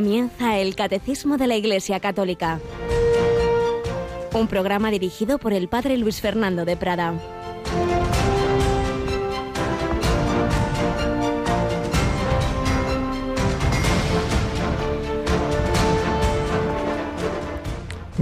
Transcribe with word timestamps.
Comienza 0.00 0.58
el 0.58 0.76
Catecismo 0.76 1.36
de 1.36 1.46
la 1.46 1.56
Iglesia 1.56 2.00
Católica, 2.00 2.58
un 4.32 4.48
programa 4.48 4.90
dirigido 4.90 5.36
por 5.36 5.52
el 5.52 5.68
Padre 5.68 5.98
Luis 5.98 6.22
Fernando 6.22 6.64
de 6.64 6.74
Prada. 6.74 7.20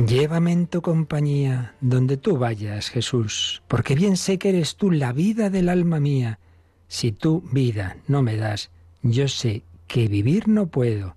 Llévame 0.05 0.51
en 0.51 0.67
tu 0.67 0.83
compañía, 0.83 1.77
donde 1.81 2.17
tú 2.17 2.39
vayas, 2.39 2.89
Jesús, 2.89 3.63
porque 3.69 3.95
bien 3.95 4.17
sé 4.17 4.37
que 4.41 4.49
eres 4.49 4.75
tú 4.75 4.91
la 4.91 5.13
vida 5.13 5.49
del 5.49 5.69
alma 5.69 6.01
mía. 6.01 6.41
Si 6.89 7.13
tú 7.13 7.45
vida 7.53 7.99
no 8.09 8.23
me 8.23 8.37
das, 8.37 8.73
yo 9.03 9.29
sé 9.29 9.63
que 9.87 10.09
vivir 10.09 10.49
no 10.49 10.67
puedo, 10.67 11.15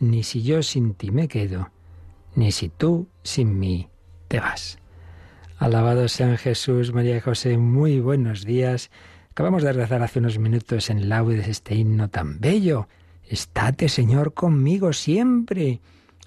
ni 0.00 0.22
si 0.22 0.42
yo 0.42 0.62
sin 0.62 0.94
ti 0.94 1.10
me 1.10 1.28
quedo, 1.28 1.70
ni 2.34 2.52
si 2.52 2.68
tú 2.68 3.06
sin 3.22 3.58
mí 3.58 3.88
te 4.28 4.40
vas. 4.40 4.78
Alabado 5.58 6.08
sean 6.08 6.38
Jesús, 6.38 6.92
María 6.92 7.16
y 7.16 7.20
José, 7.20 7.58
muy 7.58 8.00
buenos 8.00 8.44
días. 8.44 8.90
Acabamos 9.30 9.62
de 9.62 9.74
rezar 9.74 10.02
hace 10.02 10.18
unos 10.18 10.38
minutos 10.38 10.88
en 10.88 11.08
laudes 11.10 11.46
este 11.46 11.74
himno 11.74 12.08
tan 12.08 12.40
bello. 12.40 12.88
Estate, 13.28 13.88
Señor, 13.90 14.32
conmigo 14.32 14.92
siempre 14.92 15.80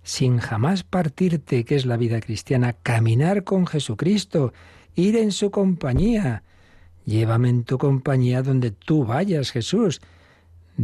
sin 0.03 0.37
jamás 0.37 0.83
partirte, 0.83 1.65
que 1.65 1.75
es 1.75 1.85
la 1.85 1.97
vida 1.97 2.19
cristiana, 2.21 2.73
caminar 2.73 3.43
con 3.43 3.65
Jesucristo, 3.65 4.53
ir 4.95 5.15
en 5.15 5.31
su 5.31 5.49
compañía. 5.49 6.43
Llévame 7.05 7.49
en 7.49 7.63
tu 7.63 7.77
compañía 7.77 8.43
donde 8.43 8.71
tú 8.71 9.05
vayas, 9.05 9.51
Jesús. 9.51 10.01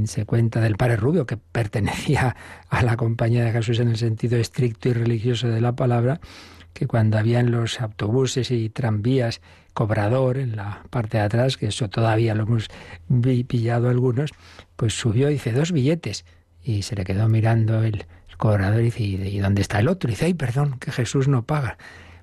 Se 0.06 0.26
cuenta 0.26 0.62
del 0.62 0.78
Padre 0.78 0.98
Rubio, 0.98 1.26
que 1.26 1.38
pertenecía 1.38 2.36
a 2.70 2.84
la 2.84 2.98
compañía 2.98 3.44
de 3.44 3.52
Jesús 3.52 3.80
en 3.80 3.90
el 3.90 3.98
sentido 3.98 4.38
estricto 4.38 4.90
y 4.90 4.94
religioso 4.94 5.48
de 5.48 5.62
la 5.62 5.76
palabra, 5.76 6.20
que 6.74 6.88
cuando 6.88 7.18
había 7.18 7.40
en 7.40 7.52
los 7.52 7.82
autobuses 7.82 8.52
y 8.52 8.70
tranvías 8.70 9.42
cobrador 9.74 10.38
en 10.38 10.56
la 10.56 10.84
parte 10.90 11.18
de 11.18 11.24
atrás, 11.24 11.58
que 11.58 11.68
eso 11.68 11.90
todavía 11.90 12.36
lo 12.36 12.44
hemos 12.44 12.68
pillado 13.48 13.90
algunos, 13.90 14.32
pues 14.76 14.94
subió, 14.94 15.30
y 15.30 15.34
dice, 15.34 15.52
dos 15.52 15.72
billetes, 15.72 16.26
y 16.64 16.84
se 16.84 16.96
le 16.96 17.04
quedó 17.04 17.28
mirando 17.28 17.84
el, 17.84 18.06
cobrador 18.38 18.82
dice, 18.82 19.04
¿y 19.04 19.40
dónde 19.40 19.62
está 19.62 19.80
el 19.80 19.90
otro? 19.90 20.10
dice, 20.10 20.26
ay, 20.26 20.34
perdón, 20.34 20.80
que 20.80 20.92
Jesús 20.92 21.28
no 21.28 21.44
paga. 21.44 21.78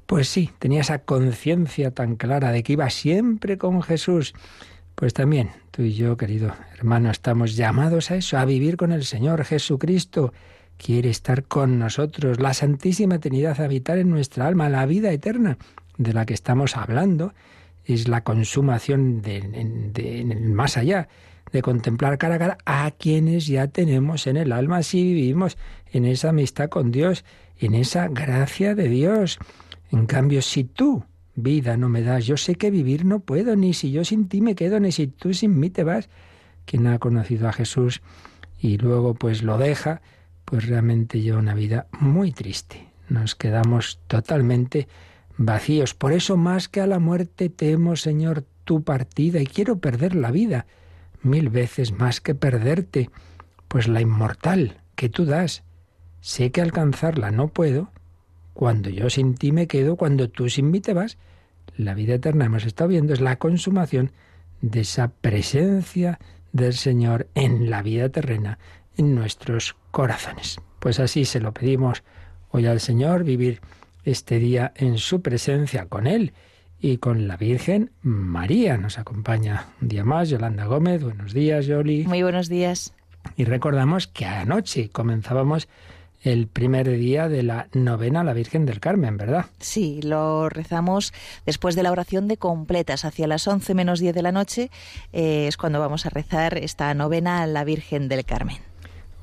Pues 0.07 0.29
sí, 0.29 0.51
tenía 0.59 0.81
esa 0.81 1.01
conciencia 1.01 1.91
tan 1.91 2.17
clara 2.17 2.53
de 2.53 2.63
que 2.63 2.73
iba 2.73 2.89
siempre 2.91 3.59
con 3.59 3.83
Jesús. 3.83 4.33
Pues 4.97 5.13
también 5.13 5.51
tú 5.73 5.83
y 5.83 5.93
yo, 5.93 6.17
querido 6.17 6.55
hermano, 6.75 7.11
estamos 7.11 7.55
llamados 7.55 8.11
a 8.11 8.17
eso, 8.17 8.39
a 8.39 8.47
vivir 8.47 8.79
con 8.79 8.93
el 8.93 9.05
Señor 9.05 9.45
Jesucristo. 9.45 10.33
Quiere 10.79 11.11
estar 11.11 11.45
con 11.45 11.79
nosotros, 11.79 12.41
la 12.41 12.55
Santísima 12.55 13.19
Trinidad, 13.19 13.61
habitar 13.61 13.99
en 13.99 14.09
nuestra 14.09 14.47
alma, 14.47 14.71
la 14.71 14.87
vida 14.87 15.13
eterna 15.13 15.59
de 15.99 16.15
la 16.15 16.25
que 16.25 16.33
estamos 16.33 16.79
hablando, 16.79 17.35
es 17.85 18.09
la 18.09 18.25
consumación 18.25 19.21
de, 19.21 20.41
más 20.41 20.79
allá 20.79 21.09
de 21.53 21.61
contemplar 21.61 22.17
cara 22.17 22.37
a 22.37 22.39
cara 22.39 22.59
a 22.65 22.91
quienes 22.91 23.47
ya 23.47 23.69
tenemos 23.69 24.27
en 24.27 24.39
el 24.39 24.51
alma 24.51 24.83
si 24.83 25.05
vivimos 25.05 25.59
en 25.93 26.07
esa 26.07 26.31
amistad 26.31 26.71
con 26.71 26.91
Dios, 26.91 27.23
en 27.59 27.75
esa 27.75 28.09
gracia 28.09 28.75
de 28.75 28.89
Dios. 28.89 29.39
En 29.93 30.07
cambio, 30.07 30.41
si 30.41 30.65
tú 30.65 31.05
vida 31.37 31.77
no 31.77 31.89
me 31.89 32.03
das, 32.03 32.27
yo 32.27 32.37
sé 32.37 32.57
que 32.57 32.71
vivir 32.71 33.05
no 33.05 33.21
puedo, 33.21 33.55
ni 33.55 33.75
si 33.75 33.93
yo 33.93 34.05
sin 34.05 34.29
ti 34.29 34.41
me 34.41 34.55
quedo, 34.55 34.81
ni 34.81 34.91
si 34.91 35.07
tú 35.07 35.33
sin 35.35 35.61
mí 35.61 35.71
te 35.71 35.85
vas. 35.85 36.09
Quien 36.65 36.87
ha 36.89 36.99
conocido 36.99 37.49
a 37.49 37.53
Jesús 37.53 38.03
y 38.59 38.79
luego 38.79 39.15
pues 39.15 39.43
lo 39.43 39.59
deja, 39.59 40.01
pues 40.45 40.67
realmente 40.67 41.21
lleva 41.21 41.39
una 41.39 41.55
vida 41.55 41.87
muy 42.01 42.33
triste. 42.33 42.89
Nos 43.09 43.37
quedamos 43.37 44.01
totalmente 44.09 44.89
vacíos. 45.37 45.95
Por 45.95 46.13
eso 46.13 46.37
más 46.37 46.69
que 46.69 46.81
a 46.81 46.87
la 46.87 46.99
muerte 46.99 47.51
temo, 47.51 47.95
Señor, 47.95 48.45
tu 48.65 48.83
partida 48.83 49.41
y 49.41 49.47
quiero 49.47 49.79
perder 49.79 50.17
la 50.17 50.33
vida 50.33 50.67
mil 51.23 51.51
veces 51.51 51.93
más 51.93 52.21
que 52.21 52.35
perderte, 52.35 53.11
pues 53.69 53.89
la 53.89 54.01
inmortal 54.01 54.81
que 54.95 55.09
tú 55.09 55.25
das, 55.25 55.63
sé 56.21 56.51
que 56.51 56.63
alcanzarla 56.63 57.31
no 57.31 57.49
puedo, 57.49 57.91
cuando 58.55 58.89
yo 58.89 59.11
sin 59.11 59.35
ti 59.35 59.53
me 59.53 59.67
quedo, 59.67 59.97
cuando 59.97 60.31
tú 60.31 60.49
sin 60.49 60.71
mí 60.71 60.81
te 60.81 60.95
vas, 60.95 61.19
la 61.77 61.95
vida 61.95 62.15
eterna 62.15 62.47
hemos 62.47 62.65
estado 62.65 62.89
viendo 62.89 63.13
es 63.13 63.21
la 63.21 63.37
consumación 63.37 64.13
de 64.61 64.81
esa 64.81 65.09
presencia 65.09 66.19
del 66.53 66.75
Señor 66.75 67.29
en 67.35 67.71
la 67.71 67.83
vida 67.83 68.09
terrena, 68.09 68.59
en 68.97 69.15
nuestros 69.15 69.77
corazones. 69.91 70.59
Pues 70.79 71.01
así 71.01 71.25
se 71.25 71.41
lo 71.41 71.53
pedimos 71.53 72.03
hoy 72.51 72.67
al 72.67 72.81
Señor, 72.81 73.25
vivir 73.25 73.61
este 74.05 74.39
día 74.39 74.73
en 74.77 74.99
su 74.99 75.21
presencia 75.21 75.87
con 75.87 76.07
Él 76.07 76.33
y 76.81 76.99
con 76.99 77.29
la 77.29 77.37
Virgen 77.37 77.91
María. 78.03 78.77
Nos 78.77 78.99
acompaña 78.99 79.67
un 79.83 79.89
día 79.89 80.05
más 80.05 80.31
Yolanda 80.31 80.65
Gómez. 80.67 81.03
Buenos 81.03 81.33
días, 81.33 81.67
Yoli. 81.67 82.05
Muy 82.07 82.23
buenos 82.23 82.49
días. 82.49 82.95
Y 83.37 83.45
recordamos 83.45 84.07
que 84.07 84.25
anoche 84.25 84.89
comenzábamos 84.91 85.69
el 86.27 86.49
primer 86.49 86.91
día 86.91 87.29
de 87.29 87.43
la 87.43 87.69
novena 87.73 88.21
a 88.21 88.25
la 88.25 88.33
Virgen 88.33 88.67
del 88.67 88.81
Carmen, 88.81 89.17
¿verdad? 89.17 89.47
Sí, 89.61 90.01
lo 90.03 90.49
rezamos 90.49 91.13
después 91.45 91.77
de 91.77 91.85
la 91.85 91.93
oración 91.93 92.27
de 92.27 92.37
completas, 92.37 93.05
hacia 93.05 93.29
las 93.29 93.47
once 93.47 93.75
menos 93.75 94.01
diez 94.01 94.15
de 94.15 94.23
la 94.23 94.33
noche, 94.33 94.71
eh, 95.13 95.47
es 95.47 95.57
cuando 95.57 95.79
vamos 95.79 96.05
a 96.05 96.11
rezar 96.11 96.59
esta 96.59 96.93
novena 96.95 97.43
a 97.43 97.47
la 97.47 97.65
Virgen 97.65 98.09
del 98.09 98.25
Carmen. 98.25 98.59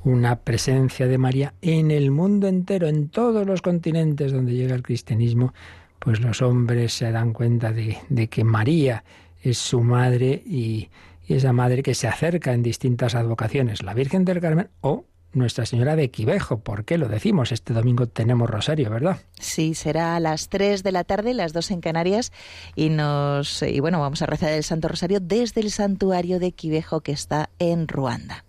Una 0.02 0.36
presencia 0.36 1.06
de 1.06 1.18
María 1.18 1.54
en 1.60 1.90
el 1.90 2.10
mundo 2.10 2.46
entero, 2.48 2.88
en 2.88 3.08
todos 3.08 3.46
los 3.46 3.60
continentes 3.60 4.32
donde 4.32 4.54
llega 4.54 4.74
el 4.74 4.82
cristianismo, 4.82 5.52
pues 5.98 6.20
los 6.20 6.42
hombres 6.42 6.94
se 6.94 7.10
dan 7.10 7.32
cuenta 7.32 7.72
de, 7.72 8.28
que 8.28 8.44
María 8.44 9.04
es 9.42 9.58
su 9.58 9.82
madre 9.82 10.42
y, 10.46 10.88
esa 11.26 11.54
madre 11.54 11.82
que 11.82 11.94
se 11.94 12.06
acerca 12.06 12.52
en 12.52 12.62
distintas 12.62 13.14
advocaciones, 13.14 13.82
la 13.82 13.94
Virgen 13.94 14.26
del 14.26 14.40
Carmen 14.40 14.68
o 14.82 15.06
nuestra 15.34 15.66
Señora 15.66 15.96
de 15.96 16.10
Quivejo. 16.10 16.60
¿Por 16.60 16.84
qué 16.84 16.98
lo 16.98 17.08
decimos? 17.08 17.52
Este 17.52 17.74
domingo 17.74 18.06
tenemos 18.06 18.48
rosario, 18.48 18.90
¿verdad? 18.90 19.18
Sí, 19.38 19.74
será 19.74 20.16
a 20.16 20.20
las 20.20 20.48
3 20.48 20.82
de 20.82 20.92
la 20.92 21.04
tarde, 21.04 21.34
las 21.34 21.52
2 21.52 21.70
en 21.72 21.80
Canarias, 21.80 22.32
y 22.74 22.90
nos 22.90 23.62
y 23.62 23.80
bueno, 23.80 24.00
vamos 24.00 24.22
a 24.22 24.26
rezar 24.26 24.52
el 24.52 24.64
Santo 24.64 24.88
Rosario 24.88 25.20
desde 25.20 25.60
el 25.60 25.70
santuario 25.70 26.38
de 26.38 26.52
Quivejo 26.52 27.00
que 27.00 27.12
está 27.12 27.50
en 27.58 27.88
Ruanda. 27.88 28.44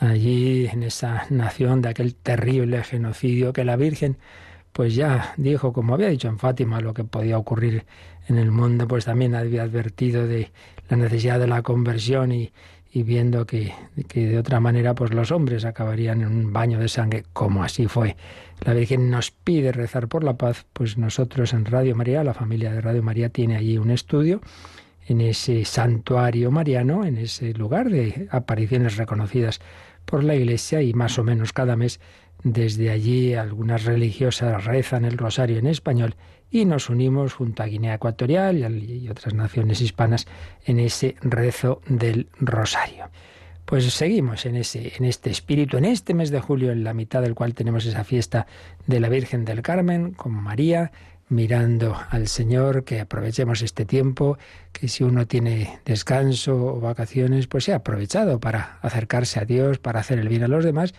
Allí, 0.00 0.66
en 0.66 0.82
esa 0.82 1.26
nación 1.30 1.80
de 1.80 1.88
aquel 1.88 2.14
terrible 2.14 2.82
genocidio 2.82 3.52
que 3.52 3.64
la 3.64 3.76
Virgen 3.76 4.18
pues 4.74 4.96
ya 4.96 5.34
dijo, 5.36 5.72
como 5.72 5.94
había 5.94 6.08
dicho 6.08 6.26
en 6.26 6.36
Fátima, 6.36 6.80
lo 6.80 6.94
que 6.94 7.04
podía 7.04 7.38
ocurrir 7.38 7.86
en 8.28 8.38
el 8.38 8.50
mundo, 8.50 8.88
pues 8.88 9.04
también 9.04 9.36
había 9.36 9.62
advertido 9.62 10.26
de 10.26 10.50
la 10.88 10.96
necesidad 10.96 11.38
de 11.38 11.46
la 11.46 11.62
conversión 11.62 12.32
y, 12.32 12.52
viendo 13.02 13.46
que, 13.46 13.72
que, 14.08 14.26
de 14.28 14.38
otra 14.38 14.60
manera 14.60 14.94
pues 14.94 15.12
los 15.12 15.32
hombres 15.32 15.64
acabarían 15.64 16.22
en 16.22 16.28
un 16.28 16.52
baño 16.52 16.78
de 16.78 16.88
sangre, 16.88 17.24
como 17.32 17.64
así 17.64 17.86
fue. 17.88 18.16
La 18.64 18.72
Virgen 18.72 19.10
nos 19.10 19.30
pide 19.30 19.72
rezar 19.72 20.08
por 20.08 20.22
la 20.24 20.34
paz, 20.36 20.66
pues 20.72 20.96
nosotros 20.96 21.52
en 21.52 21.64
Radio 21.64 21.96
María, 21.96 22.22
la 22.24 22.34
familia 22.34 22.72
de 22.72 22.80
Radio 22.80 23.02
María 23.02 23.28
tiene 23.28 23.56
allí 23.56 23.78
un 23.78 23.90
estudio 23.90 24.40
en 25.06 25.20
ese 25.20 25.64
santuario 25.64 26.50
mariano, 26.50 27.04
en 27.04 27.18
ese 27.18 27.52
lugar 27.52 27.90
de 27.90 28.28
apariciones 28.30 28.96
reconocidas 28.96 29.60
por 30.04 30.24
la 30.24 30.34
Iglesia 30.34 30.82
y 30.82 30.92
más 30.94 31.18
o 31.18 31.24
menos 31.24 31.52
cada 31.52 31.76
mes 31.76 32.00
desde 32.42 32.90
allí 32.90 33.34
algunas 33.34 33.84
religiosas 33.84 34.64
rezan 34.64 35.04
el 35.04 35.16
rosario 35.16 35.58
en 35.58 35.66
español 35.66 36.14
y 36.50 36.66
nos 36.66 36.90
unimos 36.90 37.32
junto 37.32 37.62
a 37.62 37.66
Guinea 37.66 37.94
Ecuatorial 37.94 38.82
y 38.82 39.08
otras 39.08 39.34
naciones 39.34 39.80
hispanas 39.80 40.26
en 40.64 40.78
ese 40.78 41.16
rezo 41.20 41.80
del 41.88 42.28
rosario. 42.38 43.10
Pues 43.64 43.90
seguimos 43.92 44.44
en, 44.44 44.56
ese, 44.56 44.92
en 44.96 45.06
este 45.06 45.30
espíritu, 45.30 45.78
en 45.78 45.86
este 45.86 46.12
mes 46.12 46.30
de 46.30 46.40
julio, 46.40 46.70
en 46.70 46.84
la 46.84 46.92
mitad 46.92 47.22
del 47.22 47.34
cual 47.34 47.54
tenemos 47.54 47.86
esa 47.86 48.04
fiesta 48.04 48.46
de 48.86 49.00
la 49.00 49.08
Virgen 49.08 49.46
del 49.46 49.62
Carmen 49.62 50.12
con 50.12 50.32
María, 50.32 50.92
mirando 51.34 51.96
al 52.10 52.28
Señor, 52.28 52.84
que 52.84 53.00
aprovechemos 53.00 53.62
este 53.62 53.84
tiempo, 53.84 54.38
que 54.72 54.88
si 54.88 55.04
uno 55.04 55.26
tiene 55.26 55.80
descanso 55.84 56.56
o 56.56 56.80
vacaciones, 56.80 57.46
pues 57.46 57.64
sea 57.64 57.76
aprovechado 57.76 58.40
para 58.40 58.78
acercarse 58.82 59.40
a 59.40 59.44
Dios, 59.44 59.78
para 59.78 60.00
hacer 60.00 60.18
el 60.18 60.28
bien 60.28 60.44
a 60.44 60.48
los 60.48 60.64
demás 60.64 60.94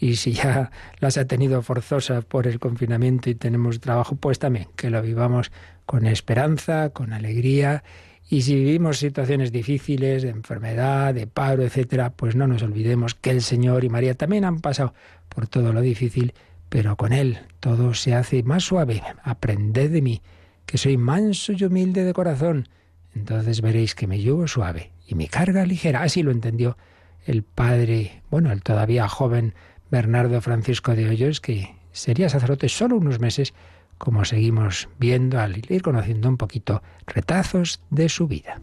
y 0.00 0.16
si 0.16 0.32
ya 0.32 0.70
las 1.00 1.18
ha 1.18 1.26
tenido 1.26 1.62
forzosas 1.62 2.24
por 2.24 2.46
el 2.46 2.58
confinamiento 2.58 3.30
y 3.30 3.34
tenemos 3.34 3.80
trabajo, 3.80 4.16
pues 4.16 4.38
también 4.38 4.68
que 4.76 4.90
lo 4.90 5.02
vivamos 5.02 5.50
con 5.86 6.06
esperanza, 6.06 6.90
con 6.90 7.12
alegría. 7.12 7.82
Y 8.30 8.42
si 8.42 8.54
vivimos 8.56 8.98
situaciones 8.98 9.52
difíciles, 9.52 10.22
de 10.22 10.28
enfermedad, 10.28 11.14
de 11.14 11.26
paro, 11.26 11.62
etcétera, 11.62 12.10
pues 12.10 12.36
no 12.36 12.46
nos 12.46 12.62
olvidemos 12.62 13.14
que 13.14 13.30
el 13.30 13.40
Señor 13.40 13.84
y 13.84 13.88
María 13.88 14.14
también 14.14 14.44
han 14.44 14.60
pasado 14.60 14.92
por 15.28 15.46
todo 15.46 15.72
lo 15.72 15.80
difícil, 15.80 16.34
pero 16.68 16.96
con 16.96 17.12
Él 17.12 17.38
todo 17.60 17.94
se 17.94 18.14
hace 18.14 18.42
más 18.42 18.64
suave. 18.64 19.02
Aprended 19.22 19.90
de 19.90 20.02
mí, 20.02 20.22
que 20.66 20.78
soy 20.78 20.96
manso 20.96 21.52
y 21.52 21.64
humilde 21.64 22.04
de 22.04 22.12
corazón. 22.12 22.68
Entonces 23.14 23.60
veréis 23.60 23.94
que 23.94 24.06
me 24.06 24.20
llevo 24.20 24.46
suave 24.46 24.92
y 25.06 25.14
mi 25.14 25.28
carga 25.28 25.64
ligera. 25.64 26.02
Así 26.02 26.22
lo 26.22 26.30
entendió 26.30 26.76
el 27.24 27.42
padre, 27.42 28.22
bueno, 28.30 28.52
el 28.52 28.62
todavía 28.62 29.08
joven 29.08 29.54
Bernardo 29.90 30.40
Francisco 30.40 30.94
de 30.94 31.08
Hoyos, 31.08 31.40
que 31.40 31.74
sería 31.92 32.28
sacerdote 32.28 32.68
solo 32.68 32.96
unos 32.96 33.20
meses, 33.20 33.54
como 33.96 34.24
seguimos 34.24 34.88
viendo 34.98 35.40
al 35.40 35.58
ir 35.58 35.82
conociendo 35.82 36.28
un 36.28 36.36
poquito 36.36 36.82
retazos 37.06 37.80
de 37.90 38.08
su 38.08 38.28
vida. 38.28 38.60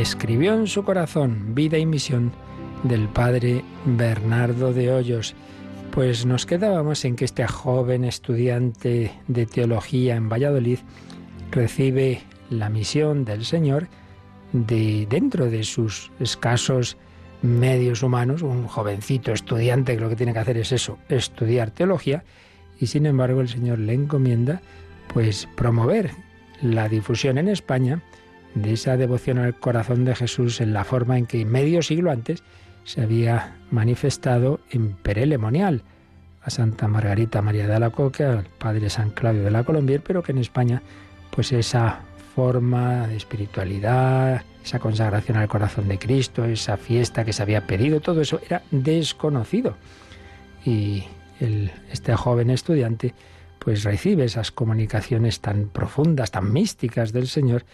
Escribió 0.00 0.54
en 0.54 0.66
su 0.66 0.82
corazón 0.82 1.54
vida 1.54 1.76
y 1.76 1.84
misión 1.84 2.32
del 2.84 3.08
padre 3.08 3.62
Bernardo 3.84 4.72
de 4.72 4.90
Hoyos. 4.90 5.34
Pues 5.90 6.24
nos 6.24 6.46
quedábamos 6.46 7.04
en 7.04 7.16
que 7.16 7.26
este 7.26 7.46
joven 7.46 8.04
estudiante 8.04 9.12
de 9.28 9.46
teología 9.46 10.16
en 10.16 10.30
Valladolid 10.30 10.78
recibe 11.50 12.22
la 12.48 12.70
misión 12.70 13.26
del 13.26 13.44
Señor 13.44 13.88
de 14.52 15.06
dentro 15.10 15.50
de 15.50 15.64
sus 15.64 16.10
escasos 16.18 16.96
medios 17.42 18.02
humanos, 18.02 18.40
un 18.40 18.66
jovencito 18.66 19.32
estudiante 19.32 19.96
que 19.96 20.00
lo 20.00 20.08
que 20.08 20.16
tiene 20.16 20.32
que 20.32 20.38
hacer 20.38 20.56
es 20.56 20.72
eso, 20.72 20.98
estudiar 21.10 21.72
teología, 21.72 22.24
y 22.78 22.86
sin 22.86 23.04
embargo 23.04 23.42
el 23.42 23.48
Señor 23.48 23.78
le 23.78 23.92
encomienda 23.92 24.62
pues 25.12 25.46
promover 25.56 26.12
la 26.62 26.88
difusión 26.88 27.36
en 27.36 27.48
España 27.48 28.02
de 28.54 28.72
esa 28.72 28.96
devoción 28.96 29.38
al 29.38 29.58
corazón 29.58 30.04
de 30.04 30.14
Jesús 30.14 30.60
en 30.60 30.72
la 30.72 30.84
forma 30.84 31.18
en 31.18 31.26
que 31.26 31.44
medio 31.44 31.82
siglo 31.82 32.10
antes 32.10 32.42
se 32.84 33.02
había 33.02 33.56
manifestado 33.70 34.60
en 34.70 34.94
Perelemonial, 34.94 35.82
a 36.42 36.50
Santa 36.50 36.88
Margarita 36.88 37.42
María 37.42 37.66
de 37.66 37.74
Alacoque, 37.74 38.24
al 38.24 38.44
Padre 38.44 38.90
San 38.90 39.10
Claudio 39.10 39.44
de 39.44 39.50
la 39.50 39.64
Colombier, 39.64 40.02
pero 40.02 40.22
que 40.22 40.32
en 40.32 40.38
España, 40.38 40.82
pues 41.30 41.52
esa 41.52 42.00
forma 42.34 43.06
de 43.06 43.16
espiritualidad, 43.16 44.42
esa 44.64 44.78
consagración 44.78 45.36
al 45.36 45.48
corazón 45.48 45.88
de 45.88 45.98
Cristo, 45.98 46.44
esa 46.44 46.76
fiesta 46.76 47.24
que 47.24 47.32
se 47.32 47.42
había 47.42 47.66
pedido, 47.66 48.00
todo 48.00 48.20
eso 48.20 48.40
era 48.44 48.62
desconocido. 48.70 49.76
Y 50.64 51.04
este 51.90 52.14
joven 52.16 52.50
estudiante 52.50 53.14
pues 53.58 53.84
recibe 53.84 54.24
esas 54.24 54.50
comunicaciones 54.50 55.40
tan 55.40 55.68
profundas, 55.68 56.30
tan 56.30 56.50
místicas 56.52 57.12
del 57.12 57.28
Señor 57.28 57.64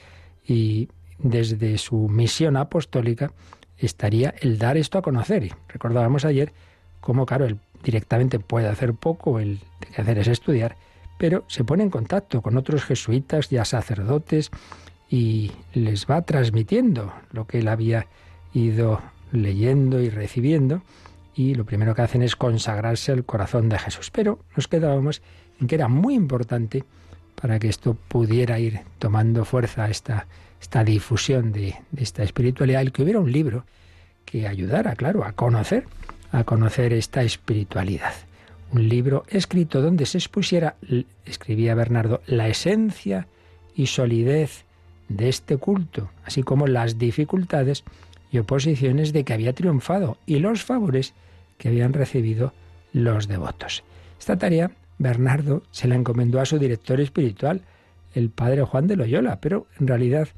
y 0.47 0.89
desde 1.19 1.79
su 1.79 2.09
misión 2.09 2.57
apostólica 2.57 3.33
estaría 3.79 4.35
el 4.41 4.59
dar 4.59 4.77
esto 4.77 4.99
a 4.99 5.03
conocer. 5.03 5.55
Recordábamos 5.69 6.25
ayer 6.25 6.53
cómo, 7.01 7.27
claro, 7.27 7.47
él 7.47 7.59
directamente 7.83 8.39
puede 8.39 8.69
hacer 8.69 8.95
poco, 8.95 9.39
el 9.39 9.61
que 9.81 10.01
hacer 10.01 10.19
es 10.19 10.29
estudiar, 10.29 10.77
pero 11.19 11.45
se 11.49 11.65
pone 11.65 11.83
en 11.83 11.91
contacto 11.91 12.43
con 12.43 12.57
otros 12.57 12.85
jesuitas, 12.85 13.49
ya 13.49 13.65
sacerdotes, 13.65 14.51
y 15.09 15.53
les 15.73 16.07
va 16.07 16.23
transmitiendo 16.23 17.13
lo 17.33 17.47
que 17.47 17.61
él 17.61 17.69
había 17.69 18.07
ido 18.53 19.01
leyendo 19.33 20.01
y 20.01 20.11
recibiendo, 20.11 20.83
y 21.35 21.55
lo 21.55 21.65
primero 21.65 21.95
que 21.95 22.03
hacen 22.03 22.23
es 22.23 22.35
consagrarse 22.35 23.13
al 23.13 23.25
corazón 23.25 23.69
de 23.69 23.79
Jesús. 23.79 24.11
Pero 24.11 24.41
nos 24.57 24.69
quedábamos 24.69 25.23
en 25.61 25.67
que 25.67 25.75
era 25.75 25.89
muy 25.89 26.15
importante 26.15 26.85
para 27.41 27.59
que 27.59 27.69
esto 27.69 27.97
pudiera 28.09 28.59
ir 28.59 28.81
tomando 28.99 29.45
fuerza, 29.45 29.89
esta 29.89 30.27
esta 30.61 30.85
difusión 30.85 31.53
de, 31.53 31.77
esta 31.97 32.23
espiritualidad, 32.23 32.83
el 32.83 32.93
que 32.93 33.03
hubiera 33.03 33.21
un 33.21 33.31
libro 33.31 33.65
que 34.25 34.49
ayudara, 34.49 34.97
claro, 34.97 35.25
a 35.25 35.33
conocer, 35.33 35.85
a 36.33 36.45
conocer 36.45 36.93
esta 36.93 37.23
espiritualidad. 37.23 38.13
Un 38.73 38.89
libro 38.89 39.25
escrito 39.29 39.81
donde 39.81 40.07
se 40.07 40.19
expusiera, 40.19 40.77
escribía 41.25 41.75
Bernardo, 41.75 42.21
la 42.27 42.49
esencia 42.49 43.29
y 43.75 43.87
solidez 43.87 44.65
de 45.09 45.29
este 45.29 45.57
culto, 45.57 46.11
así 46.25 46.43
como 46.43 46.67
las 46.67 46.99
dificultades 46.99 47.85
y 48.33 48.39
oposiciones 48.39 49.13
de 49.13 49.25
que 49.25 49.35
había 49.35 49.53
triunfado 49.53 50.19
y 50.27 50.41
los 50.41 50.65
favores 50.65 51.15
que 51.59 51.69
habían 51.69 51.93
recibido 51.93 52.53
los 52.93 53.29
devotos. 53.29 53.85
Esta 54.19 54.37
tarea 54.37 54.73
Bernardo 54.99 55.63
se 55.71 55.89
la 55.89 55.95
encomendó 55.95 56.41
a 56.41 56.47
su 56.47 56.59
director 56.59 57.01
espiritual, 57.01 57.63
el 58.15 58.31
padre 58.31 58.63
Juan 58.63 58.87
de 58.87 58.97
Loyola, 58.97 59.41
pero 59.41 59.67
en 59.79 59.87
realidad 59.87 60.29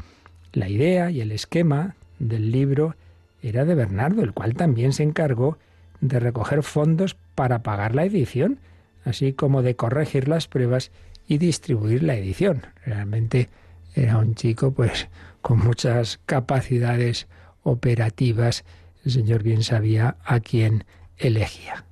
la 0.52 0.68
idea 0.68 1.10
y 1.10 1.20
el 1.20 1.32
esquema 1.32 1.94
del 2.18 2.50
libro 2.50 2.96
era 3.42 3.64
de 3.64 3.74
Bernardo, 3.74 4.22
el 4.22 4.32
cual 4.32 4.54
también 4.54 4.92
se 4.92 5.04
encargó 5.04 5.58
de 6.00 6.18
recoger 6.20 6.62
fondos 6.62 7.16
para 7.34 7.62
pagar 7.62 7.94
la 7.94 8.04
edición, 8.04 8.58
así 9.04 9.32
como 9.32 9.62
de 9.62 9.76
corregir 9.76 10.28
las 10.28 10.48
pruebas 10.48 10.90
y 11.26 11.38
distribuir 11.38 12.02
la 12.02 12.16
edición. 12.16 12.62
Realmente 12.84 13.48
era 13.94 14.18
un 14.18 14.34
chico 14.34 14.72
pues 14.72 15.08
con 15.40 15.58
muchas 15.58 16.18
capacidades 16.26 17.28
operativas. 17.62 18.64
El 19.04 19.12
señor 19.12 19.42
bien 19.42 19.62
sabía 19.62 20.16
a 20.24 20.40
quién 20.40 20.84
elegía. 21.16 21.84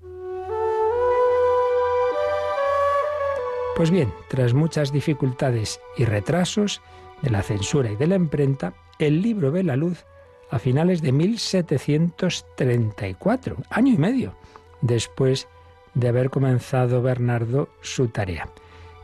Pues 3.77 3.91
bien, 3.91 4.13
tras 4.29 4.55
muchas 4.55 4.91
dificultades 4.91 5.81
y 5.99 6.07
retrasos 6.07 6.81
de 7.21 7.29
la 7.29 7.43
censura 7.43 7.91
y 7.91 7.97
de 7.97 8.07
la 8.07 8.17
imprenta, 8.17 8.73
el 8.99 9.21
libro 9.21 9.53
ve 9.53 9.63
la 9.63 9.77
luz 9.77 10.07
a 10.51 10.59
finales 10.59 11.03
de 11.03 11.13
1734, 11.13 13.57
año 13.69 13.93
y 13.93 13.99
medio 13.99 14.35
después 14.81 15.47
de 15.93 16.09
haber 16.09 16.31
comenzado 16.31 17.03
Bernardo 17.03 17.69
su 17.83 18.09
tarea. 18.09 18.49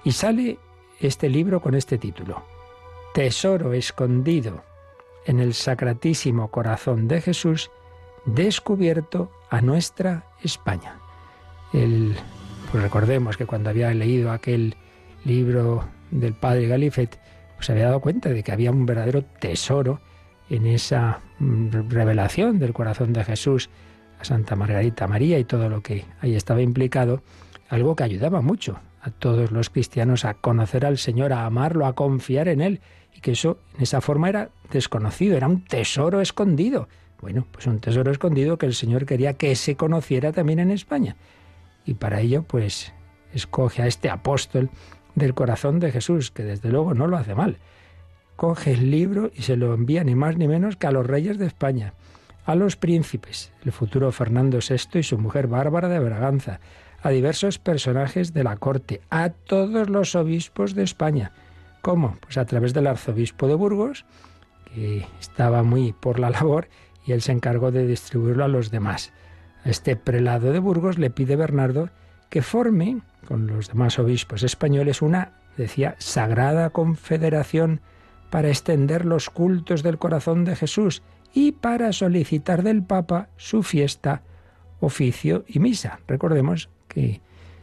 Y 0.04 0.12
sale 0.12 0.58
este 1.00 1.28
libro 1.28 1.60
con 1.60 1.74
este 1.74 1.98
título, 1.98 2.42
Tesoro 3.12 3.74
escondido 3.74 4.64
en 5.26 5.40
el 5.40 5.52
sacratísimo 5.52 6.50
corazón 6.50 7.08
de 7.08 7.20
Jesús, 7.20 7.70
descubierto 8.24 9.30
a 9.50 9.60
nuestra 9.60 10.30
España. 10.42 10.98
El 11.74 12.16
pues 12.72 12.82
recordemos 12.82 13.36
que 13.36 13.44
cuando 13.44 13.68
había 13.68 13.92
leído 13.92 14.32
aquel 14.32 14.76
libro 15.26 15.84
del 16.10 16.32
padre 16.32 16.66
Galifet, 16.66 17.18
pues 17.54 17.68
había 17.68 17.84
dado 17.84 18.00
cuenta 18.00 18.30
de 18.30 18.42
que 18.42 18.50
había 18.50 18.70
un 18.70 18.86
verdadero 18.86 19.22
tesoro 19.22 20.00
en 20.48 20.64
esa 20.64 21.20
mm, 21.38 21.90
revelación 21.90 22.58
del 22.58 22.72
corazón 22.72 23.12
de 23.12 23.24
Jesús 23.24 23.68
a 24.18 24.24
Santa 24.24 24.56
Margarita 24.56 25.06
María 25.06 25.38
y 25.38 25.44
todo 25.44 25.68
lo 25.68 25.82
que 25.82 26.06
ahí 26.22 26.34
estaba 26.34 26.62
implicado, 26.62 27.22
algo 27.68 27.94
que 27.94 28.04
ayudaba 28.04 28.40
mucho 28.40 28.80
a 29.02 29.10
todos 29.10 29.52
los 29.52 29.68
cristianos 29.68 30.24
a 30.24 30.32
conocer 30.32 30.86
al 30.86 30.96
Señor, 30.96 31.34
a 31.34 31.44
amarlo, 31.44 31.84
a 31.84 31.92
confiar 31.92 32.48
en 32.48 32.62
Él, 32.62 32.80
y 33.14 33.20
que 33.20 33.32
eso 33.32 33.58
en 33.76 33.82
esa 33.82 34.00
forma 34.00 34.30
era 34.30 34.48
desconocido, 34.70 35.36
era 35.36 35.46
un 35.46 35.62
tesoro 35.62 36.22
escondido. 36.22 36.88
Bueno, 37.20 37.46
pues 37.52 37.66
un 37.66 37.80
tesoro 37.80 38.10
escondido 38.10 38.56
que 38.56 38.64
el 38.64 38.74
Señor 38.74 39.04
quería 39.04 39.34
que 39.34 39.54
se 39.56 39.76
conociera 39.76 40.32
también 40.32 40.58
en 40.58 40.70
España 40.70 41.16
y 41.84 41.94
para 41.94 42.20
ello 42.20 42.42
pues 42.42 42.92
escoge 43.32 43.82
a 43.82 43.86
este 43.86 44.10
apóstol 44.10 44.70
del 45.14 45.34
corazón 45.34 45.80
de 45.80 45.92
Jesús, 45.92 46.30
que 46.30 46.42
desde 46.42 46.70
luego 46.70 46.94
no 46.94 47.06
lo 47.06 47.16
hace 47.16 47.34
mal. 47.34 47.58
Coge 48.36 48.72
el 48.72 48.90
libro 48.90 49.30
y 49.34 49.42
se 49.42 49.56
lo 49.56 49.74
envía 49.74 50.04
ni 50.04 50.14
más 50.14 50.36
ni 50.36 50.48
menos 50.48 50.76
que 50.76 50.86
a 50.86 50.92
los 50.92 51.06
reyes 51.06 51.38
de 51.38 51.46
España, 51.46 51.94
a 52.44 52.54
los 52.54 52.76
príncipes, 52.76 53.52
el 53.64 53.72
futuro 53.72 54.10
Fernando 54.10 54.58
VI 54.58 55.00
y 55.00 55.02
su 55.02 55.18
mujer 55.18 55.46
Bárbara 55.46 55.88
de 55.88 55.98
Braganza, 55.98 56.60
a 57.02 57.10
diversos 57.10 57.58
personajes 57.58 58.32
de 58.32 58.44
la 58.44 58.56
corte, 58.56 59.00
a 59.10 59.30
todos 59.30 59.90
los 59.90 60.14
obispos 60.14 60.74
de 60.74 60.84
España. 60.84 61.32
¿Cómo? 61.82 62.16
Pues 62.20 62.38
a 62.38 62.44
través 62.44 62.74
del 62.74 62.86
arzobispo 62.86 63.48
de 63.48 63.54
Burgos, 63.54 64.06
que 64.72 65.04
estaba 65.20 65.62
muy 65.62 65.92
por 65.92 66.18
la 66.18 66.30
labor, 66.30 66.68
y 67.04 67.12
él 67.12 67.22
se 67.22 67.32
encargó 67.32 67.72
de 67.72 67.86
distribuirlo 67.86 68.44
a 68.44 68.48
los 68.48 68.70
demás. 68.70 69.12
Este 69.64 69.96
prelado 69.96 70.52
de 70.52 70.58
Burgos 70.58 70.98
le 70.98 71.10
pide 71.10 71.36
Bernardo 71.36 71.90
que 72.28 72.42
forme 72.42 73.02
con 73.26 73.46
los 73.46 73.68
demás 73.68 73.98
obispos 73.98 74.42
españoles 74.42 75.02
una, 75.02 75.32
decía, 75.56 75.94
sagrada 75.98 76.70
confederación 76.70 77.80
para 78.30 78.48
extender 78.48 79.04
los 79.04 79.30
cultos 79.30 79.82
del 79.82 79.98
corazón 79.98 80.44
de 80.44 80.56
Jesús 80.56 81.02
y 81.34 81.52
para 81.52 81.92
solicitar 81.92 82.62
del 82.62 82.82
Papa 82.82 83.28
su 83.36 83.62
fiesta, 83.62 84.22
oficio 84.80 85.44
y 85.46 85.60
misa. 85.60 86.00
Recordemos 86.08 86.70
que, 86.88 87.20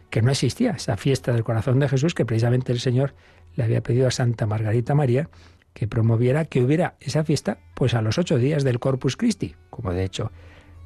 que 0.10 0.22
no 0.22 0.32
existía 0.32 0.72
esa 0.72 0.96
fiesta 0.98 1.34
del 1.34 1.44
corazón 1.44 1.80
de 1.80 1.90
Jesús 1.90 2.14
que 2.14 2.26
precisamente 2.26 2.72
el 2.72 2.80
Señor 2.80 3.16
le 3.56 3.64
había 3.64 3.82
pedido 3.82 4.08
a 4.08 4.12
Santa 4.12 4.46
Margarita 4.46 4.96
María 4.96 5.30
que 5.74 5.88
promoviera 5.88 6.46
que 6.46 6.62
hubiera 6.62 6.96
esa 7.00 7.24
fiesta 7.24 7.60
pues 7.74 7.94
a 7.94 8.02
los 8.02 8.18
ocho 8.18 8.38
días 8.38 8.64
del 8.64 8.80
Corpus 8.80 9.18
Christi, 9.18 9.56
como 9.70 9.92
de 9.92 10.04
hecho 10.04 10.32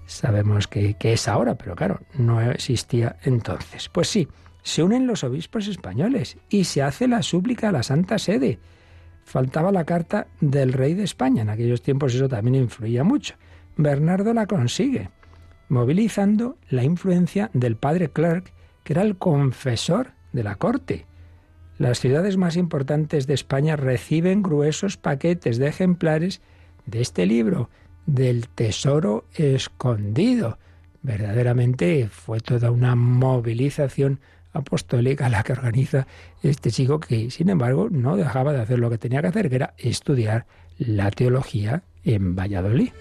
sabemos 0.06 0.68
que, 0.68 0.96
es 1.00 1.28
ahora, 1.28 1.56
pero 1.56 1.76
claro, 1.76 2.02
no 2.16 2.42
existía 2.42 3.18
entonces. 3.24 3.90
Pues 3.90 4.08
sí, 4.08 4.28
se 4.62 4.84
unen 4.84 5.08
los 5.08 5.24
obispos 5.24 5.68
españoles 5.68 6.38
y 6.50 6.66
se 6.66 6.82
hace 6.82 7.08
la 7.08 7.22
súplica 7.22 7.70
a 7.70 7.72
la 7.72 7.84
Santa 7.84 8.18
Sede. 8.20 8.60
Faltaba 9.26 9.72
la 9.72 9.86
carta 9.86 10.28
del 10.42 10.74
rey 10.74 10.94
de 10.94 11.04
España, 11.04 11.44
en 11.44 11.50
aquellos 11.50 11.82
tiempos 11.82 12.14
eso 12.14 12.28
también 12.28 12.56
influía 12.56 13.04
mucho. 13.04 13.36
Bernardo 13.78 14.34
la 14.34 14.48
consigue. 14.48 15.10
movilizando 15.70 16.58
la 16.70 16.84
influencia 16.84 17.50
del 17.54 17.78
padre 17.78 18.10
Clerk, 18.10 18.54
que 18.84 18.94
era 18.94 19.02
el 19.02 19.18
confesor 19.18 20.12
de 20.32 20.44
la 20.44 20.56
corte. 20.56 21.08
Las 21.80 22.00
ciudades 22.00 22.38
más 22.38 22.58
importantes 22.58 23.26
de 23.26 23.34
España 23.34 23.76
reciben 23.76 24.44
gruesos 24.44 24.98
paquetes 24.98 25.58
de 25.58 25.68
ejemplares 25.68 26.42
de 26.86 27.02
este 27.02 27.26
libro, 27.26 27.70
del 28.06 28.48
Tesoro 28.48 29.26
Escondido. 29.36 30.58
Verdaderamente 31.02 32.08
fue 32.10 32.40
toda 32.40 32.72
una 32.72 32.96
movilización 32.96 34.20
apostólica 34.54 35.30
la 35.30 35.44
que 35.44 35.54
organiza 35.54 36.08
este 36.42 36.72
chico 36.72 37.00
que, 37.00 37.32
sin 37.32 37.50
embargo, 37.50 37.90
no 37.90 38.16
dejaba 38.16 38.54
de 38.54 38.62
hacer 38.62 38.80
lo 38.80 38.90
que 38.90 38.98
tenía 38.98 39.22
que 39.22 39.28
hacer, 39.28 39.50
que 39.50 39.56
era 39.56 39.74
estudiar 39.78 40.46
la 40.78 41.12
teología 41.12 41.84
en 42.04 42.36
Valladolid. 42.36 42.92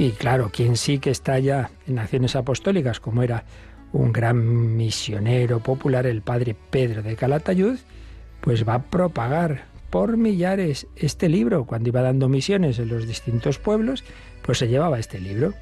Y 0.00 0.12
claro, 0.12 0.50
quien 0.52 0.76
sí 0.76 1.00
que 1.00 1.10
está 1.10 1.40
ya 1.40 1.70
en 1.88 1.96
naciones 1.96 2.36
apostólicas, 2.36 3.00
como 3.00 3.24
era 3.24 3.44
un 3.92 4.12
gran 4.12 4.76
misionero 4.76 5.60
popular, 5.60 6.06
el 6.06 6.22
padre 6.22 6.54
Pedro 6.70 7.02
de 7.02 7.16
Calatayud, 7.16 7.78
pues 8.40 8.66
va 8.66 8.74
a 8.74 8.82
propagar 8.82 9.64
por 9.90 10.16
millares 10.16 10.86
este 10.96 11.28
libro. 11.28 11.64
Cuando 11.64 11.88
iba 11.88 12.02
dando 12.02 12.28
misiones 12.28 12.78
en 12.78 12.88
los 12.88 13.06
distintos 13.06 13.58
pueblos, 13.58 14.04
pues 14.42 14.58
se 14.58 14.68
llevaba 14.68 14.98
este 14.98 15.20
libro. 15.20 15.54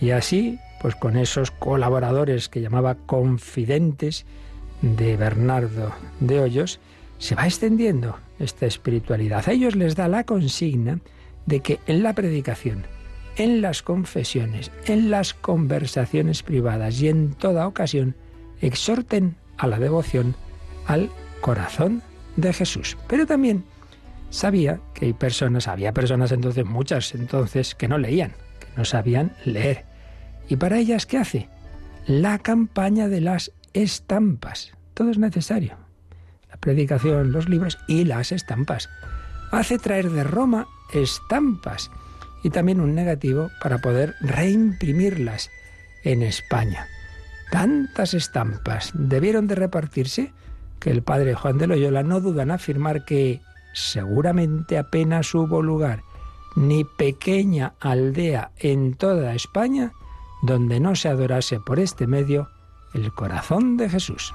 Y 0.00 0.10
así, 0.10 0.58
pues 0.80 0.94
con 0.94 1.16
esos 1.16 1.50
colaboradores 1.50 2.48
que 2.48 2.60
llamaba 2.60 2.96
confidentes 3.06 4.26
de 4.82 5.16
Bernardo 5.16 5.92
de 6.20 6.40
Hoyos, 6.40 6.80
se 7.18 7.34
va 7.34 7.46
extendiendo 7.46 8.16
esta 8.38 8.66
espiritualidad. 8.66 9.48
A 9.48 9.52
ellos 9.52 9.74
les 9.74 9.96
da 9.96 10.06
la 10.08 10.24
consigna 10.24 11.00
de 11.46 11.60
que 11.60 11.80
en 11.86 12.02
la 12.02 12.12
predicación, 12.12 12.84
en 13.38 13.62
las 13.62 13.82
confesiones, 13.82 14.70
en 14.86 15.10
las 15.10 15.32
conversaciones 15.32 16.42
privadas 16.42 17.00
y 17.00 17.08
en 17.08 17.34
toda 17.34 17.66
ocasión, 17.66 18.16
exhorten 18.60 19.36
a 19.56 19.68
la 19.68 19.78
devoción 19.78 20.34
al 20.86 21.08
corazón 21.40 22.02
de 22.36 22.52
Jesús. 22.52 22.98
Pero 23.06 23.26
también 23.26 23.64
sabía 24.30 24.80
que 24.92 25.06
hay 25.06 25.12
personas, 25.12 25.68
había 25.68 25.92
personas 25.92 26.32
entonces, 26.32 26.66
muchas 26.66 27.14
entonces, 27.14 27.74
que 27.76 27.88
no 27.88 27.96
leían, 27.96 28.32
que 28.58 28.66
no 28.76 28.84
sabían 28.84 29.32
leer. 29.44 29.84
¿Y 30.48 30.56
para 30.56 30.78
ellas 30.78 31.06
qué 31.06 31.18
hace? 31.18 31.48
La 32.06 32.38
campaña 32.38 33.08
de 33.08 33.20
las 33.20 33.52
estampas. 33.72 34.72
Todo 34.94 35.10
es 35.10 35.18
necesario. 35.18 35.76
La 36.50 36.56
predicación, 36.56 37.30
los 37.30 37.48
libros 37.48 37.78
y 37.86 38.04
las 38.04 38.32
estampas. 38.32 38.88
Hace 39.52 39.78
traer 39.78 40.10
de 40.10 40.24
Roma 40.24 40.66
estampas 40.92 41.90
y 42.42 42.50
también 42.50 42.80
un 42.80 42.94
negativo 42.94 43.50
para 43.62 43.78
poder 43.78 44.14
reimprimirlas 44.20 45.50
en 46.04 46.22
España. 46.22 46.86
Tantas 47.50 48.14
estampas 48.14 48.90
debieron 48.94 49.46
de 49.46 49.54
repartirse 49.54 50.32
que 50.78 50.90
el 50.90 51.02
padre 51.02 51.34
Juan 51.34 51.58
de 51.58 51.66
Loyola 51.66 52.02
no 52.02 52.20
duda 52.20 52.42
en 52.42 52.50
afirmar 52.50 53.04
que 53.04 53.40
seguramente 53.74 54.78
apenas 54.78 55.34
hubo 55.34 55.62
lugar 55.62 56.02
ni 56.56 56.84
pequeña 56.84 57.74
aldea 57.80 58.50
en 58.58 58.94
toda 58.94 59.34
España 59.34 59.92
donde 60.42 60.80
no 60.80 60.94
se 60.94 61.08
adorase 61.08 61.60
por 61.60 61.78
este 61.80 62.06
medio 62.06 62.48
el 62.94 63.12
corazón 63.12 63.76
de 63.76 63.88
Jesús. 63.88 64.32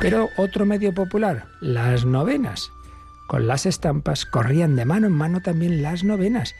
Pero 0.00 0.28
otro 0.36 0.66
medio 0.66 0.92
popular, 0.92 1.46
las 1.60 2.04
novenas. 2.04 2.70
Con 3.26 3.46
las 3.46 3.66
estampas 3.66 4.26
corrían 4.26 4.76
de 4.76 4.84
mano 4.84 5.06
en 5.06 5.14
mano 5.14 5.40
también 5.40 5.82
las 5.82 6.04
novenas. 6.04 6.54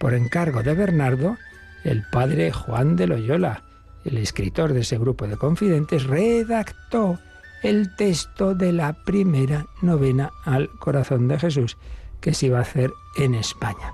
Por 0.00 0.14
encargo 0.14 0.62
de 0.62 0.74
Bernardo, 0.74 1.36
el 1.84 2.02
padre 2.10 2.50
Juan 2.50 2.96
de 2.96 3.06
Loyola, 3.06 3.62
el 4.04 4.16
escritor 4.16 4.72
de 4.72 4.80
ese 4.80 4.98
grupo 4.98 5.26
de 5.26 5.36
confidentes, 5.36 6.04
redactó 6.04 7.18
el 7.62 7.94
texto 7.96 8.54
de 8.54 8.72
la 8.72 8.94
primera 9.04 9.66
novena 9.82 10.30
al 10.44 10.70
corazón 10.78 11.28
de 11.28 11.38
Jesús 11.38 11.76
que 12.20 12.34
se 12.34 12.46
iba 12.46 12.58
a 12.58 12.62
hacer 12.62 12.90
en 13.16 13.34
España. 13.34 13.92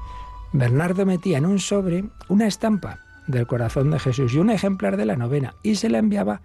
Bernardo 0.53 1.05
metía 1.05 1.39
en 1.39 1.47
un 1.47 1.59
sobre 1.59 2.05
una 2.29 2.47
estampa 2.47 3.01
del 3.27 3.47
corazón 3.47 3.91
de 3.91 3.99
Jesús 3.99 4.35
y 4.35 4.39
un 4.39 4.51
ejemplar 4.51 4.97
de 4.97 5.07
la 5.07 5.17
novena 5.17 5.55
y 5.63 5.75
se 5.75 5.89
la 5.89 5.99
enviaba 5.99 6.43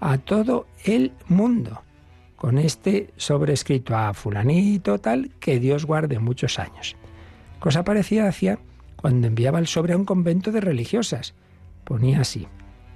a 0.00 0.18
todo 0.18 0.66
el 0.84 1.12
mundo 1.26 1.82
con 2.38 2.56
este 2.56 3.10
sobrescrito 3.16 3.96
a 3.96 4.14
fulanito 4.14 4.98
tal 4.98 5.30
que 5.40 5.58
Dios 5.58 5.84
guarde 5.84 6.18
muchos 6.20 6.58
años. 6.58 6.96
Cosa 7.58 7.84
parecida 7.84 8.28
hacía 8.28 8.60
cuando 8.96 9.26
enviaba 9.26 9.58
el 9.58 9.66
sobre 9.66 9.92
a 9.92 9.96
un 9.96 10.04
convento 10.04 10.52
de 10.52 10.60
religiosas. 10.60 11.34
Ponía 11.84 12.20
así, 12.20 12.46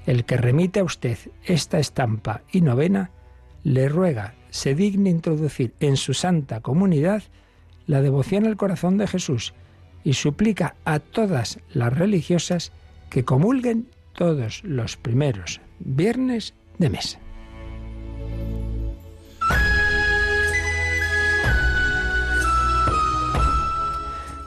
el 0.07 0.25
que 0.25 0.37
remite 0.37 0.81
a 0.81 0.85
usted 0.85 1.19
esta 1.45 1.79
estampa 1.79 2.43
y 2.53 2.61
novena, 2.61 3.11
le 3.65 3.89
ruega 3.89 4.35
se 4.51 4.75
digne 4.75 5.11
introducir 5.11 5.75
en 5.81 5.97
su 5.97 6.15
santa 6.15 6.61
comunidad 6.61 7.23
la 7.87 8.03
devoción 8.03 8.47
al 8.47 8.57
corazón 8.57 8.99
de 8.99 9.07
Jesús 9.07 9.55
y 10.05 10.15
suplica 10.15 10.77
a 10.85 10.99
todas 10.99 11.59
las 11.73 11.93
religiosas 11.93 12.73
que 13.11 13.25
comulguen 13.25 13.89
todos 14.15 14.63
los 14.65 14.97
primeros 14.97 15.61
viernes 15.81 16.55
de 16.79 16.91
mes. 16.91 17.19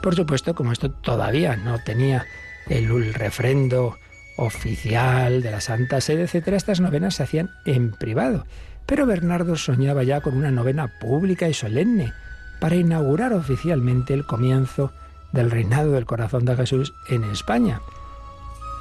Por 0.06 0.14
supuesto, 0.14 0.54
como 0.54 0.70
esto 0.70 0.88
todavía 0.88 1.56
no 1.56 1.80
tenía 1.80 2.28
el 2.68 3.12
refrendo 3.12 3.98
oficial 4.36 5.42
de 5.42 5.50
la 5.50 5.60
Santa 5.60 6.00
Sede, 6.00 6.22
etcétera, 6.22 6.56
estas 6.56 6.78
novenas 6.78 7.16
se 7.16 7.24
hacían 7.24 7.50
en 7.64 7.90
privado. 7.90 8.46
Pero 8.86 9.04
Bernardo 9.04 9.56
soñaba 9.56 10.04
ya 10.04 10.20
con 10.20 10.36
una 10.36 10.52
novena 10.52 10.96
pública 11.00 11.48
y 11.48 11.54
solemne 11.54 12.12
para 12.60 12.76
inaugurar 12.76 13.32
oficialmente 13.32 14.14
el 14.14 14.24
comienzo 14.24 14.92
del 15.32 15.50
reinado 15.50 15.90
del 15.90 16.06
corazón 16.06 16.44
de 16.44 16.54
Jesús 16.54 16.94
en 17.08 17.24
España. 17.24 17.80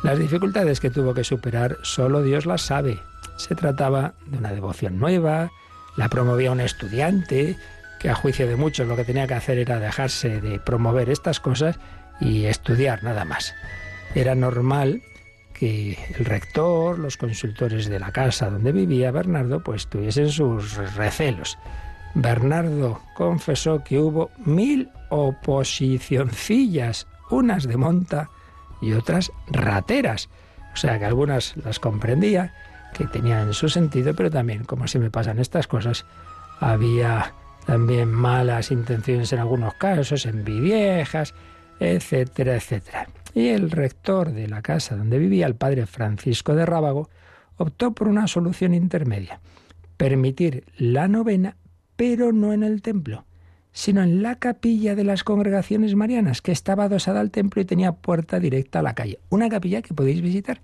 Las 0.03 0.20
dificultades 0.20 0.79
que 0.79 0.91
tuvo 0.91 1.15
que 1.15 1.24
superar 1.24 1.77
solo 1.82 2.22
Dios 2.22 2.46
las 2.46 2.62
sabe. 2.62 3.00
Se 3.38 3.55
trataba 3.55 4.13
de 4.27 4.38
una 4.38 4.51
devoción 4.51 5.00
nueva, 5.00 5.50
la 5.98 6.08
promovía 6.08 6.51
un 6.51 6.60
estudiante, 6.62 7.58
a 8.07 8.15
juicio 8.15 8.47
de 8.47 8.55
muchos 8.55 8.88
lo 8.88 8.95
que 8.95 9.05
tenía 9.05 9.27
que 9.27 9.33
hacer 9.33 9.57
era 9.57 9.79
dejarse 9.79 10.41
de 10.41 10.59
promover 10.59 11.09
estas 11.09 11.39
cosas 11.39 11.79
y 12.19 12.45
estudiar 12.45 13.03
nada 13.03 13.25
más. 13.25 13.53
Era 14.13 14.35
normal 14.35 15.01
que 15.53 15.97
el 16.17 16.25
rector, 16.25 17.00
los 17.00 17.17
consultores 17.17 17.88
de 17.88 18.00
la 18.00 18.12
casa 18.12 18.50
donde 18.50 18.71
vivía 18.71 19.12
Bernardo, 19.12 19.63
pues 19.63 19.88
tuviesen 19.88 20.29
sus 20.29 20.75
recelos. 20.95 21.57
Bernardo 22.13 23.01
confesó 23.15 23.83
que 23.83 24.00
hubo 24.00 24.31
mil 24.45 24.89
oposicioncillas, 25.09 27.07
unas 27.29 27.67
de 27.67 27.77
monta 27.77 28.29
y 28.81 28.93
otras 28.93 29.31
rateras. 29.47 30.29
O 30.74 30.77
sea 30.77 31.00
que 31.00 31.05
algunas 31.05 31.55
las 31.57 31.79
comprendía, 31.79 32.53
que 32.93 33.05
tenían 33.05 33.53
su 33.53 33.69
sentido, 33.69 34.13
pero 34.13 34.29
también, 34.29 34.63
como 34.63 34.85
me 35.00 35.12
pasan 35.12 35.39
estas 35.39 35.67
cosas, 35.67 36.05
había 36.59 37.33
también 37.65 38.10
malas 38.10 38.72
intenciones 38.72 39.34
en 39.34 39.39
algunos 39.39 39.74
casos, 39.75 40.25
envidiejas, 40.25 41.34
etcétera, 41.79 42.55
etcétera. 42.55 43.07
Y 43.34 43.50
el 43.50 43.72
rector 43.72 44.31
de 44.31 44.48
la 44.48 44.62
casa 44.62 44.95
donde 44.95 45.17
vivía, 45.17 45.48
el 45.48 45.55
padre 45.55 45.86
Francisco 45.86 46.55
de 46.55 46.65
Rábago, 46.65 47.10
optó 47.57 47.91
por 47.91 48.07
una 48.07 48.27
solución 48.27 48.74
intermedia, 48.74 49.39
permitir 49.98 50.65
la 50.77 51.07
novena, 51.07 51.57
pero 51.95 52.31
no 52.31 52.53
en 52.53 52.63
el 52.63 52.81
templo, 52.81 53.25
sino 53.72 54.03
en 54.03 54.22
la 54.22 54.36
capilla 54.36 54.95
de 54.95 55.03
las 55.03 55.24
congregaciones 55.24 55.95
marianas, 55.95 56.41
que 56.41 56.51
estaba 56.51 56.86
adosada 56.86 57.19
al 57.19 57.31
templo 57.31 57.62
y 57.62 57.65
tenía 57.65 57.91
puerta 57.91 58.39
directa 58.39 58.79
a 58.79 58.84
la 58.84 58.95
calle. 58.95 59.19
Una 59.29 59.50
capilla 59.50 59.81
que 59.81 59.93
podéis 59.93 60.22
visitar, 60.22 60.62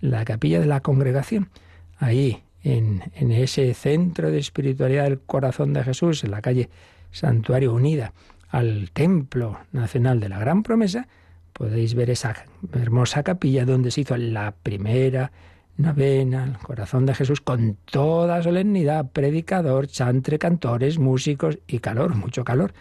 la 0.00 0.24
capilla 0.24 0.60
de 0.60 0.66
la 0.66 0.80
congregación, 0.80 1.50
ahí 1.98 2.42
en, 2.66 3.30
ese 3.30 3.72
centro 3.74 4.30
de 4.30 4.38
espiritualidad 4.38 5.04
del 5.04 5.20
corazón 5.20 5.72
de 5.72 5.84
Jesús, 5.84 6.24
en 6.24 6.32
la 6.32 6.42
calle 6.42 6.68
Santuario 7.12 7.72
Unida 7.72 8.12
al 8.48 8.90
Templo 8.92 9.58
Nacional 9.72 10.18
de 10.18 10.28
la 10.28 10.40
Gran 10.40 10.62
Promesa, 10.64 11.06
podéis 11.52 11.94
ver 11.94 12.10
esa 12.10 12.34
hermosa 12.72 13.22
capilla 13.22 13.64
donde 13.64 13.90
se 13.90 14.00
hizo 14.00 14.16
la 14.16 14.52
primera 14.52 15.30
novena 15.76 16.42
al 16.42 16.58
corazón 16.58 17.06
de 17.06 17.14
Jesús 17.14 17.40
con 17.40 17.76
toda 17.84 18.42
solemnidad, 18.42 19.10
predicador, 19.12 19.86
chantre, 19.86 20.38
cantores, 20.38 20.98
músicos 20.98 21.58
y 21.68 21.78
calor, 21.78 22.16
mucho 22.16 22.44
calor, 22.44 22.72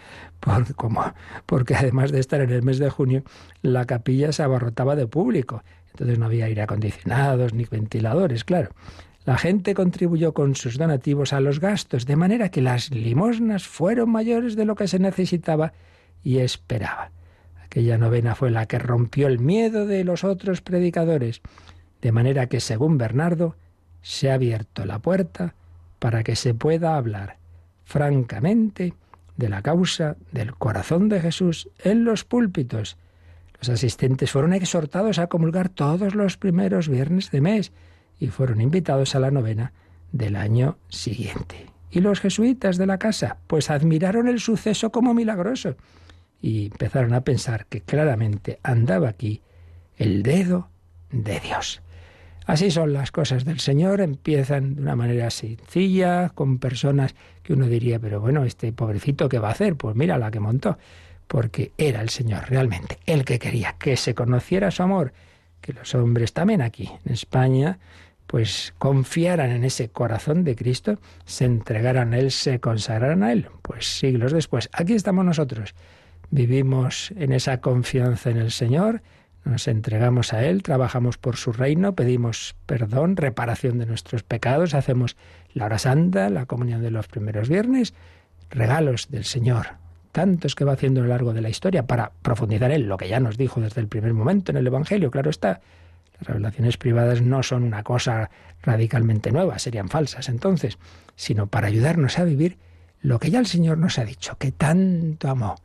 porque 1.46 1.76
además 1.76 2.12
de 2.12 2.20
estar 2.20 2.42
en 2.42 2.50
el 2.50 2.64
mes 2.64 2.80
de 2.80 2.90
junio, 2.90 3.24
la 3.62 3.86
capilla 3.86 4.32
se 4.32 4.44
abarrotaba 4.44 4.96
de 4.96 5.08
público, 5.08 5.64
entonces 5.92 6.18
no 6.18 6.26
había 6.26 6.46
aire 6.46 6.64
acondicionados 6.64 7.54
ni 7.54 7.66
ventiladores, 7.66 8.44
claro. 8.44 8.72
La 9.26 9.38
gente 9.38 9.74
contribuyó 9.74 10.34
con 10.34 10.56
sus 10.56 10.78
donativos 10.78 11.34
a 11.34 11.40
los 11.40 11.60
gastos, 11.60 12.06
de 12.06 12.16
manera 12.16 12.50
que 12.50 12.62
las 12.62 12.92
limosnas 12.92 13.68
fueron 13.68 14.12
mayores 14.12 14.56
de 14.56 14.66
lo 14.66 14.76
que 14.76 14.88
se 14.88 15.00
necesitaba 15.00 15.74
y 16.24 16.38
esperaba. 16.38 17.12
Aquella 17.64 17.98
novena 17.98 18.36
fue 18.36 18.52
la 18.52 18.68
que 18.68 18.78
rompió 18.78 19.28
el 19.28 19.40
miedo 19.40 19.88
de 19.88 20.04
los 20.04 20.24
otros 20.24 20.62
predicadores, 20.62 21.42
de 22.02 22.12
manera 22.12 22.48
que, 22.48 22.60
según 22.60 23.00
Bernardo, 23.00 23.56
se 24.04 24.30
ha 24.30 24.36
abierto 24.36 24.86
la 24.86 25.00
puerta 25.00 25.56
para 25.98 26.24
que 26.24 26.36
se 26.36 26.54
pueda 26.54 26.96
hablar 26.96 27.38
francamente 27.84 28.94
de 29.38 29.50
la 29.50 29.64
causa 29.64 30.18
del 30.32 30.54
corazón 30.54 31.10
de 31.10 31.20
Jesús 31.20 31.68
en 31.84 32.04
los 32.06 32.26
púlpitos. 32.26 32.98
Los 33.60 33.70
asistentes 33.70 34.32
fueron 34.32 34.54
exhortados 34.54 35.18
a 35.18 35.28
comulgar 35.28 35.70
todos 35.70 36.14
los 36.14 36.38
primeros 36.38 36.90
viernes 36.90 37.32
de 37.32 37.42
mes 37.42 37.72
y 38.20 38.28
fueron 38.28 38.62
invitados 38.62 39.16
a 39.16 39.20
la 39.20 39.32
novena 39.32 39.74
del 40.12 40.36
año 40.36 40.78
siguiente. 40.90 41.68
Y 41.92 42.02
los 42.02 42.20
jesuitas 42.20 42.78
de 42.78 42.88
la 42.88 42.98
casa, 42.98 43.38
pues 43.48 43.70
admiraron 43.70 44.28
el 44.28 44.40
suceso 44.40 44.92
como 44.92 45.14
milagroso 45.14 45.76
y 46.42 46.66
empezaron 46.66 47.14
a 47.14 47.22
pensar 47.22 47.66
que 47.68 47.82
claramente 47.82 48.60
andaba 48.64 49.10
aquí 49.10 49.42
el 49.98 50.24
dedo 50.24 50.70
de 51.12 51.40
Dios. 51.40 51.82
Así 52.46 52.70
son 52.70 52.94
las 52.94 53.12
cosas 53.12 53.44
del 53.44 53.60
Señor, 53.60 54.02
empiezan 54.02 54.76
de 54.76 54.82
una 54.82 54.96
manera 54.96 55.32
sencilla, 55.32 56.30
con 56.30 56.60
personas 56.60 57.16
que 57.42 57.54
uno 57.54 57.66
diría, 57.66 58.00
pero 58.00 58.22
bueno, 58.22 58.44
este 58.44 58.72
pobrecito, 58.72 59.28
¿qué 59.30 59.40
va 59.40 59.48
a 59.48 59.52
hacer? 59.52 59.76
Pues 59.76 59.96
mira 59.96 60.20
la 60.20 60.30
que 60.30 60.40
montó, 60.40 60.78
porque 61.28 61.72
era 61.78 62.02
el 62.02 62.10
Señor 62.10 62.44
realmente 62.48 63.00
el 63.08 63.26
que 63.26 63.40
quería 63.40 63.76
que 63.80 63.98
se 63.98 64.14
conociera 64.14 64.70
su 64.70 64.84
amor, 64.84 65.14
que 65.62 65.74
los 65.74 65.96
hombres 65.96 66.34
también 66.34 66.62
aquí 66.62 66.92
en 67.06 67.14
España 67.14 67.80
pues 68.36 68.74
confiaran 68.78 69.50
en 69.50 69.64
ese 69.64 69.88
corazón 69.88 70.44
de 70.44 70.58
Cristo, 70.58 71.00
se 71.24 71.46
entregaran 71.46 72.14
a 72.14 72.20
Él, 72.20 72.32
se 72.32 72.60
consagraran 72.60 73.24
a 73.24 73.32
Él. 73.32 73.48
Pues 73.62 73.88
siglos 73.88 74.34
después, 74.34 74.70
aquí 74.74 74.92
estamos 74.92 75.24
nosotros. 75.24 75.74
Vivimos 76.32 77.14
en 77.16 77.32
esa 77.32 77.62
confianza 77.62 78.32
en 78.32 78.36
el 78.36 78.52
Señor, 78.52 79.02
nos 79.46 79.70
entregamos 79.70 80.34
a 80.34 80.44
Él, 80.44 80.64
trabajamos 80.64 81.18
por 81.18 81.38
su 81.38 81.54
reino, 81.54 81.96
pedimos 81.96 82.58
perdón, 82.66 83.16
reparación 83.16 83.78
de 83.78 83.86
nuestros 83.86 84.24
pecados, 84.24 84.74
hacemos 84.74 85.16
la 85.54 85.68
hora 85.68 85.80
santa, 85.80 86.30
la 86.30 86.46
comunión 86.46 86.82
de 86.82 86.92
los 86.92 87.08
primeros 87.08 87.48
viernes, 87.48 87.94
regalos 88.50 89.10
del 89.12 89.24
Señor, 89.24 89.68
tantos 90.12 90.56
que 90.56 90.66
va 90.66 90.74
haciendo 90.74 91.00
a 91.00 91.04
lo 91.04 91.10
largo 91.12 91.32
de 91.32 91.40
la 91.40 91.48
historia 91.48 91.88
para 91.88 92.12
profundizar 92.22 92.72
en 92.72 92.90
lo 92.90 92.98
que 92.98 93.08
ya 93.08 93.22
nos 93.22 93.38
dijo 93.38 93.62
desde 93.62 93.80
el 93.80 93.88
primer 93.88 94.14
momento 94.14 94.52
en 94.52 94.58
el 94.58 94.68
Evangelio, 94.68 95.10
claro 95.10 95.30
está. 95.30 95.62
Las 96.20 96.28
revelaciones 96.28 96.78
privadas 96.78 97.22
no 97.22 97.44
son 97.44 97.64
una 97.64 97.84
cosa 97.84 98.30
radicalmente 98.62 99.32
nueva, 99.32 99.60
serían 99.60 99.90
falsas 99.90 100.30
entonces, 100.30 100.78
sino 101.16 101.48
para 101.48 101.68
ayudarnos 101.68 102.20
a 102.20 102.24
vivir 102.24 102.58
lo 103.02 103.20
que 103.20 103.30
ya 103.30 103.40
el 103.40 103.46
Señor 103.46 103.78
nos 103.78 104.00
ha 104.00 104.06
dicho, 104.06 104.38
que 104.38 104.52
tanto 104.52 105.30
amó 105.30 105.56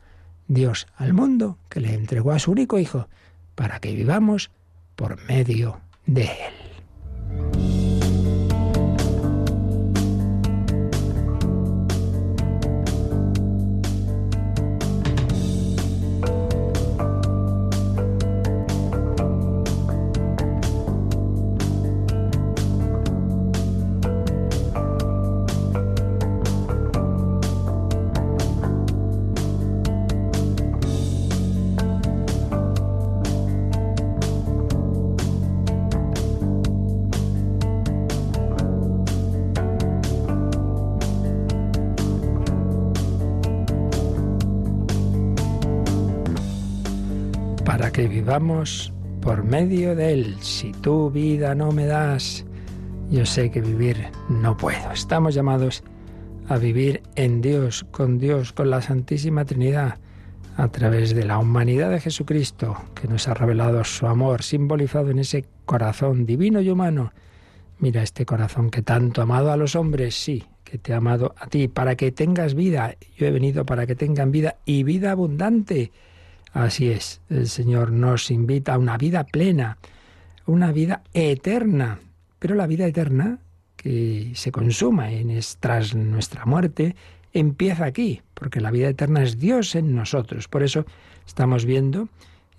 Dios 0.47 0.87
al 0.95 1.13
mundo, 1.13 1.57
que 1.69 1.79
le 1.79 1.93
entregó 1.93 2.31
a 2.31 2.39
su 2.39 2.51
único 2.51 2.77
Hijo, 2.77 3.07
para 3.55 3.79
que 3.79 3.95
vivamos 3.95 4.51
por 4.95 5.21
medio 5.27 5.79
de 6.05 6.23
Él. 6.23 6.60
Por 49.21 49.43
medio 49.43 49.95
de 49.95 50.13
Él. 50.13 50.35
Si 50.39 50.71
tu 50.71 51.11
vida 51.11 51.53
no 51.53 51.71
me 51.71 51.85
das, 51.85 52.43
yo 53.11 53.23
sé 53.25 53.51
que 53.51 53.61
vivir 53.61 54.07
no 54.29 54.57
puedo. 54.57 54.91
Estamos 54.91 55.35
llamados 55.35 55.83
a 56.47 56.57
vivir 56.57 57.03
en 57.15 57.41
Dios, 57.41 57.85
con 57.91 58.17
Dios, 58.17 58.51
con 58.51 58.71
la 58.71 58.81
Santísima 58.81 59.45
Trinidad, 59.45 59.99
a 60.57 60.67
través 60.69 61.13
de 61.13 61.23
la 61.23 61.37
humanidad 61.37 61.91
de 61.91 61.99
Jesucristo, 61.99 62.75
que 62.95 63.07
nos 63.07 63.27
ha 63.27 63.35
revelado 63.35 63.83
su 63.83 64.07
amor, 64.07 64.41
simbolizado 64.41 65.11
en 65.11 65.19
ese 65.19 65.45
corazón 65.65 66.25
divino 66.25 66.61
y 66.61 66.71
humano. 66.71 67.13
Mira 67.77 68.01
este 68.01 68.25
corazón 68.25 68.71
que 68.71 68.81
tanto 68.81 69.21
ha 69.21 69.25
amado 69.25 69.51
a 69.51 69.57
los 69.57 69.75
hombres, 69.75 70.15
sí, 70.15 70.43
que 70.63 70.79
te 70.79 70.93
ha 70.93 70.97
amado 70.97 71.35
a 71.37 71.45
ti, 71.45 71.67
para 71.67 71.95
que 71.95 72.11
tengas 72.11 72.55
vida. 72.55 72.95
Yo 73.17 73.27
he 73.27 73.31
venido 73.31 73.67
para 73.67 73.85
que 73.85 73.95
tengan 73.95 74.31
vida 74.31 74.55
y 74.65 74.83
vida 74.83 75.11
abundante. 75.11 75.91
Así 76.53 76.89
es, 76.89 77.21
el 77.29 77.47
Señor 77.47 77.91
nos 77.91 78.29
invita 78.29 78.73
a 78.73 78.77
una 78.77 78.97
vida 78.97 79.23
plena, 79.23 79.77
una 80.45 80.71
vida 80.71 81.01
eterna. 81.13 81.99
Pero 82.39 82.55
la 82.55 82.67
vida 82.67 82.85
eterna, 82.85 83.39
que 83.77 84.31
se 84.35 84.51
consuma 84.51 85.11
en, 85.11 85.39
tras 85.59 85.95
nuestra 85.95 86.45
muerte, 86.45 86.95
empieza 87.33 87.85
aquí, 87.85 88.21
porque 88.33 88.59
la 88.59 88.71
vida 88.71 88.89
eterna 88.89 89.23
es 89.23 89.39
Dios 89.39 89.75
en 89.75 89.95
nosotros. 89.95 90.47
Por 90.47 90.63
eso 90.63 90.85
estamos 91.25 91.65
viendo 91.65 92.09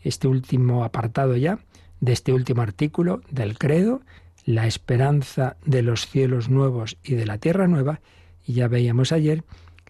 este 0.03 0.27
último 0.27 0.85
apartado 0.85 1.37
ya, 1.37 1.59
de 2.01 2.13
este 2.13 2.33
último 2.33 2.63
artículo 2.63 3.21
del 3.31 3.59
credo, 3.59 4.01
la 4.45 4.67
esperanza 4.67 5.57
de 5.65 5.83
los 5.83 6.09
cielos 6.09 6.49
nuevos 6.49 6.97
y 7.05 7.15
de 7.15 7.27
la 7.27 7.39
tierra 7.39 7.69
nueva, 7.69 8.01
y 8.45 8.55
ya 8.55 8.69
veíamos 8.69 9.13
ayer 9.13 9.45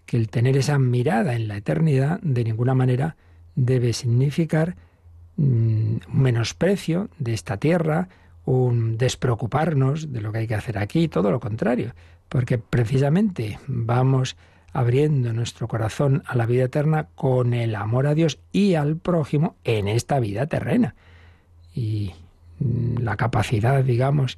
que 0.05 0.17
el 0.17 0.29
tener 0.29 0.57
esa 0.57 0.77
mirada 0.77 1.35
en 1.35 1.47
la 1.47 1.57
eternidad 1.57 2.19
de 2.21 2.43
ninguna 2.43 2.75
manera 2.75 3.15
debe 3.55 3.93
significar 3.93 4.75
un 5.37 6.01
mm, 6.07 6.21
menosprecio 6.21 7.09
de 7.19 7.33
esta 7.33 7.57
tierra, 7.57 8.09
un 8.45 8.97
despreocuparnos 8.97 10.11
de 10.11 10.21
lo 10.21 10.31
que 10.31 10.39
hay 10.39 10.47
que 10.47 10.55
hacer 10.55 10.77
aquí, 10.77 11.07
todo 11.07 11.31
lo 11.31 11.39
contrario, 11.39 11.93
porque 12.29 12.57
precisamente 12.57 13.59
vamos 13.67 14.35
abriendo 14.73 15.33
nuestro 15.33 15.67
corazón 15.67 16.23
a 16.25 16.35
la 16.35 16.45
vida 16.45 16.65
eterna 16.65 17.07
con 17.15 17.53
el 17.53 17.75
amor 17.75 18.07
a 18.07 18.15
Dios 18.15 18.39
y 18.51 18.73
al 18.73 18.97
prójimo 18.97 19.55
en 19.63 19.87
esta 19.87 20.19
vida 20.19 20.47
terrena. 20.47 20.95
Y 21.73 22.13
mm, 22.59 22.97
la 23.01 23.15
capacidad, 23.15 23.83
digamos, 23.83 24.37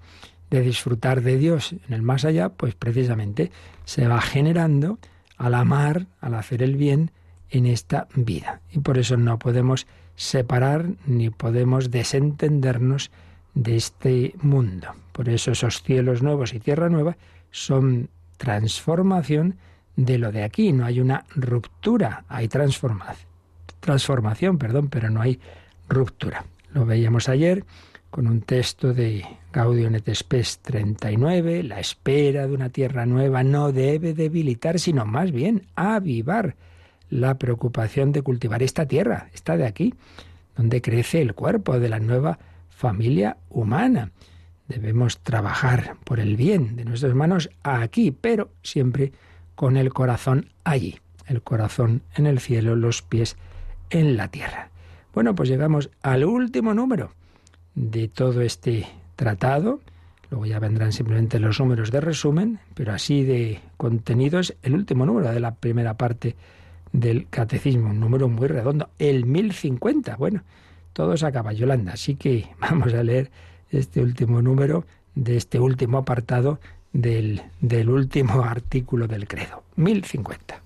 de 0.49 0.61
disfrutar 0.61 1.21
de 1.21 1.37
Dios 1.37 1.73
en 1.87 1.93
el 1.93 2.01
más 2.01 2.25
allá, 2.25 2.49
pues 2.49 2.75
precisamente 2.75 3.51
se 3.85 4.07
va 4.07 4.21
generando 4.21 4.99
al 5.37 5.53
amar, 5.55 6.07
al 6.21 6.35
hacer 6.35 6.61
el 6.63 6.75
bien, 6.75 7.11
en 7.49 7.65
esta 7.65 8.07
vida. 8.15 8.61
Y 8.71 8.79
por 8.79 8.97
eso 8.97 9.17
no 9.17 9.39
podemos 9.39 9.87
separar 10.15 10.87
ni 11.05 11.29
podemos 11.29 11.91
desentendernos 11.91 13.11
de 13.53 13.75
este 13.75 14.35
mundo. 14.41 14.87
Por 15.11 15.29
eso 15.29 15.51
esos 15.51 15.81
cielos 15.81 16.21
nuevos 16.21 16.53
y 16.53 16.59
tierra 16.59 16.89
nueva 16.89 17.17
son 17.51 18.09
transformación 18.37 19.55
de 19.95 20.17
lo 20.17 20.31
de 20.31 20.43
aquí. 20.43 20.73
No 20.73 20.85
hay 20.85 20.99
una 20.99 21.25
ruptura, 21.35 22.25
hay 22.27 22.47
transformación, 22.47 23.27
transformación, 23.79 24.57
perdón, 24.57 24.89
pero 24.89 25.09
no 25.09 25.21
hay 25.21 25.39
ruptura. 25.87 26.45
Lo 26.73 26.85
veíamos 26.85 27.29
ayer 27.29 27.65
con 28.09 28.27
un 28.27 28.41
texto 28.41 28.93
de 28.93 29.25
Gaudium 29.51 29.95
et 29.95 30.13
Spes 30.15 30.59
39, 30.59 31.63
la 31.63 31.81
espera 31.81 32.47
de 32.47 32.53
una 32.53 32.69
tierra 32.69 33.05
nueva 33.05 33.43
no 33.43 33.73
debe 33.73 34.13
debilitar, 34.13 34.79
sino 34.79 35.05
más 35.05 35.31
bien 35.31 35.63
avivar 35.75 36.55
la 37.09 37.37
preocupación 37.37 38.11
de 38.11 38.21
cultivar 38.21 38.63
esta 38.63 38.87
tierra, 38.87 39.29
esta 39.33 39.57
de 39.57 39.65
aquí, 39.65 39.93
donde 40.55 40.81
crece 40.81 41.21
el 41.21 41.33
cuerpo 41.33 41.79
de 41.79 41.89
la 41.89 41.99
nueva 41.99 42.39
familia 42.69 43.37
humana. 43.49 44.11
Debemos 44.67 45.19
trabajar 45.19 45.97
por 46.03 46.19
el 46.19 46.35
bien 46.35 46.75
de 46.75 46.85
nuestros 46.85 47.11
hermanos 47.11 47.49
aquí, 47.63 48.11
pero 48.11 48.51
siempre 48.63 49.11
con 49.53 49.77
el 49.77 49.93
corazón 49.93 50.49
allí, 50.63 50.99
el 51.27 51.41
corazón 51.41 52.01
en 52.15 52.25
el 52.25 52.39
cielo, 52.39 52.75
los 52.75 53.01
pies 53.01 53.37
en 53.89 54.17
la 54.17 54.29
tierra. 54.29 54.69
Bueno, 55.13 55.35
pues 55.35 55.49
llegamos 55.49 55.91
al 56.01 56.25
último 56.25 56.73
número 56.73 57.11
de 57.75 58.07
todo 58.07 58.41
este 58.41 58.87
tratado. 59.15 59.79
Luego 60.29 60.45
ya 60.45 60.59
vendrán 60.59 60.91
simplemente 60.91 61.39
los 61.39 61.59
números 61.59 61.91
de 61.91 62.01
resumen, 62.01 62.59
pero 62.73 62.91
así 62.91 63.23
de 63.23 63.61
contenidos, 63.77 64.55
el 64.63 64.73
último 64.73 65.05
número 65.05 65.31
de 65.31 65.39
la 65.39 65.55
primera 65.55 65.95
parte 65.95 66.35
del 66.99 67.27
catecismo, 67.29 67.89
un 67.89 67.99
número 67.99 68.29
muy 68.29 68.47
redondo, 68.47 68.89
el 68.99 69.25
1050. 69.25 70.15
Bueno, 70.15 70.43
todo 70.93 71.17
se 71.17 71.25
acaba, 71.25 71.53
Yolanda. 71.53 71.93
Así 71.93 72.15
que 72.15 72.47
vamos 72.59 72.93
a 72.93 73.03
leer 73.03 73.31
este 73.69 74.01
último 74.01 74.41
número 74.41 74.85
de 75.13 75.37
este 75.37 75.59
último 75.59 75.97
apartado 75.97 76.59
del, 76.93 77.41
del 77.61 77.89
último 77.89 78.43
artículo 78.43 79.07
del 79.07 79.27
credo, 79.27 79.63
1050. 79.75 80.64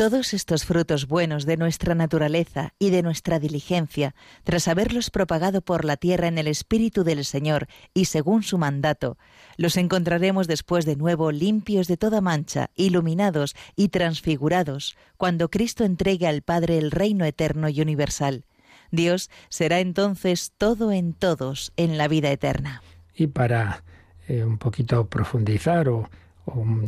Todos 0.00 0.32
estos 0.32 0.64
frutos 0.64 1.06
buenos 1.06 1.44
de 1.44 1.58
nuestra 1.58 1.94
naturaleza 1.94 2.72
y 2.78 2.88
de 2.88 3.02
nuestra 3.02 3.38
diligencia, 3.38 4.14
tras 4.44 4.66
haberlos 4.66 5.10
propagado 5.10 5.60
por 5.60 5.84
la 5.84 5.98
tierra 5.98 6.26
en 6.26 6.38
el 6.38 6.46
Espíritu 6.46 7.04
del 7.04 7.22
Señor 7.26 7.66
y 7.92 8.06
según 8.06 8.42
su 8.42 8.56
mandato, 8.56 9.18
los 9.58 9.76
encontraremos 9.76 10.46
después 10.46 10.86
de 10.86 10.96
nuevo 10.96 11.32
limpios 11.32 11.86
de 11.86 11.98
toda 11.98 12.22
mancha, 12.22 12.70
iluminados 12.76 13.54
y 13.76 13.88
transfigurados, 13.88 14.96
cuando 15.18 15.50
Cristo 15.50 15.84
entregue 15.84 16.26
al 16.26 16.40
Padre 16.40 16.78
el 16.78 16.92
reino 16.92 17.26
eterno 17.26 17.68
y 17.68 17.82
universal. 17.82 18.46
Dios 18.90 19.28
será 19.50 19.80
entonces 19.80 20.54
todo 20.56 20.92
en 20.92 21.12
todos 21.12 21.74
en 21.76 21.98
la 21.98 22.08
vida 22.08 22.30
eterna. 22.30 22.82
Y 23.14 23.26
para 23.26 23.84
eh, 24.28 24.44
un 24.44 24.56
poquito 24.56 25.08
profundizar 25.08 25.90
o 25.90 26.08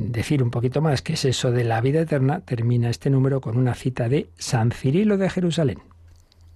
decir 0.08 0.42
un 0.42 0.50
poquito 0.50 0.80
más 0.80 1.02
qué 1.02 1.14
es 1.14 1.24
eso 1.24 1.50
de 1.50 1.64
la 1.64 1.80
vida 1.80 2.00
eterna, 2.00 2.40
termina 2.40 2.90
este 2.90 3.10
número 3.10 3.40
con 3.40 3.56
una 3.56 3.74
cita 3.74 4.08
de 4.08 4.28
San 4.38 4.72
Cirilo 4.72 5.16
de 5.16 5.30
Jerusalén. 5.30 5.78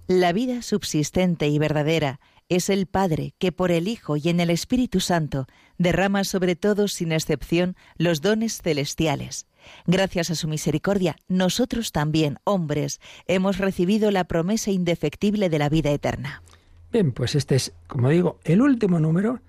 La 0.07 0.31
vida 0.33 0.61
subsistente 0.61 1.47
y 1.47 1.59
verdadera 1.59 2.19
es 2.49 2.69
el 2.69 2.85
Padre 2.85 3.33
que 3.39 3.51
por 3.51 3.71
el 3.71 3.87
Hijo 3.87 4.15
y 4.15 4.29
en 4.29 4.39
el 4.39 4.49
Espíritu 4.49 4.99
Santo 4.99 5.47
derrama 5.77 6.23
sobre 6.23 6.55
todos 6.55 6.93
sin 6.93 7.11
excepción 7.11 7.75
los 7.97 8.21
dones 8.21 8.61
celestiales. 8.61 9.47
Gracias 9.85 10.29
a 10.29 10.35
su 10.35 10.47
misericordia, 10.47 11.17
nosotros 11.27 11.91
también, 11.91 12.37
hombres, 12.45 13.01
hemos 13.25 13.57
recibido 13.57 14.11
la 14.11 14.23
promesa 14.23 14.71
indefectible 14.71 15.49
de 15.49 15.59
la 15.59 15.67
vida 15.67 15.91
eterna. 15.91 16.41
Bien, 16.91 17.11
pues 17.11 17.35
este 17.35 17.55
es, 17.55 17.73
como 17.87 18.09
digo, 18.09 18.39
el 18.45 18.61
último 18.61 18.99
número 18.99 19.41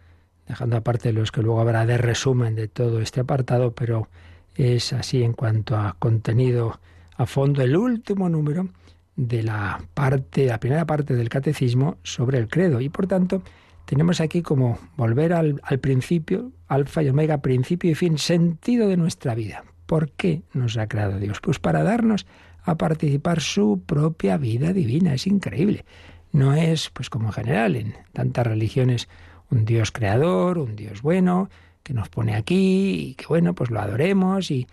dejando 0.49 0.77
aparte 0.79 1.13
los 1.13 1.31
que 1.31 1.43
luego 1.43 1.61
habrá 1.61 1.87
de 1.87 1.99
resumen 1.99 2.55
de 2.55 2.69
todo 2.69 3.01
este 3.01 3.21
apartado, 3.21 3.73
pero 3.73 4.09
es 4.57 4.93
así 4.93 5.23
en 5.23 5.35
cuanto 5.35 5.77
a 5.77 5.97
contenido 5.99 6.81
a 7.17 7.27
fondo 7.27 7.63
el 7.63 7.77
último 7.77 8.29
número 8.29 8.69
de 9.15 9.43
la 9.43 9.81
parte, 9.95 10.47
la 10.47 10.59
primera 10.59 10.87
parte 10.87 11.15
del 11.15 11.29
catecismo 11.29 11.99
sobre 12.03 12.39
el 12.39 12.49
credo. 12.49 12.81
Y 12.81 12.89
por 12.89 13.07
tanto, 13.07 13.43
tenemos 13.85 14.21
aquí 14.21 14.43
como 14.43 14.79
volver 14.97 15.33
al, 15.33 15.61
principio, 15.81 16.53
alfa 16.67 17.03
y 17.03 17.09
omega, 17.09 17.39
principio 17.39 17.91
y 17.91 17.95
fin, 17.95 18.17
sentido 18.17 18.89
de 18.89 18.97
nuestra 18.97 19.35
vida. 19.35 19.65
¿Por 19.87 20.11
qué 20.13 20.43
nos 20.55 20.77
ha 20.77 20.87
creado 20.89 21.19
Dios? 21.19 21.41
Pues 21.41 21.59
para 21.59 21.83
darnos 21.83 22.27
a 22.63 22.77
participar 22.77 23.41
su 23.41 23.83
propia 23.85 24.37
vida 24.37 24.73
divina. 24.73 25.15
Es 25.15 25.27
increíble. 25.27 25.85
No 26.33 26.55
es, 26.55 26.91
pues 26.91 27.11
como 27.11 27.29
en 27.29 27.33
general, 27.33 27.77
en 27.77 27.95
tantas 28.13 28.47
religiones 28.47 29.09
un 29.51 29.65
Dios 29.65 29.93
creador, 29.93 30.59
un 30.59 30.77
Dios 30.77 31.03
bueno, 31.03 31.49
que 31.83 31.95
nos 31.95 32.09
pone 32.09 32.35
aquí 32.35 33.11
y 33.11 33.15
que 33.15 33.27
bueno, 33.27 33.55
pues 33.55 33.71
lo 33.71 33.81
adoremos 33.81 34.51
y, 34.51 34.67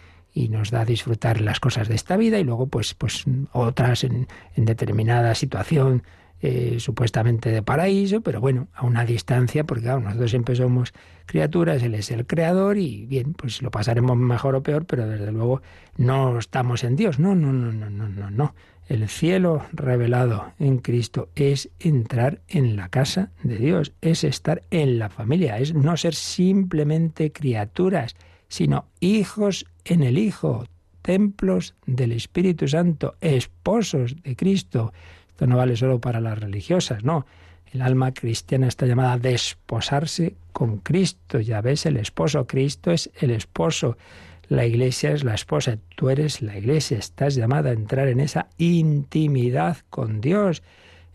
nos 0.50 0.70
da 0.70 0.82
a 0.82 0.86
disfrutar 0.86 1.40
las 1.40 1.62
cosas 1.62 1.88
de 1.88 1.96
esta 1.96 2.18
vida 2.18 2.38
y 2.38 2.44
luego 2.44 2.68
pues, 2.68 2.94
pues 2.94 3.24
otras 3.54 4.04
en, 4.04 4.28
determinada 4.58 5.34
situación 5.34 6.04
eh, 6.42 6.76
supuestamente 6.80 7.52
de 7.52 7.62
paraíso, 7.62 8.20
pero 8.20 8.42
bueno, 8.42 8.68
a 8.74 8.86
una 8.86 9.06
distancia, 9.06 9.64
porque 9.64 9.84
claro, 9.84 10.02
nosotros 10.02 10.30
siempre 10.32 10.54
somos 10.58 10.94
criaturas, 11.26 11.82
Él 11.84 11.96
es 11.96 12.12
el 12.12 12.28
creador 12.28 12.78
y 12.78 13.06
bien, 13.06 13.34
pues 13.34 13.62
lo 13.62 13.72
pasaremos 13.72 14.18
mejor 14.18 14.56
o 14.56 14.62
peor, 14.62 14.86
pero 14.86 15.08
desde 15.08 15.32
luego 15.32 15.62
no 15.96 16.38
estamos 16.38 16.84
en 16.84 16.98
Dios, 16.98 17.18
no, 17.18 17.34
no, 17.34 17.54
no, 17.54 17.72
no, 17.72 17.90
no, 17.90 18.10
no, 18.10 18.30
no. 18.30 18.56
El 18.88 19.10
cielo 19.10 19.66
revelado 19.72 20.54
en 20.60 20.78
Cristo 20.78 21.30
es 21.36 21.70
entrar 21.80 22.42
en 22.48 22.76
la 22.76 22.90
casa 22.90 23.32
de 23.42 23.58
Dios, 23.58 23.94
es 24.02 24.24
estar 24.24 24.62
en 24.70 25.00
la 25.00 25.10
familia, 25.10 25.58
es 25.58 25.74
no 25.74 25.98
ser 25.98 26.14
simplemente 26.14 27.32
criaturas, 27.32 28.16
sino 28.48 28.86
hijos 29.00 29.66
en 29.86 30.04
el 30.04 30.20
Hijo, 30.20 30.66
templos 31.02 31.74
del 31.88 32.12
Espíritu 32.12 32.68
Santo, 32.68 33.16
esposos 33.22 34.22
de 34.22 34.36
Cristo. 34.36 34.94
Esto 35.30 35.48
no 35.48 35.58
vale 35.58 35.76
solo 35.76 36.00
para 36.00 36.22
las 36.22 36.38
religiosas, 36.38 37.04
no. 37.04 37.26
El 37.72 37.82
alma 37.82 38.14
cristiana 38.14 38.68
está 38.68 38.86
llamada 38.86 39.14
a 39.14 39.18
desposarse 39.18 40.36
con 40.54 40.78
Cristo. 40.78 41.40
Ya 41.40 41.60
ves, 41.62 41.88
el 41.88 41.98
esposo, 41.98 42.46
Cristo 42.46 42.92
es 42.92 43.10
el 43.20 43.32
esposo. 43.32 43.98
La 44.48 44.66
iglesia 44.66 45.12
es 45.12 45.24
la 45.24 45.34
esposa, 45.34 45.78
tú 45.96 46.10
eres 46.10 46.42
la 46.42 46.58
iglesia, 46.58 46.98
estás 46.98 47.36
llamada 47.36 47.72
a 47.72 47.74
entrar 47.74 48.08
en 48.08 48.20
esa 48.20 48.48
intimidad 48.58 49.78
con 49.90 50.22
Dios, 50.22 50.64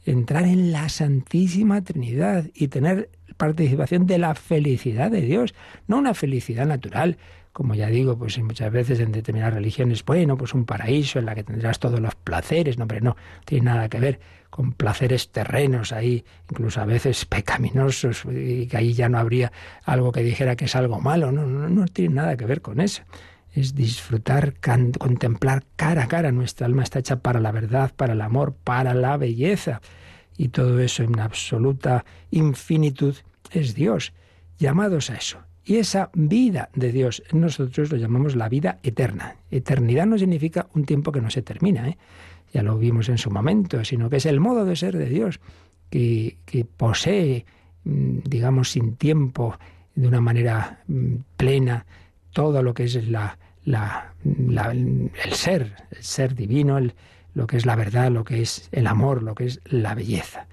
entrar 0.04 0.44
en 0.44 0.72
la 0.72 0.88
Santísima 0.88 1.82
Trinidad 1.82 2.44
y 2.54 2.68
tener 2.68 3.10
participación 3.36 4.06
de 4.06 4.18
la 4.18 4.34
felicidad 4.34 5.10
de 5.10 5.22
Dios, 5.22 5.54
no 5.86 5.98
una 5.98 6.14
felicidad 6.14 6.66
natural, 6.66 7.16
como 7.52 7.74
ya 7.74 7.88
digo, 7.88 8.18
pues 8.18 8.38
muchas 8.38 8.70
veces 8.70 9.00
en 9.00 9.12
determinadas 9.12 9.54
religiones, 9.54 10.04
bueno, 10.04 10.36
pues 10.36 10.54
un 10.54 10.64
paraíso 10.64 11.18
en 11.18 11.26
la 11.26 11.34
que 11.34 11.44
tendrás 11.44 11.78
todos 11.78 12.00
los 12.00 12.14
placeres, 12.14 12.78
no, 12.78 12.84
hombre, 12.84 13.00
no, 13.00 13.16
tiene 13.44 13.66
nada 13.66 13.88
que 13.88 14.00
ver 14.00 14.20
con 14.50 14.72
placeres 14.72 15.30
terrenos 15.30 15.92
ahí, 15.92 16.24
incluso 16.50 16.80
a 16.80 16.84
veces 16.84 17.24
pecaminosos, 17.26 18.24
y 18.26 18.66
que 18.66 18.76
ahí 18.76 18.92
ya 18.92 19.08
no 19.08 19.18
habría 19.18 19.52
algo 19.84 20.12
que 20.12 20.22
dijera 20.22 20.56
que 20.56 20.66
es 20.66 20.76
algo 20.76 21.00
malo, 21.00 21.32
no, 21.32 21.46
no, 21.46 21.68
no 21.68 21.86
tiene 21.86 22.16
nada 22.16 22.36
que 22.36 22.44
ver 22.44 22.60
con 22.60 22.80
eso. 22.80 23.02
Es 23.52 23.74
disfrutar, 23.74 24.54
contemplar 24.60 25.64
cara 25.74 26.04
a 26.04 26.08
cara. 26.08 26.30
Nuestra 26.30 26.66
alma 26.66 26.84
está 26.84 27.00
hecha 27.00 27.16
para 27.16 27.40
la 27.40 27.50
verdad, 27.50 27.92
para 27.96 28.12
el 28.12 28.20
amor, 28.20 28.54
para 28.54 28.94
la 28.94 29.16
belleza. 29.16 29.80
Y 30.36 30.48
todo 30.48 30.78
eso 30.78 31.02
en 31.02 31.18
absoluta 31.18 32.04
infinitud 32.30 33.16
es 33.50 33.74
Dios. 33.74 34.12
Llamados 34.58 35.10
a 35.10 35.16
eso. 35.16 35.40
Y 35.64 35.76
esa 35.76 36.10
vida 36.14 36.70
de 36.74 36.92
Dios, 36.92 37.22
nosotros 37.32 37.90
lo 37.90 37.96
llamamos 37.96 38.34
la 38.34 38.48
vida 38.48 38.78
eterna. 38.82 39.36
Eternidad 39.50 40.06
no 40.06 40.18
significa 40.18 40.68
un 40.74 40.84
tiempo 40.84 41.12
que 41.12 41.20
no 41.20 41.30
se 41.30 41.42
termina. 41.42 41.88
¿eh? 41.88 41.98
Ya 42.52 42.62
lo 42.62 42.78
vimos 42.78 43.08
en 43.08 43.18
su 43.18 43.30
momento, 43.30 43.84
sino 43.84 44.10
que 44.10 44.16
es 44.16 44.26
el 44.26 44.40
modo 44.40 44.64
de 44.64 44.76
ser 44.76 44.96
de 44.96 45.08
Dios, 45.08 45.40
que, 45.90 46.36
posee, 46.76 47.44
mm, 47.84 48.18
digamos, 48.24 48.70
sin 48.70 48.96
tiempo, 48.96 49.56
de 49.94 50.08
una 50.08 50.20
manera 50.20 50.82
mm, 50.86 51.14
plena, 51.36 51.86
todo 52.32 52.62
lo 52.62 52.74
que 52.74 52.84
es 52.84 53.08
la, 53.08 53.36
el 53.64 55.10
ser, 55.32 55.74
el 55.90 56.02
ser 56.02 56.34
divino, 56.34 56.78
lo 57.34 57.46
que 57.46 57.56
es 57.56 57.66
la 57.66 57.76
verdad, 57.76 58.10
lo 58.10 58.24
que 58.24 58.42
es 58.42 58.68
el 58.72 58.86
amor, 58.86 59.22
lo 59.22 59.34
que 59.34 59.46
es 59.46 59.60
la 59.64 59.94
belleza. 59.94 60.46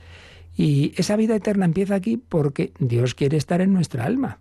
Y 0.56 0.94
esa 0.98 1.16
vida 1.16 1.36
eterna 1.36 1.66
empieza 1.66 1.96
aquí 1.96 2.18
porque 2.18 2.74
Dios 2.80 3.14
quiere 3.14 3.38
estar 3.38 3.62
en 3.62 3.74
nuestra 3.74 4.06
alma. 4.06 4.40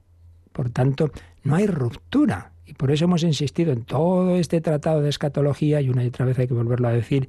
Por 0.53 0.71
tanto, 0.71 1.11
no 1.45 1.55
hay 1.55 1.67
ruptura. 1.67 2.53
Y 2.67 2.75
por 2.75 2.91
eso 2.91 3.05
hemos 3.05 3.23
insistido 3.23 3.73
en 3.73 3.85
todo 3.85 4.37
este 4.37 4.61
tratado 4.61 5.01
de 5.01 5.09
escatología, 5.09 5.81
y 5.81 5.89
una 5.89 6.05
y 6.05 6.09
otra 6.09 6.27
vez 6.27 6.39
hay 6.39 6.49
que 6.49 6.55
volverlo 6.55 6.89
a 6.89 6.93
decir, 6.93 7.29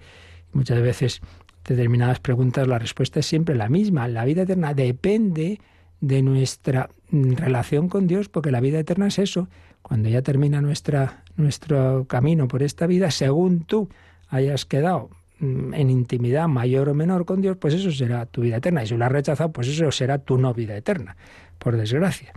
muchas 0.51 0.81
veces 0.81 1.21
determinadas 1.67 2.19
preguntas 2.19 2.67
la 2.67 2.79
respuesta 2.79 3.19
es 3.19 3.25
siempre 3.25 3.55
la 3.55 3.69
misma. 3.69 4.07
La 4.07 4.25
vida 4.25 4.43
eterna 4.43 4.73
depende 4.73 5.59
de 5.99 6.21
nuestra 6.21 6.89
mm, 7.11 7.33
relación 7.33 7.89
con 7.89 8.07
Dios, 8.07 8.29
porque 8.29 8.51
la 8.51 8.59
vida 8.59 8.79
eterna 8.79 9.07
es 9.07 9.19
eso. 9.19 9.47
Cuando 9.81 10.09
ya 10.09 10.21
termina 10.21 10.61
nuestra, 10.61 11.23
nuestro 11.35 12.05
camino 12.07 12.47
por 12.47 12.63
esta 12.63 12.87
vida, 12.87 13.11
según 13.11 13.61
tú 13.61 13.89
hayas 14.29 14.65
quedado 14.65 15.09
mm, 15.39 15.73
en 15.73 15.89
intimidad 15.89 16.47
mayor 16.47 16.89
o 16.89 16.93
menor 16.93 17.25
con 17.25 17.41
Dios, 17.41 17.57
pues 17.57 17.73
eso 17.73 17.91
será 17.91 18.25
tu 18.25 18.41
vida 18.41 18.57
eterna. 18.57 18.83
Y 18.83 18.87
si 18.87 18.97
lo 18.97 19.05
has 19.05 19.11
rechazado, 19.11 19.51
pues 19.51 19.67
eso 19.67 19.91
será 19.91 20.17
tu 20.19 20.37
no 20.37 20.53
vida 20.53 20.75
eterna, 20.75 21.15
por 21.59 21.77
desgracia. 21.77 22.33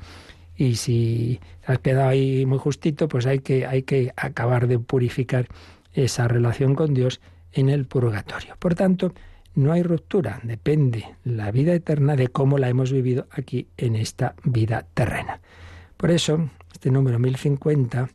Y 0.60 0.74
si 0.74 1.40
has 1.64 1.78
quedado 1.78 2.10
ahí 2.10 2.44
muy 2.44 2.58
justito, 2.58 3.08
pues 3.08 3.24
hay 3.24 3.38
que, 3.38 3.64
hay 3.64 3.82
que 3.82 4.12
acabar 4.14 4.66
de 4.66 4.78
purificar 4.78 5.48
esa 5.94 6.28
relación 6.28 6.74
con 6.74 6.92
Dios 6.92 7.22
en 7.52 7.70
el 7.70 7.86
purgatorio. 7.86 8.56
Por 8.58 8.74
tanto, 8.74 9.14
no 9.54 9.72
hay 9.72 9.82
ruptura, 9.82 10.38
depende 10.42 11.16
la 11.24 11.50
vida 11.50 11.72
eterna 11.72 12.14
de 12.14 12.28
cómo 12.28 12.58
la 12.58 12.68
hemos 12.68 12.92
vivido 12.92 13.26
aquí 13.30 13.68
en 13.78 13.96
esta 13.96 14.34
vida 14.44 14.84
terrena. 14.92 15.40
Por 15.96 16.10
eso, 16.10 16.50
este 16.70 16.90
número 16.90 17.18
1050 17.18 18.10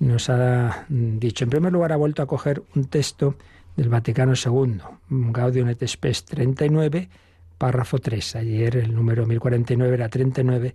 nos 0.00 0.28
ha 0.28 0.86
dicho, 0.88 1.44
en 1.44 1.50
primer 1.50 1.72
lugar, 1.72 1.92
ha 1.92 1.96
vuelto 1.96 2.20
a 2.20 2.26
coger 2.26 2.64
un 2.74 2.86
texto 2.86 3.36
del 3.76 3.90
Vaticano 3.90 4.32
II, 4.34 4.80
Gaudium 5.08 5.68
et 5.68 5.86
Spes 5.86 6.24
39, 6.24 7.08
párrafo 7.56 8.00
3. 8.00 8.34
Ayer 8.34 8.76
el 8.76 8.92
número 8.92 9.24
1049 9.24 9.94
era 9.94 10.08
39 10.08 10.74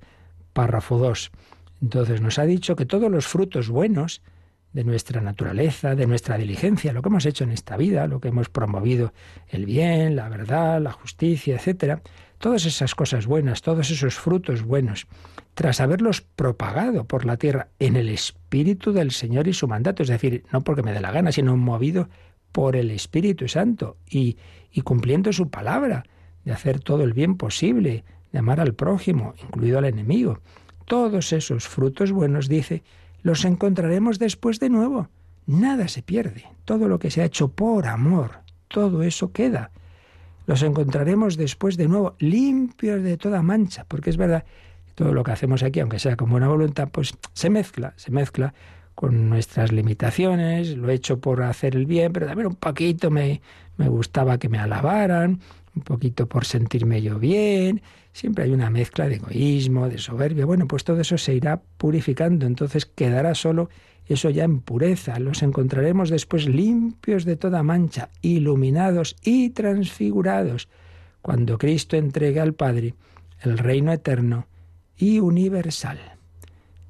párrafo 0.54 0.98
2. 0.98 1.32
Entonces 1.82 2.22
nos 2.22 2.40
ha 2.40 2.46
dicho 2.46 2.76
que 2.76 2.86
todos 2.86 3.12
los 3.12 3.28
frutos 3.28 3.70
buenos 3.70 4.22
de 4.74 4.84
nuestra 4.84 5.22
naturaleza, 5.22 5.96
de 5.96 6.08
nuestra 6.08 6.38
diligencia, 6.38 6.94
lo 6.94 7.02
que 7.02 7.10
hemos 7.10 7.26
hecho 7.26 7.44
en 7.44 7.52
esta 7.52 7.76
vida, 7.76 8.08
lo 8.08 8.22
que 8.22 8.30
hemos 8.30 8.50
promovido, 8.50 9.14
el 9.50 9.66
bien, 9.66 10.16
la 10.16 10.30
verdad, 10.30 10.82
la 10.82 10.92
justicia, 10.92 11.56
etcétera, 11.56 12.02
todas 12.38 12.66
esas 12.66 12.96
cosas 12.96 13.26
buenas, 13.26 13.62
todos 13.62 13.92
esos 13.92 14.16
frutos 14.16 14.64
buenos, 14.64 15.08
tras 15.56 15.82
haberlos 15.82 16.22
propagado 16.22 17.04
por 17.06 17.26
la 17.26 17.38
tierra 17.38 17.68
en 17.80 17.98
el 17.98 18.08
Espíritu 18.10 18.94
del 18.94 19.12
Señor 19.12 19.48
y 19.48 19.54
su 19.54 19.68
mandato, 19.68 20.04
es 20.04 20.10
decir, 20.10 20.46
no 20.54 20.62
porque 20.62 20.84
me 20.84 20.94
dé 20.94 21.02
la 21.02 21.12
gana, 21.12 21.32
sino 21.32 21.58
movido 21.58 22.08
por 22.52 22.76
el 22.76 22.92
Espíritu 22.92 23.48
Santo 23.48 23.98
y, 24.10 24.38
y 24.72 24.82
cumpliendo 24.82 25.34
su 25.34 25.50
palabra 25.50 26.06
de 26.46 26.54
hacer 26.54 26.80
todo 26.80 27.04
el 27.04 27.14
bien 27.14 27.36
posible, 27.36 28.04
de 28.32 28.40
amar 28.40 28.60
al 28.60 28.74
prójimo, 28.74 29.34
incluido 29.44 29.78
al 29.78 29.86
enemigo. 29.86 30.40
todos 30.86 31.32
esos 31.32 31.68
frutos 31.68 32.12
buenos, 32.12 32.50
dice, 32.50 32.84
los 33.24 33.46
encontraremos 33.46 34.20
después 34.20 34.60
de 34.60 34.70
nuevo. 34.70 35.08
Nada 35.46 35.88
se 35.88 36.02
pierde. 36.02 36.46
Todo 36.66 36.88
lo 36.88 37.00
que 37.00 37.12
se 37.12 37.22
ha 37.22 37.26
hecho 37.26 37.50
por 37.50 37.88
amor, 37.88 38.40
todo 38.68 39.04
eso 39.04 39.32
queda. 39.32 39.72
Los 40.48 40.64
encontraremos 40.64 41.38
después 41.38 41.78
de 41.78 41.88
nuevo, 41.88 42.16
limpios 42.20 43.04
de 43.04 43.18
toda 43.18 43.42
mancha, 43.42 43.86
porque 43.88 44.10
es 44.10 44.18
verdad, 44.18 44.44
todo 44.96 45.14
lo 45.14 45.24
que 45.24 45.32
hacemos 45.32 45.64
aquí, 45.64 45.80
aunque 45.80 46.00
sea 46.00 46.18
con 46.18 46.30
buena 46.30 46.48
voluntad, 46.48 46.90
pues 46.92 47.14
se 47.34 47.50
mezcla, 47.50 47.94
se 47.96 48.12
mezcla 48.12 48.54
con 48.96 49.30
nuestras 49.30 49.72
limitaciones, 49.72 50.76
lo 50.76 50.90
he 50.90 50.96
hecho 50.96 51.20
por 51.20 51.44
hacer 51.44 51.76
el 51.76 51.86
bien, 51.86 52.12
pero 52.12 52.28
también 52.28 52.48
un 52.48 52.56
poquito 52.56 53.10
me, 53.10 53.42
me 53.78 53.88
gustaba 53.88 54.38
que 54.38 54.50
me 54.50 54.60
alabaran, 54.60 55.40
un 55.76 55.82
poquito 55.84 56.28
por 56.28 56.46
sentirme 56.46 57.02
yo 57.02 57.18
bien, 57.18 57.82
siempre 58.14 58.46
hay 58.46 58.52
una 58.52 58.70
mezcla 58.70 59.08
de 59.08 59.16
egoísmo, 59.16 59.90
de 59.90 59.98
soberbia, 59.98 60.46
bueno, 60.46 60.68
pues 60.68 60.84
todo 60.84 61.00
eso 61.02 61.18
se 61.18 61.34
irá 61.34 61.62
purificando, 61.78 62.46
entonces 62.46 62.86
quedará 62.86 63.36
solo 63.36 63.70
eso 64.08 64.30
ya 64.30 64.44
en 64.44 64.60
pureza, 64.60 65.20
los 65.20 65.42
encontraremos 65.42 66.10
después 66.10 66.48
limpios 66.48 67.24
de 67.24 67.38
toda 67.38 67.64
mancha, 67.64 68.10
iluminados 68.22 69.16
y 69.24 69.52
transfigurados, 69.52 70.68
cuando 71.22 71.58
Cristo 71.58 71.96
entregue 71.96 72.40
al 72.40 72.54
Padre 72.54 72.96
el 73.42 73.58
reino 73.58 73.92
eterno 73.92 74.48
y 74.98 75.20
universal. 75.20 76.00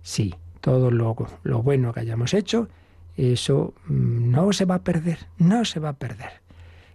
Sí, 0.02 0.34
todo 0.62 0.90
lo, 0.90 1.16
lo 1.44 1.62
bueno 1.62 1.94
que 1.94 2.00
hayamos 2.00 2.34
hecho, 2.34 2.70
eso 3.18 3.74
mm, 3.86 4.32
no 4.32 4.52
se 4.54 4.66
va 4.66 4.76
a 4.76 4.84
perder, 4.84 5.20
no 5.38 5.66
se 5.66 5.80
va 5.80 5.90
a 5.90 5.98
perder. 5.98 6.42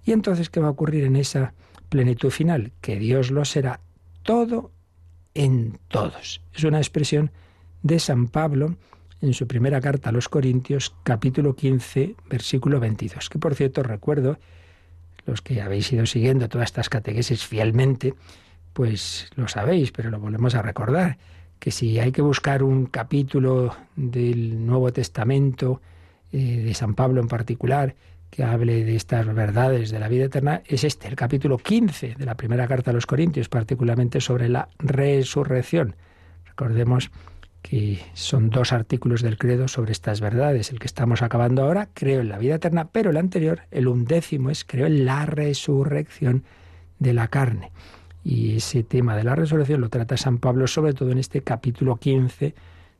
¿Y 0.05 0.13
entonces 0.13 0.51
qué 0.51 0.61
va 0.61 0.69
a 0.69 0.71
ocurrir 0.71 1.05
en 1.05 1.17
esa 1.17 1.55
plenitud 1.89 2.31
final? 2.31 2.73
Que 2.81 2.99
Dios 2.99 3.31
lo 3.31 3.45
será 3.45 3.81
todo 4.27 4.73
en 5.35 5.79
todos. 5.89 6.43
Es 6.53 6.65
una 6.65 6.79
expresión 6.79 7.31
de 7.83 7.99
San 7.99 8.27
Pablo 8.29 8.77
en 9.23 9.33
su 9.33 9.47
primera 9.47 9.81
carta 9.81 10.11
a 10.11 10.13
los 10.13 10.29
Corintios, 10.29 10.95
capítulo 11.05 11.55
15, 11.55 12.17
versículo 12.29 12.81
22, 12.81 13.31
que 13.31 13.39
por 13.39 13.55
cierto 13.55 13.83
recuerdo, 13.83 14.39
los 15.25 15.41
que 15.41 15.63
habéis 15.63 15.93
ido 15.93 16.05
siguiendo 16.07 16.49
todas 16.49 16.67
estas 16.67 16.89
catequesis 16.89 17.47
fielmente, 17.47 18.15
pues 18.73 19.31
lo 19.37 19.49
sabéis, 19.49 19.93
pero 19.93 20.11
lo 20.11 20.21
volvemos 20.21 20.55
a 20.55 20.63
recordar, 20.63 21.19
que 21.59 21.71
si 21.71 21.99
hay 21.99 22.13
que 22.13 22.23
buscar 22.23 22.63
un 22.63 22.87
capítulo 22.87 23.75
del 23.95 24.67
Nuevo 24.67 24.93
Testamento, 24.93 25.81
eh, 26.33 26.63
de 26.65 26.75
San 26.75 26.95
Pablo 26.95 27.21
en 27.21 27.29
particular, 27.29 27.95
que 28.31 28.45
hable 28.45 28.85
de 28.85 28.97
estas 28.97 29.27
verdades 29.35 29.91
de 29.91 29.99
la 29.99 30.09
vida 30.09 30.27
eterna, 30.27 30.63
es 30.67 30.85
este, 30.85 31.09
el 31.09 31.17
capítulo 31.17 31.59
15 31.59 32.17
de 32.19 32.25
la 32.27 32.37
primera 32.37 32.67
carta 32.67 32.91
a 32.91 32.95
los 32.95 33.07
Corintios, 33.07 33.49
particularmente 33.49 34.21
sobre 34.21 34.49
la 34.49 34.69
resurrección. 34.79 35.97
Recordemos 36.45 37.11
que 37.63 38.01
son 38.15 38.51
dos 38.51 38.73
artículos 38.73 39.23
del 39.23 39.39
credo 39.39 39.69
sobre 39.69 39.93
estas 39.93 40.21
verdades. 40.21 40.71
El 40.71 40.79
que 40.79 40.87
estamos 40.87 41.23
acabando 41.23 41.65
ahora, 41.65 41.89
creo 41.95 42.21
en 42.21 42.29
la 42.29 42.39
vida 42.39 42.57
eterna, 42.57 42.89
pero 42.91 43.11
el 43.11 43.17
anterior, 43.17 43.63
el 43.71 43.89
undécimo, 43.89 44.51
es 44.51 44.65
creo 44.65 44.87
en 44.87 45.05
la 45.05 45.27
resurrección 45.27 46.45
de 46.99 47.13
la 47.13 47.29
carne. 47.29 47.73
Y 48.23 48.57
ese 48.57 48.83
tema 48.83 49.17
de 49.17 49.25
la 49.25 49.35
resurrección 49.35 49.81
lo 49.81 49.89
trata 49.89 50.17
San 50.17 50.39
Pablo 50.39 50.67
sobre 50.67 50.95
todo 50.95 51.11
en 51.11 51.19
este 51.19 51.43
capítulo 51.43 51.97
15 51.97 52.55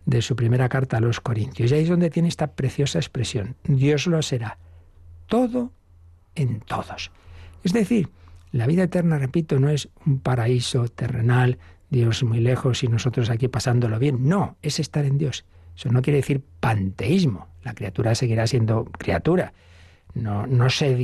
de 0.05 0.23
su 0.23 0.37
primera 0.37 0.69
carta 0.69 0.99
a 0.99 1.01
los 1.01 1.21
Corintios. 1.21 1.71
Y 1.71 1.75
ahí 1.75 1.83
es 1.83 1.89
donde 1.89 2.11
tiene 2.11 2.29
esta 2.29 2.53
preciosa 2.53 2.99
expresión. 2.99 3.57
Dios 3.65 4.07
lo 4.07 4.23
será 4.23 4.59
todo 5.27 5.73
en 6.35 6.61
todos. 6.61 7.11
Es 7.65 7.73
decir, 7.73 8.09
la 8.53 8.67
vida 8.67 8.85
eterna, 8.85 9.19
repito, 9.19 9.59
no 9.59 9.69
es 9.69 9.89
un 10.05 10.21
paraíso 10.21 10.89
terrenal 10.89 11.59
Dios 11.91 12.23
muy 12.25 12.41
lejos 12.41 12.83
y 12.83 12.89
nosotros 12.89 13.31
aquí 13.31 13.49
pasándolo 13.49 13.99
bien. 13.99 14.29
No, 14.29 14.57
es 14.63 14.81
estar 14.81 15.05
en 15.05 15.19
Dios. 15.19 15.45
Eso 15.77 15.91
no 15.91 16.03
quiere 16.03 16.19
decir 16.19 16.43
panteísmo. 16.61 17.49
La 17.63 17.75
criatura 17.75 18.15
seguirá 18.15 18.47
siendo 18.47 18.85
criatura. 18.85 19.53
No, 20.15 20.47
no, 20.47 20.71
se, 20.71 20.97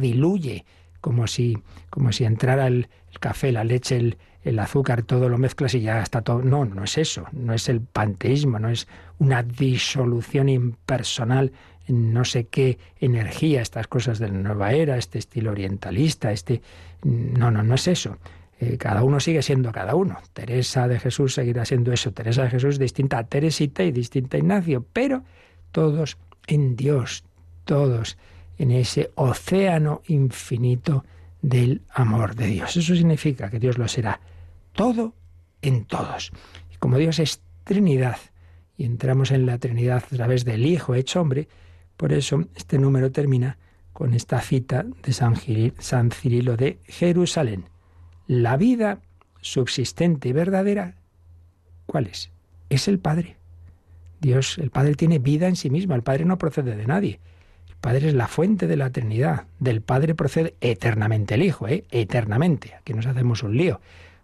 diluye 0.00 0.64
como 1.00 1.26
si, 1.28 1.58
como 1.90 2.12
si 2.12 2.24
entrara 2.24 2.66
el, 2.66 2.88
café, 3.20 3.52
la 3.52 3.62
leche, 3.62 3.96
el, 3.96 4.18
el, 4.42 4.58
azúcar, 4.58 5.02
todo 5.02 5.28
lo 5.28 5.38
mezclas 5.38 5.74
y 5.74 5.80
ya 5.80 6.02
está 6.02 6.22
todo. 6.22 6.42
No, 6.42 6.64
no 6.64 6.84
es 6.84 6.98
eso. 6.98 7.26
No 7.32 7.54
es 7.54 7.68
el 7.68 7.80
panteísmo, 7.80 8.58
no 8.58 8.68
es 8.68 8.88
una 9.18 9.42
disolución 9.42 10.48
impersonal 10.48 11.52
no 11.88 12.24
sé 12.24 12.46
qué 12.46 12.78
energía, 13.00 13.62
estas 13.62 13.86
cosas 13.86 14.18
de 14.18 14.28
la 14.28 14.34
nueva 14.34 14.72
era, 14.72 14.96
este 14.96 15.18
estilo 15.18 15.50
orientalista, 15.50 16.32
este. 16.32 16.62
No, 17.02 17.50
no, 17.50 17.62
no 17.62 17.74
es 17.74 17.88
eso. 17.88 18.18
Eh, 18.60 18.76
cada 18.76 19.04
uno 19.04 19.20
sigue 19.20 19.42
siendo 19.42 19.70
cada 19.70 19.94
uno. 19.94 20.18
Teresa 20.32 20.88
de 20.88 20.98
Jesús 20.98 21.34
seguirá 21.34 21.64
siendo 21.64 21.92
eso. 21.92 22.12
Teresa 22.12 22.42
de 22.42 22.50
Jesús 22.50 22.78
distinta 22.78 23.18
a 23.18 23.24
Teresita 23.24 23.84
y 23.84 23.92
distinta 23.92 24.36
a 24.36 24.40
Ignacio, 24.40 24.84
pero 24.92 25.22
todos 25.70 26.18
en 26.46 26.74
Dios, 26.74 27.24
todos 27.64 28.18
en 28.58 28.72
ese 28.72 29.10
océano 29.14 30.02
infinito 30.06 31.04
del 31.40 31.82
amor 31.90 32.34
de 32.34 32.48
Dios. 32.48 32.76
Eso 32.76 32.94
significa 32.94 33.48
que 33.48 33.60
Dios 33.60 33.78
lo 33.78 33.86
será 33.86 34.20
todo 34.72 35.14
en 35.62 35.84
todos. 35.84 36.32
Y 36.72 36.76
como 36.76 36.98
Dios 36.98 37.20
es 37.20 37.40
Trinidad, 37.64 38.18
y 38.76 38.84
entramos 38.84 39.30
en 39.30 39.46
la 39.46 39.58
Trinidad 39.58 40.04
a 40.04 40.16
través 40.16 40.44
del 40.44 40.66
Hijo 40.66 40.94
hecho 40.94 41.20
hombre, 41.20 41.48
por 41.98 42.12
eso 42.12 42.44
este 42.54 42.78
número 42.78 43.10
termina 43.10 43.58
con 43.92 44.14
esta 44.14 44.40
cita 44.40 44.86
de 45.02 45.12
San, 45.12 46.12
Cirilo 46.12 46.56
de 46.56 46.78
Jerusalén. 46.84 47.64
La 48.28 48.56
vida 48.56 49.00
subsistente 49.40 50.28
y 50.28 50.32
verdadera, 50.32 50.94
¿cuál 51.86 52.06
es? 52.06 52.30
Es 52.70 52.86
el 52.86 53.00
Padre. 53.00 53.36
Dios, 54.20 54.58
el 54.58 54.70
Padre 54.70 54.94
tiene 54.94 55.18
vida 55.18 55.48
en 55.48 55.56
sí 55.56 55.70
mismo, 55.70 55.96
el 55.96 56.04
Padre 56.04 56.24
no 56.24 56.38
procede 56.38 56.76
de 56.76 56.86
nadie. 56.86 57.18
El 57.68 57.74
Padre 57.74 58.08
es 58.08 58.14
la 58.14 58.28
fuente 58.28 58.68
de 58.68 58.76
la 58.76 58.86
eternidad. 58.86 59.46
Del 59.58 59.80
Padre 59.80 60.14
procede 60.14 60.54
eternamente 60.60 61.34
el 61.34 61.42
Hijo, 61.42 61.66
¿eh? 61.66 61.84
eternamente. 61.90 62.74
Aquí 62.74 62.94
nos 62.94 63.06
hacemos 63.06 63.42
un 63.42 63.56
lío. 63.56 63.80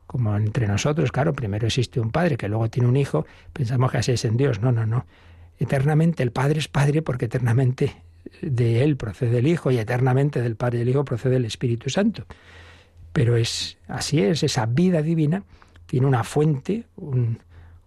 Como 0.07 0.37
entre 0.37 0.69
nosotros, 0.69 1.11
claro, 1.11 1.33
primero 1.33 1.67
existe 1.67 1.99
un 1.99 2.13
Padre 2.13 2.37
que 2.37 2.49
luego 2.49 2.71
tiene 2.71 2.89
un 2.89 2.97
Hijo, 2.97 3.27
pensamos 3.53 3.91
que 3.91 3.99
así 3.99 4.13
es 4.13 4.25
en 4.25 4.37
Dios. 4.37 4.61
No, 4.61 4.71
no, 4.71 4.87
no. 4.87 5.07
Eternamente 5.59 6.23
el 6.23 6.33
Padre 6.33 6.59
es 6.59 6.69
Padre 6.69 7.03
porque 7.03 7.27
eternamente 7.27 8.03
de 8.43 8.83
Él 8.83 8.97
procede 8.97 9.39
el 9.39 9.47
Hijo 9.47 9.71
y 9.71 9.79
eternamente 9.79 10.41
del 10.43 10.57
Padre 10.57 10.79
y 10.79 10.83
el 10.83 10.89
Hijo 10.89 11.05
procede 11.05 11.37
el 11.37 11.45
Espíritu 11.45 11.91
Santo. 11.91 12.25
Pero 13.13 13.37
es 13.37 13.79
así 13.87 14.21
es, 14.21 14.43
esa 14.43 14.67
vida 14.67 15.03
divina 15.03 15.45
tiene 15.87 16.07
una 16.07 16.25
fuente, 16.25 16.87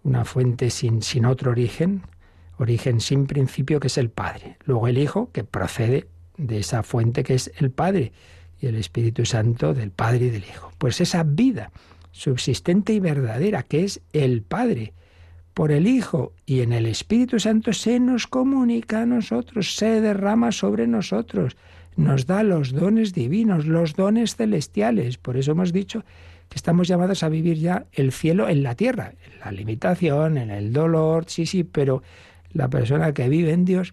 una 0.02 0.24
fuente 0.24 0.70
sin, 0.70 1.02
sin 1.02 1.26
otro 1.26 1.50
origen, 1.50 2.02
origen 2.58 3.00
sin 3.00 3.26
principio 3.26 3.80
que 3.80 3.88
es 3.88 3.98
el 3.98 4.10
Padre. 4.10 4.56
Luego 4.64 4.88
el 4.88 4.98
Hijo 4.98 5.30
que 5.32 5.44
procede 5.44 6.08
de 6.36 6.58
esa 6.58 6.82
fuente 6.82 7.24
que 7.24 7.34
es 7.34 7.52
el 7.58 7.70
Padre 7.70 8.12
y 8.60 8.66
el 8.66 8.76
Espíritu 8.76 9.24
Santo 9.24 9.74
del 9.74 9.90
Padre 9.90 10.26
y 10.26 10.30
del 10.30 10.44
Hijo. 10.44 10.72
Pues 10.78 11.00
esa 11.00 11.22
vida 11.24 11.70
subsistente 12.10 12.92
y 12.92 13.00
verdadera 13.00 13.62
que 13.62 13.84
es 13.84 14.00
el 14.12 14.42
Padre 14.42 14.94
por 15.58 15.72
el 15.72 15.88
Hijo 15.88 16.34
y 16.46 16.60
en 16.60 16.72
el 16.72 16.86
Espíritu 16.86 17.40
Santo 17.40 17.72
se 17.72 17.98
nos 17.98 18.28
comunica 18.28 19.02
a 19.02 19.06
nosotros, 19.06 19.74
se 19.74 20.00
derrama 20.00 20.52
sobre 20.52 20.86
nosotros 20.86 21.56
nos 21.96 22.26
da 22.26 22.44
los 22.44 22.70
dones 22.70 23.12
divinos, 23.12 23.66
los 23.66 23.96
dones 23.96 24.36
celestiales. 24.36 25.18
Por 25.18 25.36
eso 25.36 25.50
hemos 25.50 25.72
dicho 25.72 26.04
que 26.48 26.54
estamos 26.54 26.86
llamados 26.86 27.24
a 27.24 27.28
vivir 27.28 27.58
ya 27.58 27.86
el 27.90 28.12
cielo 28.12 28.48
en 28.48 28.62
la 28.62 28.76
tierra, 28.76 29.14
en 29.26 29.40
la 29.40 29.50
limitación, 29.50 30.38
en 30.38 30.52
el 30.52 30.72
dolor, 30.72 31.24
sí, 31.26 31.44
sí, 31.44 31.64
pero 31.64 32.04
la 32.52 32.70
persona 32.70 33.12
que 33.12 33.28
vive 33.28 33.50
en 33.50 33.64
Dios, 33.64 33.90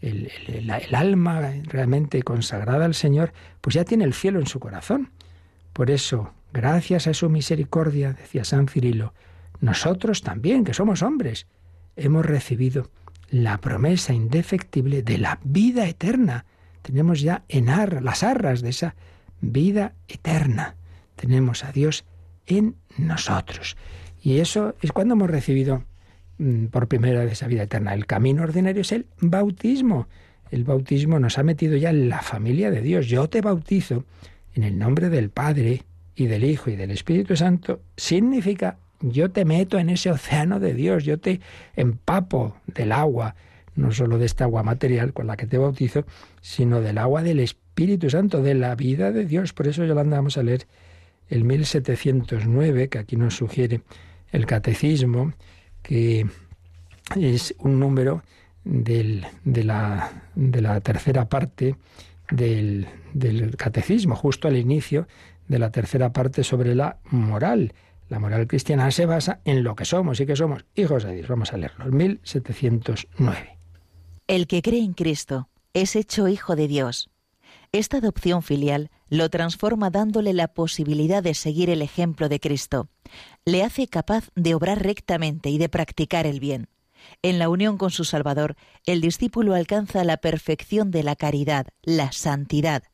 el, 0.00 0.30
alma 0.92 1.52
realmente 1.64 2.22
consagrada 2.22 2.84
al 2.84 2.94
Señor, 2.94 3.32
pues 3.60 3.74
ya 3.74 3.82
tiene 3.82 4.04
el 4.04 4.14
cielo 4.14 4.38
en 4.38 4.46
su 4.46 4.60
corazón. 4.60 5.10
Por 5.72 5.90
eso, 5.90 6.30
gracias 6.52 7.08
a 7.08 7.12
su 7.12 7.28
misericordia, 7.28 8.12
decía 8.12 8.44
San 8.44 8.68
Cirilo, 8.68 9.14
nosotros 9.60 10.22
también, 10.22 10.64
que 10.64 10.74
somos 10.74 11.02
hombres, 11.02 11.46
hemos 11.96 12.24
recibido 12.24 12.90
la 13.30 13.58
promesa 13.58 14.14
indefectible 14.14 15.02
de 15.02 15.18
la 15.18 15.38
vida 15.42 15.88
eterna 15.88 16.44
tenemos 16.88 17.20
ya 17.20 17.44
en 17.48 17.66
las 18.02 18.22
arras 18.22 18.62
de 18.62 18.70
esa 18.70 18.94
vida 19.42 19.92
eterna. 20.08 20.74
Tenemos 21.16 21.62
a 21.64 21.70
Dios 21.70 22.06
en 22.46 22.76
nosotros. 22.96 23.76
Y 24.22 24.38
eso 24.38 24.74
es 24.80 24.92
cuando 24.92 25.12
hemos 25.12 25.28
recibido 25.28 25.84
mm, 26.38 26.68
por 26.68 26.88
primera 26.88 27.22
vez 27.24 27.32
esa 27.32 27.46
vida 27.46 27.64
eterna. 27.64 27.92
El 27.92 28.06
camino 28.06 28.42
ordinario 28.42 28.80
es 28.80 28.92
el 28.92 29.04
bautismo. 29.20 30.08
El 30.50 30.64
bautismo 30.64 31.18
nos 31.18 31.36
ha 31.36 31.42
metido 31.42 31.76
ya 31.76 31.90
en 31.90 32.08
la 32.08 32.22
familia 32.22 32.70
de 32.70 32.80
Dios. 32.80 33.06
Yo 33.06 33.28
te 33.28 33.42
bautizo 33.42 34.06
en 34.54 34.62
el 34.62 34.78
nombre 34.78 35.10
del 35.10 35.28
Padre 35.28 35.82
y 36.16 36.24
del 36.24 36.42
Hijo 36.42 36.70
y 36.70 36.76
del 36.76 36.90
Espíritu 36.90 37.36
Santo. 37.36 37.82
Significa 37.98 38.78
yo 39.00 39.30
te 39.30 39.44
meto 39.44 39.78
en 39.78 39.90
ese 39.90 40.10
océano 40.10 40.60
de 40.60 40.74
Dios, 40.74 41.04
yo 41.04 41.18
te 41.18 41.40
empapo 41.76 42.56
del 42.66 42.92
agua, 42.92 43.36
no 43.76 43.92
solo 43.92 44.18
de 44.18 44.26
esta 44.26 44.44
agua 44.44 44.62
material 44.62 45.12
con 45.12 45.26
la 45.26 45.36
que 45.36 45.46
te 45.46 45.58
bautizo, 45.58 46.04
sino 46.40 46.80
del 46.80 46.98
agua 46.98 47.22
del 47.22 47.40
Espíritu 47.40 48.10
Santo, 48.10 48.42
de 48.42 48.54
la 48.54 48.74
vida 48.74 49.12
de 49.12 49.24
Dios. 49.24 49.52
Por 49.52 49.68
eso, 49.68 49.84
Yolanda, 49.84 50.16
vamos 50.16 50.36
a 50.36 50.42
leer 50.42 50.66
el 51.28 51.44
1709, 51.44 52.88
que 52.88 52.98
aquí 52.98 53.16
nos 53.16 53.36
sugiere 53.36 53.82
el 54.32 54.46
catecismo, 54.46 55.32
que 55.82 56.26
es 57.16 57.54
un 57.58 57.78
número 57.78 58.22
de, 58.64 59.24
la, 59.44 60.80
tercera 60.82 61.28
parte 61.28 61.76
del 62.30 62.86
catecismo, 63.56 64.14
justo 64.16 64.48
al 64.48 64.56
inicio 64.56 65.06
de 65.48 65.58
la 65.58 65.70
tercera 65.70 66.12
parte 66.12 66.44
sobre 66.44 66.74
la 66.74 66.98
moral. 67.10 67.72
La 68.08 68.18
moral 68.18 68.46
cristiana 68.46 68.90
se 68.90 69.06
basa 69.06 69.40
en 69.44 69.62
lo 69.62 69.76
que 69.76 69.84
somos 69.84 70.20
y 70.20 70.26
que 70.26 70.36
somos 70.36 70.64
hijos 70.74 71.04
de 71.04 71.14
Dios. 71.14 71.28
Vamos 71.28 71.52
a 71.52 71.58
leerlo. 71.58 71.86
1709. 71.86 73.58
El 74.26 74.46
que 74.46 74.62
cree 74.62 74.82
en 74.82 74.94
Cristo 74.94 75.48
es 75.74 75.94
hecho 75.94 76.28
hijo 76.28 76.56
de 76.56 76.68
Dios. 76.68 77.10
Esta 77.70 77.98
adopción 77.98 78.42
filial 78.42 78.90
lo 79.10 79.28
transforma 79.28 79.90
dándole 79.90 80.32
la 80.32 80.48
posibilidad 80.48 81.22
de 81.22 81.34
seguir 81.34 81.68
el 81.68 81.82
ejemplo 81.82 82.28
de 82.28 82.40
Cristo. 82.40 82.88
Le 83.44 83.62
hace 83.62 83.88
capaz 83.88 84.30
de 84.34 84.54
obrar 84.54 84.82
rectamente 84.82 85.50
y 85.50 85.58
de 85.58 85.68
practicar 85.68 86.26
el 86.26 86.40
bien. 86.40 86.68
En 87.22 87.38
la 87.38 87.48
unión 87.48 87.78
con 87.78 87.90
su 87.90 88.04
Salvador, 88.04 88.56
el 88.86 89.00
discípulo 89.00 89.54
alcanza 89.54 90.04
la 90.04 90.16
perfección 90.16 90.90
de 90.90 91.02
la 91.02 91.14
caridad, 91.14 91.66
la 91.82 92.12
santidad. 92.12 92.84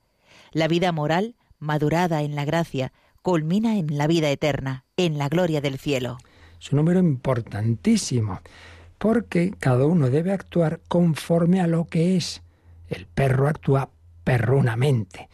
La 0.52 0.68
vida 0.68 0.92
moral, 0.92 1.36
madurada 1.58 2.22
en 2.22 2.34
la 2.34 2.44
gracia, 2.44 2.92
culmina 3.24 3.78
en 3.78 3.96
la 3.96 4.06
vida 4.06 4.30
eterna, 4.30 4.84
en 4.98 5.16
la 5.16 5.30
gloria 5.30 5.62
del 5.62 5.78
cielo. 5.78 6.18
Es 6.60 6.70
un 6.72 6.76
número 6.76 7.00
importantísimo, 7.00 8.40
porque 8.98 9.54
cada 9.58 9.86
uno 9.86 10.10
debe 10.10 10.30
actuar 10.30 10.82
conforme 10.88 11.62
a 11.62 11.66
lo 11.66 11.86
que 11.86 12.16
es. 12.16 12.42
El 12.86 13.06
perro 13.06 13.48
actúa 13.48 13.88
perrunamente, 14.24 15.30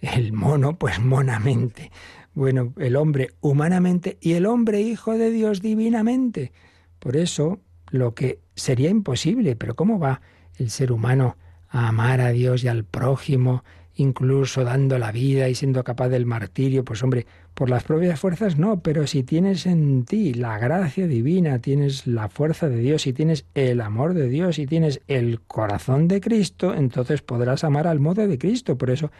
el 0.00 0.32
mono 0.32 0.78
pues 0.78 0.98
monamente, 0.98 1.92
bueno, 2.32 2.72
el 2.78 2.96
hombre 2.96 3.32
humanamente 3.42 4.16
y 4.22 4.32
el 4.32 4.46
hombre 4.46 4.80
hijo 4.80 5.12
de 5.12 5.30
Dios 5.30 5.60
divinamente. 5.60 6.52
Por 6.98 7.18
eso, 7.18 7.60
lo 7.90 8.14
que 8.14 8.40
sería 8.54 8.88
imposible, 8.88 9.56
pero 9.56 9.76
¿cómo 9.76 9.98
va 9.98 10.22
el 10.56 10.70
ser 10.70 10.90
humano 10.90 11.36
a 11.68 11.88
amar 11.88 12.22
a 12.22 12.30
Dios 12.30 12.64
y 12.64 12.68
al 12.68 12.84
prójimo 12.84 13.62
incluso 13.96 14.62
dando 14.62 14.98
la 14.98 15.10
vida 15.10 15.48
y 15.48 15.54
siendo 15.54 15.82
capaz 15.82 16.08
del 16.08 16.26
martirio, 16.26 16.84
pues 16.84 17.02
hombre, 17.02 17.26
por 17.54 17.70
las 17.70 17.84
propias 17.84 18.20
fuerzas 18.20 18.58
no, 18.58 18.80
pero 18.80 19.06
si 19.06 19.22
tienes 19.22 19.64
en 19.64 20.04
ti 20.04 20.34
la 20.34 20.58
gracia 20.58 21.06
divina, 21.06 21.58
tienes 21.60 22.06
la 22.06 22.28
fuerza 22.28 22.68
de 22.68 22.76
Dios, 22.76 23.02
si 23.02 23.14
tienes 23.14 23.46
el 23.54 23.80
amor 23.80 24.12
de 24.12 24.28
Dios, 24.28 24.56
si 24.56 24.66
tienes 24.66 25.00
el 25.08 25.40
corazón 25.40 26.08
de 26.08 26.20
Cristo, 26.20 26.74
entonces 26.74 27.22
podrás 27.22 27.64
amar 27.64 27.86
al 27.86 27.98
modo 27.98 28.26
de 28.26 28.38
Cristo. 28.38 28.76
Por 28.76 28.90
eso 28.90 29.10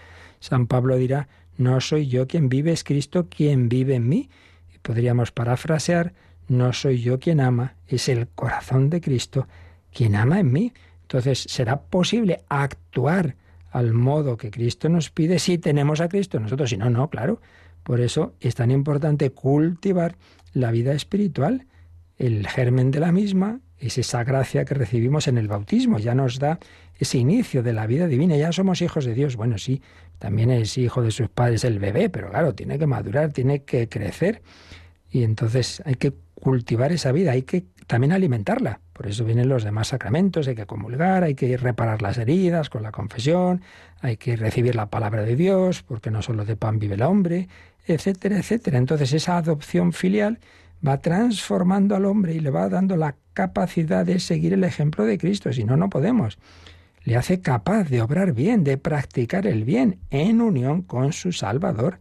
San 0.41 0.67
Pablo 0.67 0.97
dirá, 0.97 1.29
no 1.57 1.81
soy 1.81 2.07
yo 2.09 2.27
quien 2.27 2.51
vive, 2.51 2.73
es 2.73 2.85
Cristo 2.85 3.29
quien 3.31 3.71
vive 3.71 3.95
en 3.95 4.09
mí. 4.09 4.29
Y 4.75 4.79
podríamos 4.79 5.33
parafrasear, 5.33 6.13
no 6.49 6.75
soy 6.75 7.01
yo 7.01 7.19
quien 7.19 7.41
ama, 7.41 7.77
es 7.89 8.11
el 8.11 8.29
corazón 8.29 8.91
de 8.91 9.01
Cristo 9.01 9.49
quien 9.91 10.15
ama 10.15 10.39
en 10.39 10.53
mí. 10.53 10.73
Entonces 11.03 11.47
será 11.49 11.81
posible 11.81 12.43
actuar 12.51 13.37
al 13.71 13.93
modo 13.93 14.37
que 14.37 14.51
Cristo 14.51 14.89
nos 14.89 15.11
pide 15.11 15.39
si 15.39 15.59
tenemos 15.59 16.01
a 16.01 16.09
Cristo 16.09 16.41
nosotros, 16.41 16.71
si 16.71 16.77
no, 16.77 16.91
no, 16.91 17.11
claro. 17.11 17.41
Por 17.83 18.01
eso 18.01 18.35
es 18.41 18.55
tan 18.55 18.71
importante 18.71 19.31
cultivar 19.31 20.17
la 20.53 20.71
vida 20.71 20.93
espiritual. 20.93 21.67
El 22.19 22.49
germen 22.49 22.91
de 22.91 23.01
la 23.01 23.13
misma 23.13 23.61
es 23.79 23.99
esa 23.99 24.25
gracia 24.25 24.65
que 24.65 24.75
recibimos 24.75 25.29
en 25.29 25.39
el 25.39 25.49
bautismo, 25.49 25.99
ya 25.99 26.15
nos 26.15 26.39
da 26.39 26.59
ese 26.99 27.19
inicio 27.19 27.63
de 27.63 27.73
la 27.73 27.87
vida 27.87 28.07
divina, 28.07 28.37
ya 28.37 28.53
somos 28.53 28.81
hijos 28.81 29.05
de 29.05 29.15
Dios. 29.15 29.37
Bueno, 29.37 29.59
sí, 29.59 29.83
también 30.19 30.51
es 30.51 30.79
hijo 30.79 31.03
de 31.03 31.11
sus 31.11 31.29
padres 31.29 31.65
el 31.65 31.79
bebé, 31.79 32.09
pero 32.09 32.31
claro, 32.31 32.55
tiene 32.55 32.79
que 32.79 32.87
madurar, 32.87 33.33
tiene 33.33 33.65
que 33.65 33.89
crecer. 33.89 34.43
Y 35.11 35.23
entonces 35.23 35.83
hay 35.85 35.97
que 35.97 36.15
cultivar 36.35 36.93
esa 36.93 37.13
vida, 37.13 37.33
hay 37.33 37.43
que 37.43 37.65
también 37.87 38.13
alimentarla. 38.13 38.81
Por 38.93 39.07
eso 39.07 39.25
vienen 39.25 39.49
los 39.49 39.65
demás 39.65 39.89
sacramentos, 39.89 40.49
hay 40.49 40.55
que 40.55 40.67
comulgar, 40.67 41.23
hay 41.25 41.35
que 41.35 41.57
reparar 41.57 42.03
las 42.03 42.19
heridas 42.19 42.71
con 42.71 42.83
la 42.83 42.93
confesión, 42.93 43.63
hay 44.01 44.17
que 44.17 44.37
recibir 44.37 44.75
la 44.75 44.87
palabra 44.87 45.23
de 45.23 45.37
Dios, 45.37 45.83
porque 45.83 46.11
no 46.11 46.23
solo 46.23 46.45
de 46.45 46.57
pan 46.57 46.79
vive 46.79 46.95
el 46.95 47.03
hombre, 47.03 47.49
etcétera, 47.87 48.39
etcétera. 48.39 48.79
Entonces 48.79 49.13
esa 49.13 49.37
adopción 49.37 49.93
filial 49.93 50.39
va 50.87 50.99
transformando 50.99 51.97
al 51.97 52.05
hombre 52.05 52.35
y 52.35 52.41
le 52.41 52.51
va 52.51 52.69
dando 52.69 52.97
la 52.97 53.17
capacidad 53.33 54.05
de 54.05 54.19
seguir 54.19 54.53
el 54.53 54.65
ejemplo 54.65 55.05
de 55.05 55.19
Cristo, 55.19 55.53
si 55.53 55.65
no, 55.65 55.77
no 55.77 55.89
podemos. 55.89 56.39
Le 57.05 57.17
hace 57.17 57.41
capaz 57.41 57.85
de 57.85 58.03
obrar 58.03 58.33
bien, 58.33 58.65
de 58.65 58.79
practicar 58.79 59.47
el 59.47 59.65
bien 59.65 60.01
en 60.11 60.41
unión 60.41 60.83
con 60.83 61.13
su 61.13 61.33
Salvador. 61.33 61.99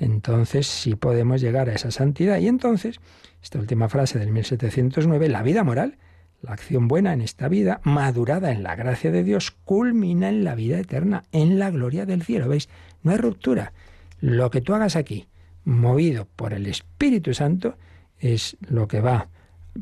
Entonces 0.00 0.66
sí 0.66 0.96
podemos 0.96 1.40
llegar 1.40 1.68
a 1.68 1.74
esa 1.74 1.90
santidad. 1.90 2.38
Y 2.38 2.48
entonces, 2.48 2.98
esta 3.42 3.58
última 3.58 3.88
frase 3.88 4.18
del 4.18 4.32
1709, 4.32 5.28
la 5.28 5.42
vida 5.42 5.62
moral, 5.62 5.98
la 6.40 6.52
acción 6.52 6.88
buena 6.88 7.12
en 7.12 7.20
esta 7.20 7.48
vida, 7.48 7.80
madurada 7.84 8.50
en 8.50 8.62
la 8.62 8.74
gracia 8.74 9.10
de 9.10 9.22
Dios, 9.22 9.50
culmina 9.50 10.30
en 10.30 10.42
la 10.42 10.54
vida 10.54 10.80
eterna, 10.80 11.24
en 11.32 11.58
la 11.58 11.70
gloria 11.70 12.06
del 12.06 12.22
cielo. 12.22 12.48
¿Veis? 12.48 12.70
No 13.02 13.12
hay 13.12 13.18
ruptura. 13.18 13.74
Lo 14.20 14.50
que 14.50 14.62
tú 14.62 14.74
hagas 14.74 14.96
aquí, 14.96 15.28
movido 15.64 16.26
por 16.34 16.54
el 16.54 16.66
Espíritu 16.66 17.34
Santo, 17.34 17.76
es 18.18 18.56
lo 18.68 18.88
que 18.88 19.02
va 19.02 19.28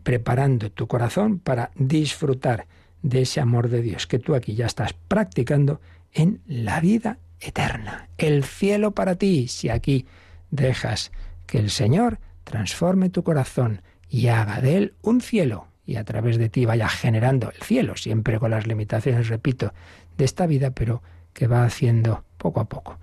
preparando 0.03 0.71
tu 0.73 0.89
corazón 0.89 1.39
para 1.39 1.71
disfrutar 1.77 2.67
de 3.03 3.23
ese 3.23 3.41
amor 3.41 3.69
de 3.69 3.83
Dios 3.83 4.09
que 4.09 4.19
tú 4.19 4.35
aquí 4.35 4.57
ya 4.57 4.67
estás 4.67 4.93
practicando 4.93 5.81
en 6.13 6.41
la 6.47 6.81
vida 6.81 7.19
eterna. 7.41 8.09
El 8.19 8.45
cielo 8.45 8.93
para 8.93 9.17
ti, 9.17 9.49
si 9.49 9.69
aquí 9.69 10.07
dejas 10.51 11.13
que 11.47 11.59
el 11.59 11.71
Señor 11.71 12.19
transforme 12.45 13.11
tu 13.11 13.23
corazón 13.23 13.83
y 14.09 14.29
haga 14.29 14.61
de 14.61 14.77
él 14.77 14.95
un 15.03 15.21
cielo 15.21 15.69
y 15.85 15.97
a 15.97 16.05
través 16.05 16.39
de 16.39 16.49
ti 16.49 16.67
vaya 16.67 16.89
generando 16.89 17.51
el 17.51 17.63
cielo, 17.63 17.97
siempre 17.97 18.39
con 18.39 18.51
las 18.51 18.67
limitaciones, 18.67 19.29
repito, 19.29 19.73
de 20.17 20.25
esta 20.25 20.47
vida, 20.47 20.71
pero 20.71 21.03
que 21.33 21.47
va 21.47 21.65
haciendo 21.65 22.25
poco 22.37 22.61
a 22.61 22.69
poco 22.69 22.99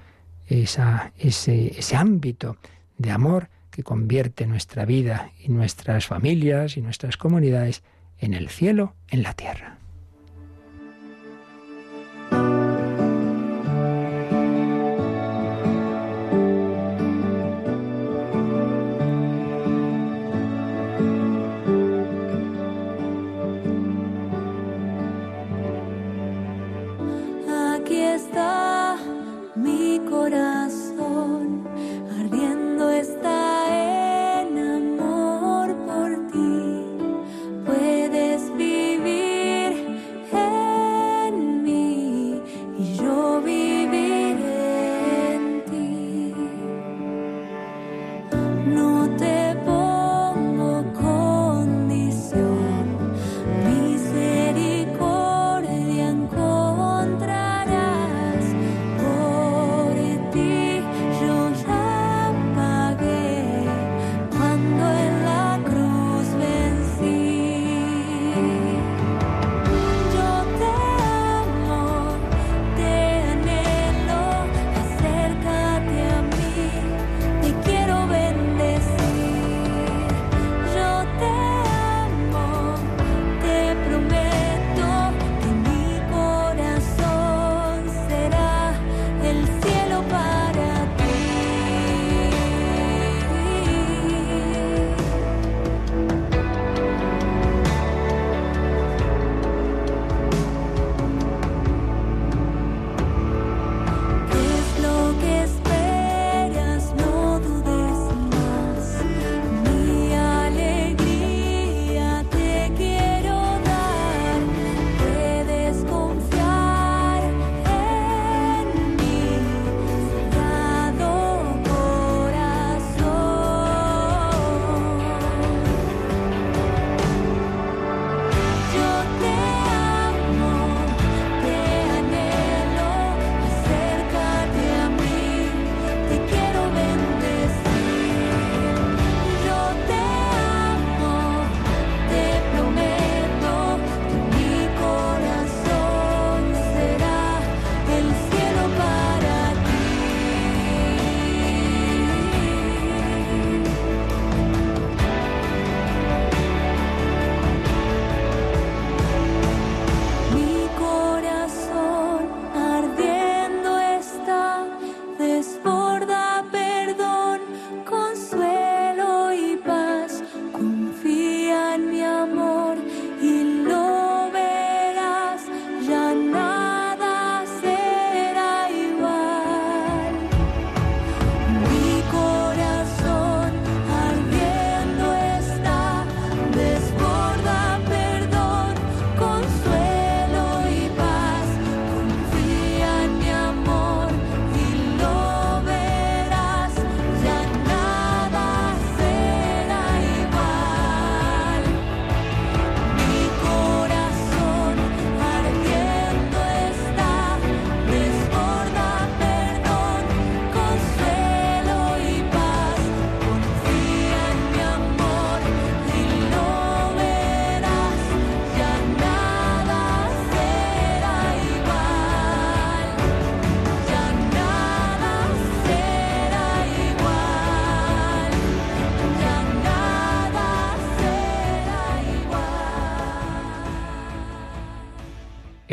esa, 0.48 1.12
ese, 1.18 1.80
ese 1.80 1.96
ámbito 1.96 2.58
de 2.98 3.12
amor 3.12 3.50
que 3.72 3.84
convierte 3.84 4.48
nuestra 4.48 4.86
vida 4.86 5.32
y 5.40 5.50
nuestras 5.50 6.06
familias 6.06 6.78
y 6.78 6.82
nuestras 6.82 7.18
comunidades 7.18 7.84
en 8.20 8.34
el 8.34 8.50
cielo, 8.50 8.96
en 9.10 9.24
la 9.24 9.34
tierra. 9.34 9.78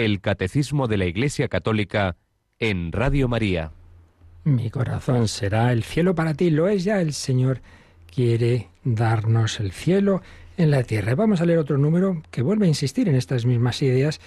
El 0.05 0.21
Catecismo 0.21 0.89
de 0.89 0.97
la 0.97 1.07
Iglesia 1.07 1.49
Católica 1.49 2.17
en 2.59 2.91
Radio 2.91 3.29
María. 3.29 3.71
Mi 4.45 4.69
corazón 4.69 5.29
será 5.29 5.73
el 5.73 5.85
cielo 5.85 6.17
para 6.17 6.35
ti, 6.35 6.51
lo 6.51 6.67
es 6.69 6.83
ya 6.83 7.01
el 7.01 7.13
Señor 7.13 7.63
quiere 8.13 8.69
darnos 8.83 9.61
el 9.61 9.71
cielo 9.71 10.21
en 10.57 10.73
la 10.73 10.83
tierra. 10.83 11.15
Vamos 11.15 11.41
a 11.41 11.47
leer 11.47 11.61
otro 11.61 11.79
número 11.79 12.21
que 12.33 12.43
vuelve 12.43 12.67
a 12.67 12.69
insistir 12.69 13.09
en 13.09 13.15
estas 13.15 13.47
mismas 13.47 13.81
ideas, 13.83 14.21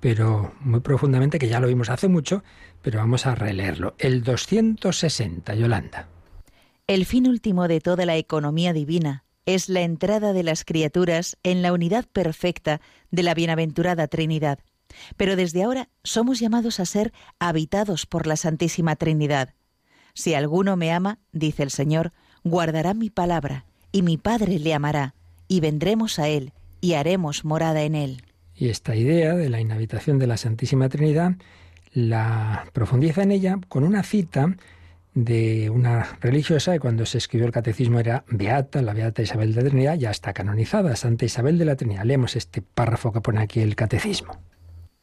pero 0.00 0.52
muy 0.60 0.80
profundamente, 0.80 1.38
que 1.38 1.48
ya 1.48 1.60
lo 1.60 1.68
vimos 1.68 1.90
hace 1.90 2.08
mucho, 2.08 2.42
pero 2.82 2.98
vamos 2.98 3.26
a 3.26 3.36
releerlo. 3.36 3.94
El 3.98 4.24
260, 4.24 5.54
Yolanda. 5.54 6.08
El 6.88 7.06
fin 7.06 7.28
último 7.28 7.68
de 7.68 7.80
toda 7.80 8.04
la 8.04 8.16
economía 8.16 8.72
divina 8.72 9.24
es 9.46 9.68
la 9.68 9.82
entrada 9.82 10.32
de 10.32 10.42
las 10.42 10.64
criaturas 10.64 11.36
en 11.44 11.62
la 11.62 11.72
unidad 11.72 12.06
perfecta 12.06 12.80
de 13.12 13.22
la 13.22 13.34
bienaventurada 13.34 14.08
Trinidad. 14.08 14.58
Pero 15.16 15.36
desde 15.36 15.62
ahora 15.62 15.88
somos 16.04 16.40
llamados 16.40 16.80
a 16.80 16.86
ser 16.86 17.12
habitados 17.38 18.06
por 18.06 18.26
la 18.26 18.36
Santísima 18.36 18.96
Trinidad. 18.96 19.54
Si 20.14 20.34
alguno 20.34 20.76
me 20.76 20.92
ama, 20.92 21.18
dice 21.32 21.62
el 21.62 21.70
Señor, 21.70 22.12
guardará 22.44 22.94
mi 22.94 23.10
palabra, 23.10 23.66
y 23.92 24.02
mi 24.02 24.16
Padre 24.16 24.58
le 24.58 24.74
amará, 24.74 25.14
y 25.48 25.60
vendremos 25.60 26.18
a 26.18 26.28
él, 26.28 26.52
y 26.80 26.94
haremos 26.94 27.44
morada 27.44 27.82
en 27.82 27.94
él. 27.94 28.22
Y 28.54 28.68
esta 28.68 28.94
idea 28.94 29.34
de 29.34 29.48
la 29.48 29.60
inhabitación 29.60 30.18
de 30.18 30.26
la 30.26 30.36
Santísima 30.36 30.88
Trinidad 30.88 31.36
la 31.92 32.66
profundiza 32.72 33.22
en 33.22 33.32
ella 33.32 33.58
con 33.68 33.84
una 33.84 34.02
cita 34.02 34.56
de 35.14 35.70
una 35.70 36.18
religiosa 36.20 36.72
que 36.72 36.80
cuando 36.80 37.04
se 37.04 37.18
escribió 37.18 37.46
el 37.46 37.52
catecismo 37.52 37.98
era 37.98 38.24
Beata, 38.28 38.80
la 38.80 38.92
Beata 38.92 39.22
Isabel 39.22 39.54
de 39.54 39.62
la 39.62 39.68
Trinidad, 39.68 39.98
ya 39.98 40.10
está 40.10 40.32
canonizada, 40.32 40.94
Santa 40.94 41.24
Isabel 41.24 41.58
de 41.58 41.64
la 41.64 41.76
Trinidad. 41.76 42.04
Leemos 42.04 42.36
este 42.36 42.62
párrafo 42.62 43.12
que 43.12 43.20
pone 43.20 43.40
aquí 43.40 43.60
el 43.60 43.74
catecismo. 43.74 44.40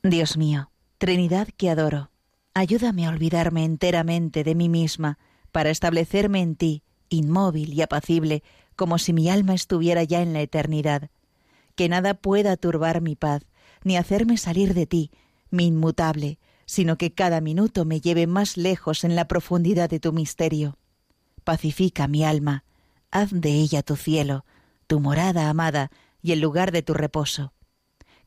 Dios 0.04 0.38
mío, 0.38 0.72
Trinidad 1.00 1.48
que 1.58 1.70
adoro, 1.70 2.12
ayúdame 2.54 3.06
a 3.06 3.10
olvidarme 3.10 3.66
enteramente 3.66 4.44
de 4.44 4.56
mí 4.56 4.70
misma 4.70 5.18
para 5.52 5.72
establecerme 5.72 6.42
en 6.42 6.56
ti, 6.56 6.84
inmóvil 7.10 7.74
y 7.74 7.82
apacible, 7.82 8.44
como 8.76 9.00
si 9.00 9.12
mi 9.12 9.30
alma 9.30 9.54
estuviera 9.54 10.04
ya 10.04 10.22
en 10.22 10.34
la 10.34 10.42
eternidad. 10.42 11.10
Que 11.76 11.90
nada 11.90 12.14
pueda 12.14 12.58
turbar 12.58 13.02
mi 13.02 13.16
paz, 13.16 13.44
ni 13.84 13.98
hacerme 13.98 14.38
salir 14.38 14.76
de 14.76 14.86
ti, 14.86 15.12
mi 15.50 15.66
inmutable, 15.66 16.40
sino 16.66 16.98
que 16.98 17.14
cada 17.14 17.42
minuto 17.42 17.84
me 17.84 18.00
lleve 18.00 18.28
más 18.28 18.56
lejos 18.56 19.04
en 19.04 19.16
la 19.16 19.28
profundidad 19.28 19.90
de 19.90 20.00
tu 20.00 20.14
misterio. 20.14 20.78
Pacifica 21.44 22.08
mi 22.08 22.24
alma, 22.24 22.66
haz 23.10 23.32
de 23.32 23.52
ella 23.52 23.82
tu 23.82 23.96
cielo, 23.96 24.46
tu 24.86 25.00
morada 25.00 25.50
amada 25.50 25.92
y 26.22 26.34
el 26.34 26.40
lugar 26.40 26.72
de 26.72 26.84
tu 26.84 26.94
reposo. 26.94 27.54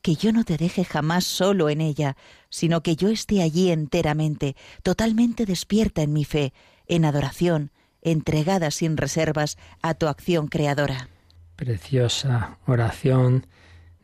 Que 0.01 0.15
yo 0.15 0.31
no 0.31 0.43
te 0.43 0.57
deje 0.57 0.83
jamás 0.83 1.25
solo 1.25 1.69
en 1.69 1.81
ella, 1.81 2.17
sino 2.49 2.81
que 2.81 2.95
yo 2.95 3.09
esté 3.09 3.41
allí 3.41 3.71
enteramente, 3.71 4.55
totalmente 4.83 5.45
despierta 5.45 6.01
en 6.01 6.13
mi 6.13 6.25
fe, 6.25 6.53
en 6.87 7.05
adoración, 7.05 7.71
entregada 8.01 8.71
sin 8.71 8.97
reservas 8.97 9.57
a 9.81 9.93
tu 9.93 10.07
acción 10.07 10.47
creadora. 10.47 11.09
Preciosa 11.55 12.57
oración 12.65 13.45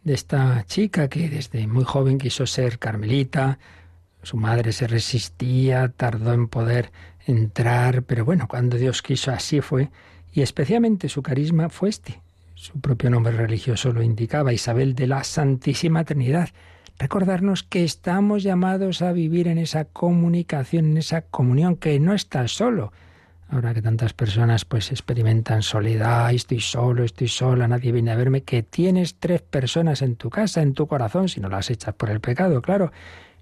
de 0.04 0.14
esta 0.14 0.64
chica 0.68 1.10
que 1.10 1.30
desde 1.30 1.68
muy 1.68 1.84
joven 1.84 2.18
quiso 2.18 2.46
ser 2.46 2.80
carmelita, 2.80 3.60
su 4.24 4.38
madre 4.38 4.72
se 4.72 4.88
resistía, 4.88 5.90
tardó 5.90 6.34
en 6.34 6.48
poder 6.48 6.92
entrar, 7.26 8.04
pero 8.04 8.24
bueno, 8.24 8.48
cuando 8.48 8.78
Dios 8.78 9.02
quiso 9.02 9.32
así 9.32 9.62
fue, 9.62 9.90
y 10.32 10.42
especialmente 10.42 11.10
su 11.10 11.22
carisma 11.22 11.70
fue 11.70 11.90
este. 11.90 12.22
Su 12.58 12.82
propio 12.82 13.12
nombre 13.12 13.34
religioso 13.34 13.94
lo 13.94 14.02
indicaba, 14.02 14.52
Isabel 14.52 14.96
de 14.96 15.06
la 15.06 15.24
Santísima 15.24 16.04
Trinidad. 16.06 16.50
Recordarnos 16.98 17.62
que 17.62 17.84
estamos 17.84 18.42
llamados 18.42 19.04
a 19.04 19.12
vivir 19.12 19.48
en 19.48 19.60
esa 19.60 19.86
comunicación, 19.86 20.86
en 20.88 20.98
esa 20.98 21.22
comunión, 21.22 21.76
que 21.76 22.00
no 22.00 22.16
estás 22.16 22.52
solo. 22.52 22.92
Ahora 23.48 23.76
que 23.76 23.84
tantas 23.84 24.14
personas 24.14 24.66
pues 24.66 24.92
experimentan 24.92 25.62
soledad, 25.62 26.34
estoy 26.34 26.60
solo, 26.60 27.04
estoy 27.04 27.28
sola, 27.28 27.68
nadie 27.68 27.92
viene 27.92 28.10
a 28.10 28.16
verme, 28.16 28.42
que 28.42 28.64
tienes 28.64 29.20
tres 29.20 29.44
personas 29.44 30.02
en 30.02 30.16
tu 30.16 30.32
casa, 30.32 30.64
en 30.64 30.74
tu 30.74 30.88
corazón, 30.88 31.30
si 31.30 31.40
no 31.40 31.50
las 31.50 31.70
echas 31.70 31.94
por 31.94 32.10
el 32.10 32.22
pecado, 32.22 32.64
claro, 32.64 32.92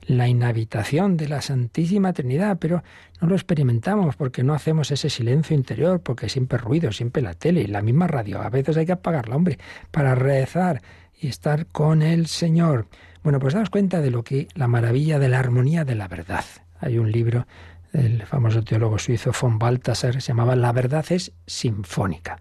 la 0.08 0.28
inhabitación 0.28 1.18
de 1.18 1.28
la 1.28 1.42
Santísima 1.42 2.14
Trinidad, 2.14 2.58
pero 2.60 2.84
no 3.22 3.28
lo 3.28 3.36
experimentamos 3.36 4.16
porque 4.16 4.44
no 4.44 4.54
hacemos 4.54 4.92
ese 4.92 5.10
silencio 5.10 5.56
interior, 5.56 6.02
porque 6.02 6.30
siempre 6.30 6.58
ruido, 6.58 6.92
siempre 6.92 7.22
la 7.22 7.34
tele 7.34 7.62
y 7.62 7.68
la 7.68 7.82
misma 7.82 8.08
radio. 8.08 8.42
A 8.42 8.50
veces 8.50 8.78
hay 8.78 8.86
que 8.86 8.92
apagarla, 8.92 9.36
hombre, 9.36 9.58
para 9.92 10.16
rezar 10.16 10.82
y 11.20 11.28
estar 11.28 11.66
con 11.68 12.02
el 12.02 12.28
Señor. 12.28 12.88
Bueno, 13.24 13.40
pues 13.40 13.54
daos 13.54 13.70
cuenta 13.70 14.02
de 14.02 14.12
lo 14.12 14.24
que 14.24 14.48
la 14.54 14.68
maravilla 14.68 15.18
de 15.18 15.30
la 15.30 15.40
armonía 15.40 15.86
de 15.86 15.96
la 15.96 16.08
verdad. 16.08 16.46
Hay 16.80 16.98
un 17.00 17.12
libro 17.12 17.48
del 17.92 18.24
famoso 18.26 18.64
teólogo 18.64 19.00
suizo 19.00 19.32
von 19.40 19.58
Balthasar, 19.58 20.22
se 20.22 20.28
llamaba 20.28 20.56
La 20.56 20.72
verdad 20.72 21.06
es 21.10 21.32
sinfónica. 21.48 22.38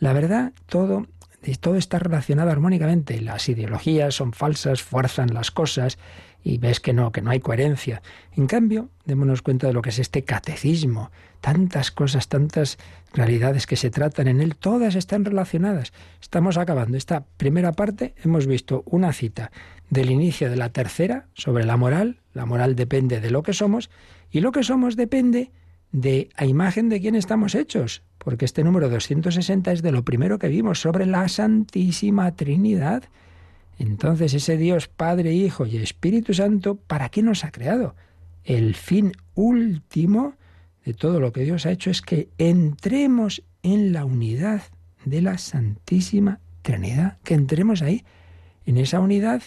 La 0.00 0.12
verdad, 0.12 0.52
todo 0.66 1.06
todo 1.60 1.76
está 1.76 1.98
relacionado 1.98 2.50
armónicamente. 2.50 3.20
Las 3.20 3.48
ideologías 3.48 4.14
son 4.14 4.32
falsas, 4.32 4.82
fuerzan 4.82 5.32
las 5.32 5.50
cosas 5.50 5.98
y 6.42 6.58
ves 6.58 6.80
que 6.80 6.92
no, 6.92 7.12
que 7.12 7.22
no 7.22 7.30
hay 7.30 7.40
coherencia. 7.40 8.02
En 8.36 8.46
cambio, 8.46 8.88
démonos 9.04 9.42
cuenta 9.42 9.66
de 9.66 9.72
lo 9.72 9.82
que 9.82 9.90
es 9.90 9.98
este 9.98 10.24
catecismo. 10.24 11.10
Tantas 11.40 11.90
cosas, 11.90 12.28
tantas 12.28 12.78
realidades 13.12 13.66
que 13.66 13.76
se 13.76 13.90
tratan 13.90 14.28
en 14.28 14.40
él, 14.40 14.56
todas 14.56 14.94
están 14.94 15.24
relacionadas. 15.24 15.92
Estamos 16.20 16.56
acabando 16.56 16.96
esta 16.96 17.24
primera 17.36 17.72
parte, 17.72 18.14
hemos 18.24 18.46
visto 18.46 18.82
una 18.86 19.12
cita 19.12 19.50
del 19.90 20.10
inicio 20.10 20.50
de 20.50 20.56
la 20.56 20.70
tercera 20.70 21.26
sobre 21.34 21.64
la 21.64 21.76
moral. 21.76 22.20
La 22.34 22.46
moral 22.46 22.76
depende 22.76 23.20
de 23.20 23.30
lo 23.30 23.42
que 23.42 23.52
somos 23.52 23.90
y 24.30 24.40
lo 24.40 24.52
que 24.52 24.62
somos 24.62 24.96
depende 24.96 25.50
de 25.92 26.28
a 26.36 26.44
imagen 26.44 26.88
de 26.88 27.00
quién 27.00 27.14
estamos 27.14 27.54
hechos, 27.54 28.02
porque 28.18 28.44
este 28.44 28.62
número 28.62 28.88
260 28.90 29.72
es 29.72 29.82
de 29.82 29.92
lo 29.92 30.04
primero 30.04 30.38
que 30.38 30.48
vimos 30.48 30.80
sobre 30.80 31.06
la 31.06 31.28
Santísima 31.28 32.34
Trinidad. 32.36 33.04
Entonces 33.78 34.34
ese 34.34 34.56
Dios 34.56 34.88
Padre, 34.88 35.32
Hijo 35.32 35.64
y 35.64 35.76
Espíritu 35.76 36.34
Santo, 36.34 36.74
¿para 36.74 37.08
qué 37.08 37.22
nos 37.22 37.44
ha 37.44 37.52
creado? 37.52 37.94
El 38.44 38.74
fin 38.74 39.12
último 39.34 40.34
de 40.84 40.94
todo 40.94 41.20
lo 41.20 41.32
que 41.32 41.42
Dios 41.42 41.64
ha 41.64 41.70
hecho 41.70 41.90
es 41.90 42.02
que 42.02 42.28
entremos 42.38 43.42
en 43.62 43.92
la 43.92 44.04
unidad 44.04 44.62
de 45.04 45.22
la 45.22 45.38
Santísima 45.38 46.40
Trinidad, 46.62 47.18
que 47.22 47.34
entremos 47.34 47.82
ahí, 47.82 48.04
en 48.66 48.78
esa 48.78 49.00
unidad 49.00 49.42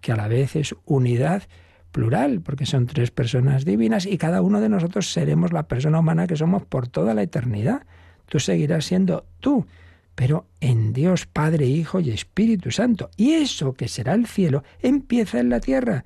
que 0.00 0.12
a 0.12 0.16
la 0.16 0.28
vez 0.28 0.56
es 0.56 0.74
unidad 0.84 1.44
plural, 1.92 2.40
porque 2.40 2.66
son 2.66 2.86
tres 2.86 3.10
personas 3.10 3.64
divinas 3.64 4.06
y 4.06 4.18
cada 4.18 4.42
uno 4.42 4.60
de 4.60 4.68
nosotros 4.68 5.12
seremos 5.12 5.52
la 5.52 5.68
persona 5.68 6.00
humana 6.00 6.26
que 6.26 6.36
somos 6.36 6.64
por 6.64 6.88
toda 6.88 7.14
la 7.14 7.22
eternidad. 7.22 7.86
Tú 8.26 8.40
seguirás 8.40 8.86
siendo 8.86 9.26
tú 9.40 9.66
pero 10.14 10.46
en 10.60 10.92
Dios 10.92 11.26
Padre, 11.26 11.66
Hijo 11.66 12.00
y 12.00 12.10
Espíritu 12.10 12.70
Santo. 12.70 13.10
Y 13.16 13.32
eso 13.32 13.74
que 13.74 13.88
será 13.88 14.14
el 14.14 14.26
cielo 14.26 14.62
empieza 14.80 15.40
en 15.40 15.50
la 15.50 15.60
tierra, 15.60 16.04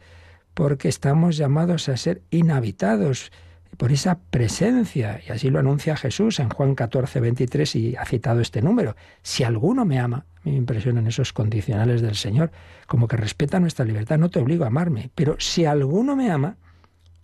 porque 0.55 0.89
estamos 0.89 1.37
llamados 1.37 1.89
a 1.89 1.97
ser 1.97 2.23
inhabitados 2.31 3.31
por 3.77 3.93
esa 3.93 4.19
presencia. 4.19 5.21
Y 5.27 5.31
así 5.31 5.51
lo 5.51 5.59
anuncia 5.59 5.97
Jesús 5.97 6.41
en 6.41 6.49
Juan 6.49 6.75
14, 6.75 7.21
23 7.21 7.77
y 7.77 7.97
ha 7.97 8.05
citado 8.05 8.41
este 8.41 8.63
número. 8.63 8.97
Si 9.23 9.45
alguno 9.45 9.85
me 9.85 9.99
ama, 9.99 10.27
me 10.45 10.55
impresionan 10.55 11.07
esos 11.07 11.33
condicionales 11.33 12.01
del 12.01 12.17
Señor, 12.17 12.51
como 12.87 13.09
que 13.09 13.17
respeta 13.17 13.61
nuestra 13.61 13.85
libertad, 13.85 14.19
no 14.19 14.31
te 14.31 14.41
obligo 14.41 14.65
a 14.65 14.69
amarme, 14.69 15.11
pero 15.15 15.37
si 15.39 15.65
alguno 15.65 16.17
me 16.17 16.31
ama, 16.31 16.57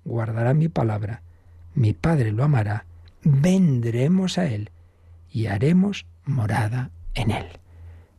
guardará 0.04 0.54
mi 0.54 0.68
palabra, 0.68 1.22
mi 1.74 1.92
Padre 1.92 2.32
lo 2.32 2.44
amará, 2.44 2.84
vendremos 3.22 4.38
a 4.38 4.46
Él 4.46 4.70
y 5.30 5.46
haremos 5.46 6.06
morada 6.24 6.90
en 7.14 7.30
él. 7.30 7.46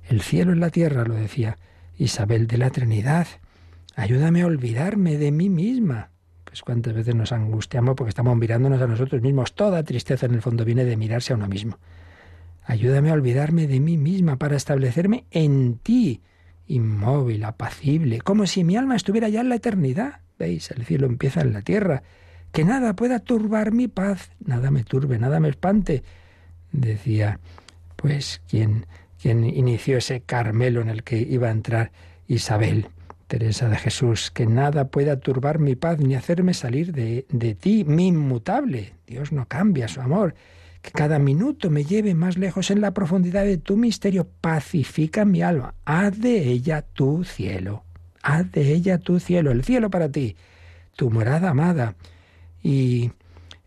El 0.07 0.21
cielo 0.21 0.53
y 0.53 0.59
la 0.59 0.69
tierra, 0.69 1.03
lo 1.03 1.15
decía 1.15 1.57
Isabel 1.97 2.47
de 2.47 2.57
la 2.57 2.69
Trinidad. 2.69 3.27
Ayúdame 3.95 4.41
a 4.41 4.45
olvidarme 4.45 5.17
de 5.17 5.31
mí 5.31 5.49
misma. 5.49 6.11
Pues 6.43 6.61
cuántas 6.61 6.93
veces 6.93 7.15
nos 7.15 7.31
angustiamos 7.31 7.95
porque 7.95 8.09
estamos 8.09 8.37
mirándonos 8.37 8.81
a 8.81 8.87
nosotros 8.87 9.21
mismos. 9.21 9.55
Toda 9.55 9.83
tristeza 9.83 10.25
en 10.25 10.35
el 10.35 10.41
fondo 10.41 10.63
viene 10.63 10.85
de 10.85 10.95
mirarse 10.95 11.33
a 11.33 11.35
uno 11.35 11.47
mismo. 11.47 11.79
Ayúdame 12.63 13.09
a 13.09 13.13
olvidarme 13.13 13.67
de 13.67 13.79
mí 13.79 13.97
misma 13.97 14.37
para 14.37 14.55
establecerme 14.55 15.25
en 15.31 15.77
ti, 15.77 16.21
inmóvil, 16.67 17.43
apacible, 17.43 18.21
como 18.21 18.47
si 18.47 18.63
mi 18.63 18.75
alma 18.75 18.95
estuviera 18.95 19.29
ya 19.29 19.41
en 19.41 19.49
la 19.49 19.55
eternidad. 19.55 20.21
¿Veis? 20.37 20.71
El 20.71 20.85
cielo 20.85 21.07
empieza 21.07 21.41
en 21.41 21.53
la 21.53 21.61
tierra. 21.61 22.03
Que 22.51 22.63
nada 22.63 22.95
pueda 22.95 23.19
turbar 23.19 23.71
mi 23.71 23.87
paz, 23.87 24.31
nada 24.43 24.71
me 24.71 24.83
turbe, 24.83 25.19
nada 25.19 25.39
me 25.39 25.49
espante, 25.49 26.03
decía 26.71 27.39
pues 27.95 28.41
quien, 28.47 28.85
quien 29.21 29.43
inició 29.43 29.97
ese 29.97 30.21
Carmelo 30.21 30.81
en 30.81 30.89
el 30.89 31.03
que 31.03 31.17
iba 31.17 31.47
a 31.47 31.51
entrar 31.51 31.91
Isabel. 32.27 32.89
Teresa 33.27 33.67
de 33.69 33.77
Jesús, 33.77 34.29
que 34.29 34.45
nada 34.45 34.89
pueda 34.89 35.19
turbar 35.19 35.57
mi 35.57 35.75
paz 35.75 35.99
ni 35.99 36.13
hacerme 36.13 36.53
salir 36.53 36.91
de, 36.91 37.25
de 37.29 37.55
ti, 37.55 37.83
mi 37.83 38.07
inmutable. 38.07 38.93
Dios 39.07 39.31
no 39.31 39.47
cambia 39.47 39.87
su 39.87 39.99
amor. 39.99 40.35
Que 40.83 40.91
cada 40.91 41.17
minuto 41.17 41.71
me 41.71 41.85
lleve 41.85 42.13
más 42.13 42.37
lejos 42.37 42.69
en 42.69 42.81
la 42.81 42.93
profundidad 42.93 43.43
de 43.43 43.57
tu 43.57 43.77
misterio. 43.77 44.27
Pacifica 44.41 45.25
mi 45.25 45.41
alma. 45.41 45.73
Haz 45.85 46.19
de 46.19 46.43
ella 46.43 46.83
tu 46.83 47.23
cielo. 47.23 47.83
haz 48.25 48.51
de 48.51 48.73
ella 48.73 48.97
tu 48.97 49.19
cielo, 49.19 49.51
el 49.51 49.63
cielo 49.63 49.89
para 49.91 50.09
ti, 50.09 50.35
tu 50.95 51.11
morada 51.11 51.51
amada 51.51 51.95
y 52.63 53.11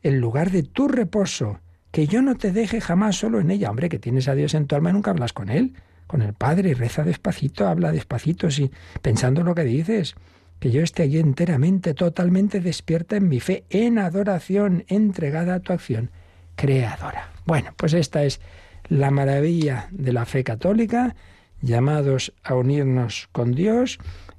el 0.02 0.18
lugar 0.18 0.50
de 0.50 0.64
tu 0.64 0.88
reposo, 0.88 1.60
que 1.90 2.06
yo 2.06 2.22
no 2.22 2.36
te 2.36 2.52
deje 2.52 2.80
jamás 2.80 3.16
solo 3.16 3.40
en 3.40 3.50
ella. 3.50 3.70
Hombre, 3.70 3.88
que 3.88 3.98
tienes 3.98 4.28
a 4.28 4.34
Dios 4.34 4.54
en 4.54 4.66
tu 4.66 4.76
alma 4.76 4.90
y 4.90 4.92
nunca 4.92 5.10
hablas 5.10 5.32
con 5.32 5.48
Él, 5.48 5.74
con 6.06 6.22
el 6.22 6.34
Padre, 6.34 6.70
y 6.70 6.74
reza 6.74 7.04
despacito, 7.04 7.66
habla 7.66 7.92
despacito, 7.92 8.50
sí, 8.50 8.70
pensando 9.02 9.42
lo 9.42 9.54
que 9.54 9.64
dices. 9.64 10.14
Que 10.58 10.70
yo 10.70 10.82
esté 10.82 11.04
allí 11.04 11.18
enteramente, 11.18 11.94
totalmente 11.94 12.60
despierta 12.60 13.16
en 13.16 13.28
mi 13.28 13.40
fe, 13.40 13.64
en 13.70 13.98
adoración, 13.98 14.84
entregada 14.88 15.54
a 15.54 15.60
tu 15.60 15.72
acción 15.72 16.10
creadora. 16.56 17.30
Bueno, 17.46 17.72
pues 17.76 17.94
esta 17.94 18.24
es 18.24 18.40
la 18.88 19.10
maravilla 19.10 19.88
de 19.92 20.12
la 20.12 20.26
fe 20.26 20.42
católica, 20.42 21.14
llamados 21.62 22.34
a 22.42 22.54
unirnos 22.54 23.28
con 23.32 23.52
Dios, 23.52 23.98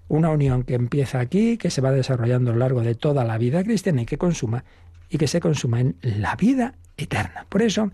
una 0.09 0.29
unión 0.29 0.63
que 0.63 0.73
empieza 0.73 1.19
aquí, 1.19 1.57
que 1.57 1.71
se 1.71 1.81
va 1.81 1.91
desarrollando 1.91 2.51
a 2.51 2.53
lo 2.53 2.59
largo 2.59 2.81
de 2.81 2.95
toda 2.95 3.23
la 3.23 3.37
vida 3.37 3.63
cristiana 3.63 4.01
y 4.01 4.05
que 4.05 4.17
consuma 4.17 4.65
y 5.09 5.17
que 5.17 5.27
se 5.27 5.39
consuma 5.39 5.79
en 5.79 5.95
la 6.01 6.35
vida 6.35 6.75
Por 7.49 7.61
eso 7.61 7.91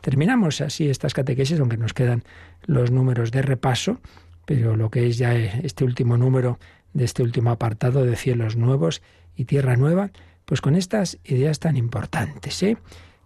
terminamos 0.00 0.60
así 0.60 0.88
estas 0.88 1.14
catequesis, 1.14 1.60
aunque 1.60 1.76
nos 1.76 1.92
quedan 1.92 2.24
los 2.64 2.90
números 2.90 3.30
de 3.30 3.42
repaso, 3.42 4.00
pero 4.44 4.76
lo 4.76 4.90
que 4.90 5.06
es 5.06 5.18
ya 5.18 5.34
este 5.34 5.84
último 5.84 6.16
número 6.16 6.58
de 6.92 7.04
este 7.04 7.22
último 7.22 7.50
apartado 7.50 8.04
de 8.04 8.16
cielos 8.16 8.56
nuevos 8.56 9.02
y 9.36 9.44
tierra 9.44 9.76
nueva, 9.76 10.10
pues 10.44 10.60
con 10.60 10.76
estas 10.76 11.18
ideas 11.24 11.58
tan 11.58 11.76
importantes, 11.76 12.62
¿eh? 12.62 12.78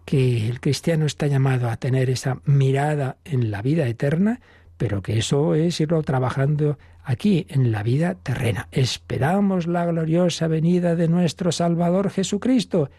que 0.05 0.49
el 0.49 0.61
cristiano 0.61 1.07
está 1.07 1.27
llamado 1.27 1.69
a 1.69 1.77
tener 1.77 2.11
esa 2.11 2.41
mirada 2.45 3.19
en 3.25 3.51
la 3.51 3.63
vida 3.63 3.87
eterna, 3.87 4.41
pero 4.77 5.03
que 5.03 5.19
eso 5.19 5.55
es 5.55 5.81
irlo 5.81 6.03
trabajando 6.03 6.79
aquí 7.05 7.47
en 7.49 7.71
la 7.71 7.83
vida 7.83 8.15
terrena. 8.15 8.69
Esperamos 8.73 9.67
la 9.67 9.87
gloriosa 9.87 10.49
venida 10.49 10.97
de 10.97 11.09
nuestro 11.09 11.53
Salvador 11.53 12.11
Jesucristo 12.11 12.91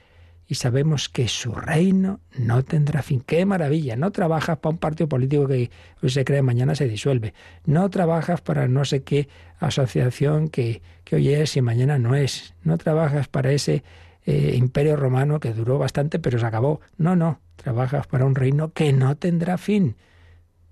y 0.51 0.55
sabemos 0.55 1.07
que 1.07 1.29
su 1.29 1.53
reino 1.53 2.19
no 2.37 2.61
tendrá 2.65 3.01
fin. 3.03 3.23
¡Qué 3.25 3.45
maravilla! 3.45 3.95
No 3.95 4.11
trabajas 4.11 4.57
para 4.57 4.73
un 4.73 4.79
partido 4.79 5.07
político 5.07 5.47
que 5.47 5.71
hoy 6.03 6.09
se 6.09 6.25
cree 6.25 6.41
mañana 6.41 6.75
se 6.75 6.89
disuelve. 6.89 7.33
No 7.63 7.89
trabajas 7.89 8.41
para 8.41 8.67
no 8.67 8.83
sé 8.83 9.01
qué 9.01 9.29
asociación 9.59 10.49
que, 10.49 10.81
que 11.05 11.15
hoy 11.15 11.29
es 11.29 11.55
y 11.55 11.61
mañana 11.61 11.99
no 11.99 12.15
es. 12.15 12.53
No 12.65 12.77
trabajas 12.77 13.29
para 13.29 13.53
ese 13.53 13.85
eh, 14.25 14.55
imperio 14.57 14.97
romano 14.97 15.39
que 15.39 15.53
duró 15.53 15.77
bastante 15.77 16.19
pero 16.19 16.37
se 16.37 16.45
acabó. 16.45 16.81
No, 16.97 17.15
no. 17.15 17.39
Trabajas 17.55 18.07
para 18.07 18.25
un 18.25 18.35
reino 18.35 18.73
que 18.73 18.91
no 18.91 19.15
tendrá 19.15 19.57
fin. 19.57 19.95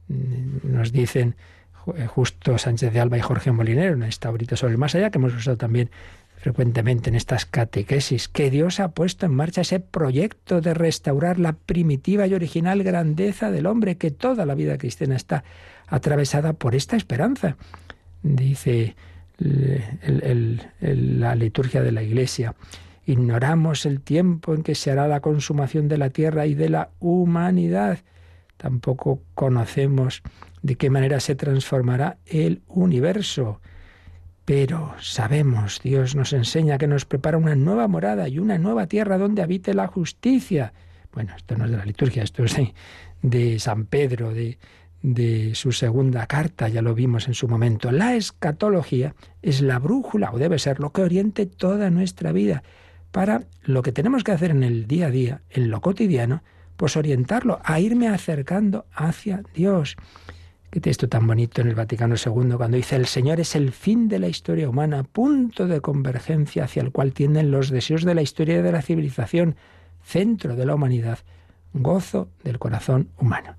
Mm, 0.09 0.73
nos 0.73 0.91
dicen 0.91 1.37
eh, 1.95 2.05
justo 2.05 2.57
Sánchez 2.57 2.91
de 2.91 2.99
Alba 2.99 3.17
y 3.17 3.21
Jorge 3.21 3.53
Molinero 3.53 3.93
en 3.93 4.03
esta 4.03 4.27
ahorita 4.27 4.57
sobre 4.57 4.73
el 4.73 4.77
más 4.77 4.93
allá, 4.93 5.09
que 5.09 5.19
hemos 5.19 5.33
usado 5.33 5.55
también 5.55 5.89
frecuentemente 6.39 7.09
en 7.09 7.15
estas 7.15 7.45
catequesis, 7.45 8.29
que 8.29 8.49
Dios 8.49 8.79
ha 8.79 8.91
puesto 8.91 9.25
en 9.25 9.33
marcha 9.33 9.61
ese 9.61 9.81
proyecto 9.81 10.61
de 10.61 10.73
restaurar 10.73 11.37
la 11.37 11.53
primitiva 11.53 12.27
y 12.27 12.33
original 12.33 12.81
grandeza 12.81 13.51
del 13.51 13.65
hombre, 13.65 13.97
que 13.97 14.09
toda 14.09 14.45
la 14.45 14.55
vida 14.55 14.77
cristiana 14.77 15.17
está 15.17 15.43
atravesada 15.87 16.53
por 16.53 16.75
esta 16.75 16.95
esperanza. 16.95 17.57
Dice 18.23 18.95
la 19.37 21.35
liturgia 21.35 21.81
de 21.81 21.91
la 21.91 22.03
Iglesia, 22.03 22.55
ignoramos 23.05 23.85
el 23.85 23.99
tiempo 23.99 24.53
en 24.53 24.63
que 24.63 24.75
se 24.75 24.91
hará 24.91 25.07
la 25.09 25.19
consumación 25.19 25.89
de 25.89 25.97
la 25.97 26.09
tierra 26.09 26.45
y 26.45 26.55
de 26.55 26.69
la 26.69 26.89
humanidad. 26.99 27.99
Tampoco 28.55 29.21
conocemos 29.35 30.23
de 30.61 30.75
qué 30.75 30.89
manera 30.89 31.19
se 31.19 31.35
transformará 31.35 32.17
el 32.25 32.61
universo. 32.67 33.59
Pero 34.49 34.95
sabemos, 34.99 35.79
Dios 35.83 36.15
nos 36.15 36.33
enseña 36.33 36.79
que 36.79 36.87
nos 36.87 37.05
prepara 37.05 37.37
una 37.37 37.53
nueva 37.53 37.87
morada 37.87 38.27
y 38.27 38.39
una 38.39 38.57
nueva 38.57 38.87
tierra 38.87 39.19
donde 39.19 39.43
habite 39.43 39.75
la 39.75 39.85
justicia. 39.85 40.73
Bueno, 41.13 41.33
esto 41.37 41.55
no 41.55 41.65
es 41.65 41.71
de 41.71 41.77
la 41.77 41.85
liturgia, 41.85 42.23
esto 42.23 42.43
es 42.43 42.57
de, 43.21 43.59
San 43.59 43.85
Pedro, 43.85 44.33
de, 44.33 44.57
de 45.03 45.53
su 45.53 45.71
segunda 45.71 46.25
carta, 46.25 46.67
ya 46.67 46.81
lo 46.81 46.95
vimos 46.95 47.27
en 47.27 47.35
su 47.35 47.47
momento. 47.47 47.91
La 47.91 48.15
escatología 48.15 49.13
es 49.43 49.61
la 49.61 49.77
brújula, 49.77 50.31
o 50.33 50.39
debe 50.39 50.57
ser 50.57 50.79
lo 50.79 50.93
que 50.93 51.03
oriente 51.03 51.45
toda 51.45 51.91
nuestra 51.91 52.31
vida, 52.31 52.63
para 53.11 53.43
lo 53.61 53.83
que 53.83 53.91
tenemos 53.91 54.23
que 54.23 54.31
hacer 54.31 54.49
en 54.49 54.63
el 54.63 54.87
día 54.87 55.05
a 55.05 55.11
día, 55.11 55.41
en 55.51 55.69
lo 55.69 55.79
cotidiano, 55.79 56.41
pues 56.75 56.97
orientarlo, 56.97 57.59
a 57.63 57.79
irme 57.79 58.07
acercando 58.07 58.87
hacia 58.95 59.43
Dios. 59.53 59.95
Qué 60.71 60.79
texto 60.79 61.09
tan 61.09 61.25
bonito 61.25 61.61
en 61.61 61.67
el 61.67 61.73
Vaticano 61.73 62.13
II 62.13 62.53
cuando 62.55 62.77
dice 62.77 62.95
el 62.95 63.07
Señor 63.07 63.39
es 63.39 63.55
el 63.55 63.71
fin 63.71 64.07
de 64.07 64.19
la 64.19 64.27
historia 64.27 64.69
humana, 64.69 65.01
punto 65.01 65.67
de 65.67 65.81
convergencia 65.81 66.65
hacia 66.65 66.83
el 66.83 66.91
cual 66.91 67.11
tienden 67.11 67.49
los 67.49 67.71
deseos 67.71 68.03
de 68.03 68.13
la 68.13 68.21
historia 68.21 68.59
y 68.59 68.61
de 68.61 68.71
la 68.71 68.83
civilización, 68.83 69.55
centro 70.03 70.55
de 70.55 70.67
la 70.67 70.75
humanidad, 70.75 71.17
gozo 71.73 72.29
del 72.43 72.59
corazón 72.59 73.09
humano. 73.17 73.55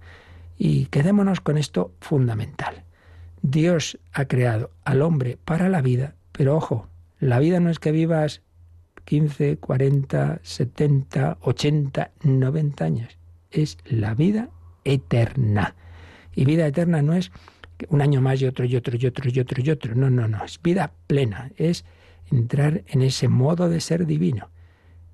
Y 0.57 0.87
quedémonos 0.87 1.41
con 1.41 1.59
esto 1.59 1.93
fundamental. 2.01 2.85
Dios 3.43 3.99
ha 4.13 4.27
creado 4.27 4.71
al 4.85 5.03
hombre 5.03 5.37
para 5.45 5.69
la 5.69 5.83
vida, 5.83 6.15
pero 6.31 6.57
ojo, 6.57 6.87
la 7.19 7.41
vida 7.41 7.59
no 7.59 7.71
es 7.71 7.81
que 7.81 7.91
vivas 7.91 8.43
15, 9.07 9.57
40, 9.57 10.39
70, 10.45 11.39
80, 11.41 12.11
90 12.23 12.85
años, 12.85 13.19
es 13.51 13.79
la 13.85 14.15
vida 14.15 14.51
eterna. 14.85 15.75
Y 16.35 16.45
vida 16.45 16.67
eterna 16.67 17.03
no 17.03 17.15
es 17.15 17.31
un 17.89 18.03
año 18.03 18.21
más 18.21 18.41
y 18.41 18.47
otro 18.47 18.65
y 18.65 18.77
otro 18.77 18.97
y 18.97 19.07
otro 19.07 19.31
y 19.31 19.41
otro 19.41 19.63
y 19.63 19.71
otro. 19.71 19.95
No, 19.95 20.11
no, 20.11 20.29
no. 20.29 20.45
Es 20.45 20.61
vida 20.63 20.93
plena. 21.07 21.51
Es 21.57 21.85
entrar 22.31 22.83
en 22.89 23.03
ese 23.03 23.29
modo 23.29 23.69
de 23.69 23.81
ser 23.81 24.07
divino. 24.07 24.51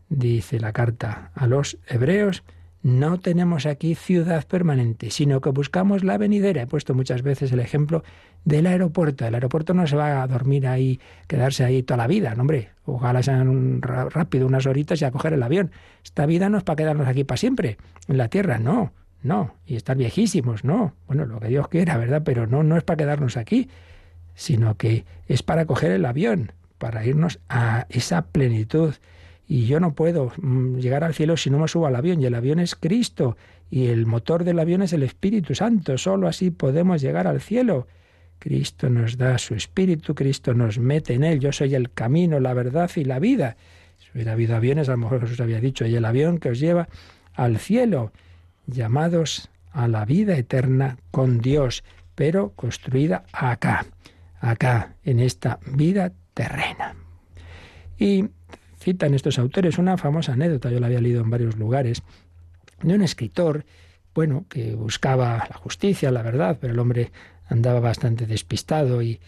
Dice 0.08 0.60
la 0.60 0.72
carta 0.72 1.32
a 1.34 1.46
los 1.46 1.78
hebreos, 1.88 2.44
no 2.82 3.18
tenemos 3.18 3.66
aquí 3.66 3.96
ciudad 3.96 4.46
permanente, 4.46 5.10
sino 5.10 5.40
que 5.40 5.50
buscamos 5.50 6.04
la 6.04 6.18
venidera. 6.18 6.62
He 6.62 6.66
puesto 6.68 6.94
muchas 6.94 7.22
veces 7.22 7.50
el 7.50 7.58
ejemplo 7.58 8.04
del 8.44 8.66
aeropuerto. 8.68 9.26
El 9.26 9.34
aeropuerto 9.34 9.74
no 9.74 9.88
se 9.88 9.96
va 9.96 10.22
a 10.22 10.26
dormir 10.28 10.68
ahí, 10.68 11.00
quedarse 11.26 11.64
ahí 11.64 11.82
toda 11.82 11.98
la 11.98 12.06
vida, 12.06 12.34
no, 12.36 12.42
hombre. 12.42 12.70
Ojalá 12.84 13.24
sean 13.24 13.82
rápido 13.82 14.46
unas 14.46 14.66
horitas 14.66 15.02
y 15.02 15.04
a 15.04 15.10
coger 15.10 15.32
el 15.32 15.42
avión. 15.42 15.72
Esta 16.04 16.26
vida 16.26 16.48
no 16.48 16.58
es 16.58 16.62
para 16.62 16.76
quedarnos 16.76 17.08
aquí 17.08 17.24
para 17.24 17.38
siempre, 17.38 17.76
en 18.06 18.18
la 18.18 18.28
tierra, 18.28 18.60
no. 18.60 18.92
No, 19.22 19.54
y 19.66 19.76
estar 19.76 19.96
viejísimos, 19.96 20.64
no. 20.64 20.94
Bueno, 21.06 21.26
lo 21.26 21.40
que 21.40 21.48
Dios 21.48 21.68
quiera, 21.68 21.96
¿verdad? 21.96 22.22
Pero 22.24 22.46
no, 22.46 22.62
no 22.62 22.76
es 22.76 22.84
para 22.84 22.98
quedarnos 22.98 23.36
aquí, 23.36 23.68
sino 24.34 24.76
que 24.76 25.04
es 25.26 25.42
para 25.42 25.66
coger 25.66 25.90
el 25.90 26.04
avión, 26.04 26.52
para 26.78 27.04
irnos 27.04 27.40
a 27.48 27.86
esa 27.88 28.26
plenitud. 28.26 28.94
Y 29.48 29.66
yo 29.66 29.80
no 29.80 29.94
puedo 29.94 30.32
mm, 30.36 30.76
llegar 30.76 31.04
al 31.04 31.14
cielo 31.14 31.36
si 31.36 31.50
no 31.50 31.58
me 31.58 31.68
subo 31.68 31.86
al 31.86 31.96
avión, 31.96 32.20
y 32.20 32.26
el 32.26 32.34
avión 32.34 32.58
es 32.58 32.74
Cristo, 32.74 33.36
y 33.70 33.86
el 33.86 34.06
motor 34.06 34.44
del 34.44 34.58
avión 34.58 34.82
es 34.82 34.92
el 34.92 35.02
Espíritu 35.02 35.54
Santo. 35.54 35.98
Solo 35.98 36.28
así 36.28 36.50
podemos 36.50 37.00
llegar 37.00 37.26
al 37.26 37.40
cielo. 37.40 37.86
Cristo 38.38 38.90
nos 38.90 39.16
da 39.16 39.38
su 39.38 39.54
Espíritu, 39.54 40.14
Cristo 40.14 40.54
nos 40.54 40.78
mete 40.78 41.14
en 41.14 41.24
él. 41.24 41.40
Yo 41.40 41.52
soy 41.52 41.74
el 41.74 41.90
camino, 41.90 42.38
la 42.38 42.54
verdad 42.54 42.90
y 42.94 43.04
la 43.04 43.18
vida. 43.18 43.56
Si 43.98 44.10
hubiera 44.14 44.32
habido 44.32 44.56
aviones, 44.56 44.88
a 44.88 44.92
lo 44.92 44.98
mejor 44.98 45.20
Jesús 45.22 45.40
había 45.40 45.60
dicho, 45.60 45.86
y 45.86 45.96
el 45.96 46.04
avión 46.04 46.38
que 46.38 46.50
os 46.50 46.60
lleva 46.60 46.88
al 47.34 47.58
cielo 47.58 48.12
llamados 48.66 49.50
a 49.72 49.88
la 49.88 50.04
vida 50.04 50.36
eterna 50.36 50.98
con 51.10 51.38
Dios, 51.40 51.84
pero 52.14 52.52
construida 52.56 53.24
acá, 53.32 53.86
acá, 54.40 54.94
en 55.04 55.20
esta 55.20 55.58
vida 55.66 56.12
terrena. 56.34 56.94
Y 57.98 58.28
citan 58.78 59.14
estos 59.14 59.38
autores 59.38 59.78
una 59.78 59.96
famosa 59.96 60.32
anécdota, 60.32 60.70
yo 60.70 60.80
la 60.80 60.86
había 60.86 61.00
leído 61.00 61.22
en 61.22 61.30
varios 61.30 61.56
lugares, 61.56 62.02
de 62.82 62.94
un 62.94 63.02
escritor, 63.02 63.64
bueno, 64.14 64.46
que 64.48 64.74
buscaba 64.74 65.46
la 65.50 65.56
justicia, 65.56 66.10
la 66.10 66.22
verdad, 66.22 66.58
pero 66.60 66.72
el 66.72 66.78
hombre 66.78 67.10
andaba 67.48 67.80
bastante 67.80 68.26
despistado 68.26 69.02
y, 69.02 69.20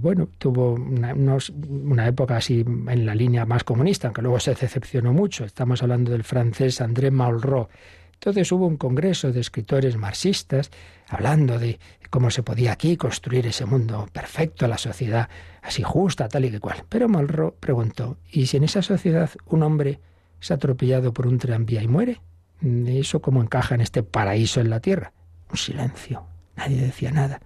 bueno, 0.00 0.28
tuvo 0.38 0.74
una, 0.74 1.12
una, 1.12 2.06
época 2.06 2.36
así 2.36 2.64
en 2.64 3.06
la 3.06 3.14
línea 3.14 3.44
más 3.46 3.64
comunista, 3.64 4.08
aunque 4.08 4.22
luego 4.22 4.38
se 4.38 4.54
decepcionó 4.54 5.12
mucho. 5.12 5.44
Estamos 5.44 5.82
hablando 5.82 6.12
del 6.12 6.22
francés 6.22 6.80
André 6.80 7.10
Malraux, 7.10 7.68
entonces 8.14 8.50
hubo 8.52 8.66
un 8.66 8.76
congreso 8.76 9.32
de 9.32 9.40
escritores 9.40 9.96
marxistas 9.96 10.70
hablando 11.08 11.58
de 11.58 11.78
cómo 12.10 12.30
se 12.30 12.42
podía 12.42 12.72
aquí 12.72 12.96
construir 12.96 13.46
ese 13.46 13.66
mundo 13.66 14.08
perfecto, 14.12 14.68
la 14.68 14.78
sociedad 14.78 15.28
así 15.62 15.82
justa, 15.82 16.28
tal 16.28 16.44
y 16.44 16.50
que 16.50 16.60
cual. 16.60 16.84
Pero 16.88 17.08
Malraux 17.08 17.56
preguntó, 17.58 18.18
¿y 18.30 18.46
si 18.46 18.56
en 18.56 18.64
esa 18.64 18.82
sociedad 18.82 19.30
un 19.46 19.62
hombre 19.62 20.00
es 20.40 20.50
atropellado 20.50 21.12
por 21.12 21.26
un 21.26 21.38
tranvía 21.38 21.82
y 21.82 21.88
muere? 21.88 22.20
¿Eso 22.62 23.20
cómo 23.20 23.42
encaja 23.42 23.74
en 23.74 23.80
este 23.80 24.02
paraíso 24.02 24.60
en 24.60 24.70
la 24.70 24.80
tierra? 24.80 25.12
Un 25.50 25.56
silencio. 25.56 26.24
Nadie 26.56 26.80
decía 26.80 27.10
nada. 27.10 27.40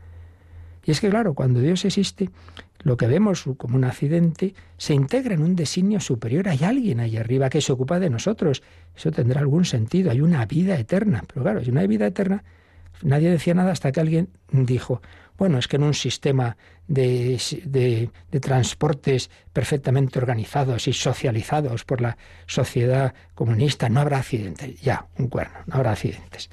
Y 0.85 0.91
es 0.91 1.01
que, 1.01 1.11
claro, 1.11 1.35
cuando 1.35 1.61
Dios 1.61 1.85
existe, 1.85 2.31
lo 2.81 2.97
que 2.97 3.07
vemos 3.07 3.45
como 3.57 3.77
un 3.77 3.85
accidente 3.85 4.55
se 4.77 4.95
integra 4.95 5.35
en 5.35 5.43
un 5.43 5.57
designio 5.57 6.01
superior. 6.01 6.49
Hay 6.49 6.63
alguien 6.63 7.01
ahí 7.01 7.17
arriba 7.17 7.51
que 7.51 7.61
se 7.61 7.73
ocupa 7.73 7.99
de 7.99 8.11
nosotros. 8.11 8.63
Eso 8.97 9.11
tendrá 9.11 9.41
algún 9.41 9.65
sentido. 9.65 10.11
Hay 10.11 10.21
una 10.21 10.47
vida 10.47 10.79
eterna. 10.79 11.25
Pero 11.27 11.43
claro, 11.43 11.65
si 11.65 11.73
no 11.73 11.81
hay 11.81 11.87
vida 11.87 12.07
eterna, 12.07 12.45
Nadie 13.03 13.31
decía 13.31 13.55
nada 13.55 13.73
hasta 13.73 13.93
que 13.93 14.01
alguien 14.01 14.31
dijo, 14.51 15.01
bueno, 15.37 15.59
es 15.59 15.69
que 15.69 15.77
en 15.77 15.85
un 15.85 15.95
sistema 15.95 16.57
de, 16.89 17.41
de, 17.65 18.41
transportes 18.41 19.31
perfectamente 19.53 20.19
organizados 20.19 20.89
y 20.89 20.93
socializados 20.93 21.85
por 21.85 22.01
la 22.01 22.17
sociedad 22.47 23.15
comunista 23.35 23.89
no 23.89 24.01
habrá 24.01 24.19
accidentes. 24.19 24.81
Ya, 24.81 25.07
un 25.17 25.29
cuerno, 25.29 25.59
no 25.67 25.77
habrá 25.77 25.93
accidentes. 25.93 26.51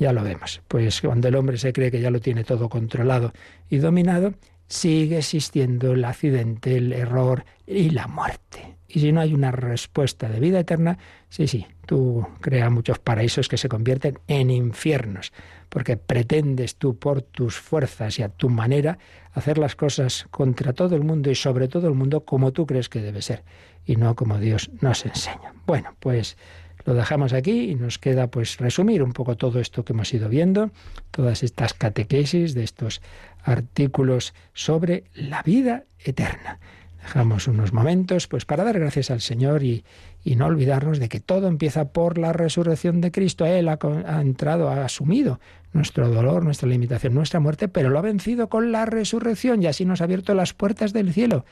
Ya 0.00 0.12
lo 0.12 0.24
vemos. 0.24 0.60
Pues 0.66 1.00
cuando 1.00 1.28
el 1.28 1.36
hombre 1.36 1.58
se 1.58 1.72
cree 1.72 1.92
que 1.92 2.00
ya 2.00 2.10
lo 2.10 2.20
tiene 2.20 2.42
todo 2.42 2.68
controlado 2.68 3.32
y 3.70 3.78
dominado, 3.78 4.34
sigue 4.68 5.18
existiendo 5.18 5.92
el 5.92 6.04
accidente, 6.04 6.76
el 6.76 6.92
error 6.92 7.44
y 7.66 7.90
la 7.90 8.06
muerte. 8.06 8.76
Y 8.88 9.00
si 9.00 9.10
no 9.10 9.20
hay 9.20 9.34
una 9.34 9.50
respuesta 9.50 10.28
de 10.28 10.38
vida 10.38 10.60
eterna, 10.60 10.98
sí, 11.28 11.48
sí, 11.48 11.66
tú 11.84 12.26
creas 12.40 12.70
muchos 12.70 13.00
paraísos 13.00 13.48
que 13.48 13.56
se 13.56 13.68
convierten 13.68 14.20
en 14.28 14.50
infiernos, 14.50 15.32
porque 15.68 15.96
pretendes 15.96 16.76
tú 16.76 16.96
por 16.96 17.22
tus 17.22 17.56
fuerzas 17.56 18.18
y 18.20 18.22
a 18.22 18.28
tu 18.28 18.50
manera 18.50 18.98
hacer 19.32 19.58
las 19.58 19.74
cosas 19.74 20.26
contra 20.30 20.72
todo 20.72 20.94
el 20.94 21.02
mundo 21.02 21.30
y 21.30 21.34
sobre 21.34 21.66
todo 21.66 21.88
el 21.88 21.94
mundo 21.94 22.24
como 22.24 22.52
tú 22.52 22.66
crees 22.66 22.88
que 22.88 23.00
debe 23.00 23.20
ser 23.20 23.42
y 23.84 23.96
no 23.96 24.14
como 24.14 24.38
Dios 24.38 24.70
nos 24.80 25.04
enseña. 25.04 25.52
Bueno, 25.66 25.96
pues 25.98 26.36
lo 26.84 26.94
dejamos 26.94 27.32
aquí 27.32 27.70
y 27.70 27.74
nos 27.74 27.98
queda 27.98 28.26
pues 28.28 28.58
resumir 28.58 29.02
un 29.02 29.12
poco 29.12 29.36
todo 29.36 29.60
esto 29.60 29.84
que 29.84 29.92
hemos 29.92 30.12
ido 30.12 30.28
viendo, 30.28 30.70
todas 31.10 31.42
estas 31.42 31.74
catequesis 31.74 32.54
de 32.54 32.64
estos 32.64 33.00
artículos 33.42 34.34
sobre 34.52 35.04
la 35.14 35.42
vida 35.42 35.84
eterna. 35.98 36.58
Dejamos 37.02 37.48
unos 37.48 37.74
momentos 37.74 38.26
pues 38.28 38.46
para 38.46 38.64
dar 38.64 38.78
gracias 38.78 39.10
al 39.10 39.20
Señor 39.20 39.62
y, 39.62 39.84
y 40.24 40.36
no 40.36 40.46
olvidarnos 40.46 40.98
de 40.98 41.10
que 41.10 41.20
todo 41.20 41.48
empieza 41.48 41.92
por 41.92 42.16
la 42.16 42.32
resurrección 42.32 43.02
de 43.02 43.12
Cristo. 43.12 43.44
Él 43.44 43.68
ha, 43.68 43.78
ha, 44.06 44.22
entrado, 44.22 44.70
ha 44.70 44.86
asumido 44.86 45.38
nuestro 45.74 46.08
dolor, 46.08 46.44
nuestra 46.44 46.66
limitación, 46.66 47.12
nuestra 47.12 47.40
muerte, 47.40 47.68
pero 47.68 47.90
lo 47.90 47.98
ha 47.98 48.02
vencido 48.02 48.48
con 48.48 48.72
la 48.72 48.86
resurrección 48.86 49.62
y 49.62 49.66
así 49.66 49.84
nos 49.84 50.00
ha 50.00 50.04
abierto 50.04 50.32
las 50.32 50.54
puertas 50.54 50.94
del 50.94 51.12
cielo. 51.12 51.44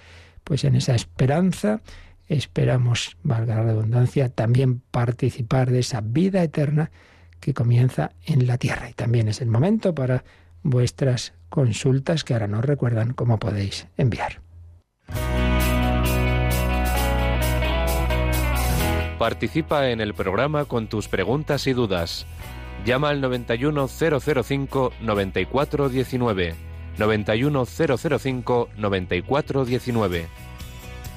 Pues 0.43 0.65
en 0.65 0.75
esa 0.75 0.95
esperanza 0.95 1.83
esperamos, 2.33 3.17
valga 3.23 3.57
la 3.57 3.63
redundancia, 3.63 4.29
también 4.29 4.81
participar 4.91 5.71
de 5.71 5.81
esa 5.81 6.01
vida 6.01 6.43
eterna 6.43 6.91
que 7.41 7.55
comienza 7.55 8.13
en 8.25 8.47
la 8.47 8.59
tierra. 8.59 8.89
Y 8.91 8.95
también 8.95 9.29
es 9.29 9.41
el 9.41 9.49
momento 9.49 9.95
para 9.95 10.25
vuestras 10.63 11.35
consultas 11.49 12.25
que 12.25 12.33
ahora 12.35 12.49
nos 12.49 12.65
recuerdan 12.65 13.13
cómo 13.13 13.39
podéis 13.39 13.89
enviar. 13.97 14.41
Participa 19.19 19.91
en 19.91 20.01
el 20.01 20.15
programa 20.15 20.65
con 20.65 20.89
tus 20.89 21.09
preguntas 21.09 21.67
y 21.67 21.73
dudas. 21.73 22.27
Llama 22.85 23.11
al 23.11 23.21
91005 23.21 24.93
9419. 24.99 26.55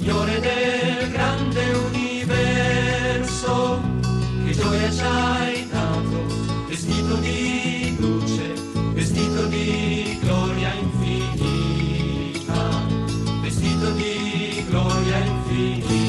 Signore 0.00 0.40
del 0.40 1.10
grande 1.10 1.60
universo, 1.92 3.52
che 4.46 4.52
gioia 4.52 4.90
ci 4.90 5.02
hai 5.02 5.68
dato, 5.68 6.24
vestito 6.68 7.16
di 7.16 7.96
luce, 7.98 8.54
vestito 8.94 9.44
di 9.48 10.18
gloria 10.22 10.72
infinita, 10.72 12.00
vestito 13.42 13.90
di 13.90 14.64
gloria 14.70 15.18
infinita. 15.18 16.08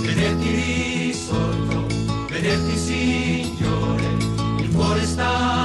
Vederti 0.00 0.48
risorto, 0.48 1.86
vederti 2.28 2.76
Signore, 2.76 4.16
il 4.60 4.70
cuore 4.72 5.04
sta 5.04 5.59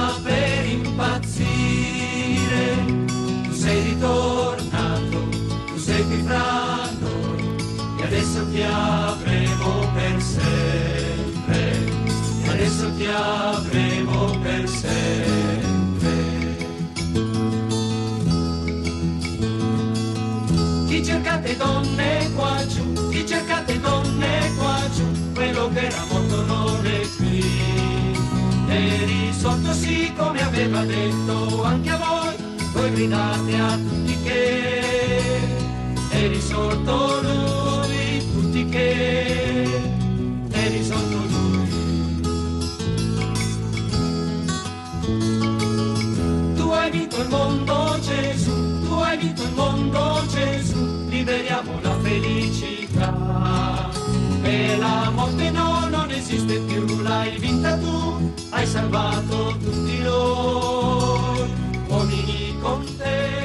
ti 12.96 13.06
avremo 13.06 14.38
per 14.40 14.68
sempre. 14.68 16.14
Chi 20.86 21.04
cercate 21.04 21.56
donne 21.56 22.30
qua 22.34 22.66
giù, 22.66 23.08
chi 23.10 23.26
cercate 23.26 23.78
donne 23.80 24.50
qua 24.56 24.78
giù, 24.94 25.32
quello 25.34 25.68
che 25.74 25.86
era 25.86 26.04
morto 26.10 26.44
non 26.46 26.86
è 26.86 27.00
qui. 27.16 27.44
E 28.68 29.04
risorto 29.04 29.72
sì 29.72 30.12
come 30.16 30.42
aveva 30.42 30.82
detto 30.84 31.64
anche 31.64 31.90
a 31.90 31.96
voi, 31.98 32.34
voi 32.72 32.92
gridate 32.92 33.56
a 33.56 33.76
tutti 33.76 34.22
che 34.22 35.40
è 36.08 36.28
risorto 36.28 37.20
lui, 37.20 38.26
tutti 38.32 38.68
che 38.68 39.85
vinto 57.40 57.68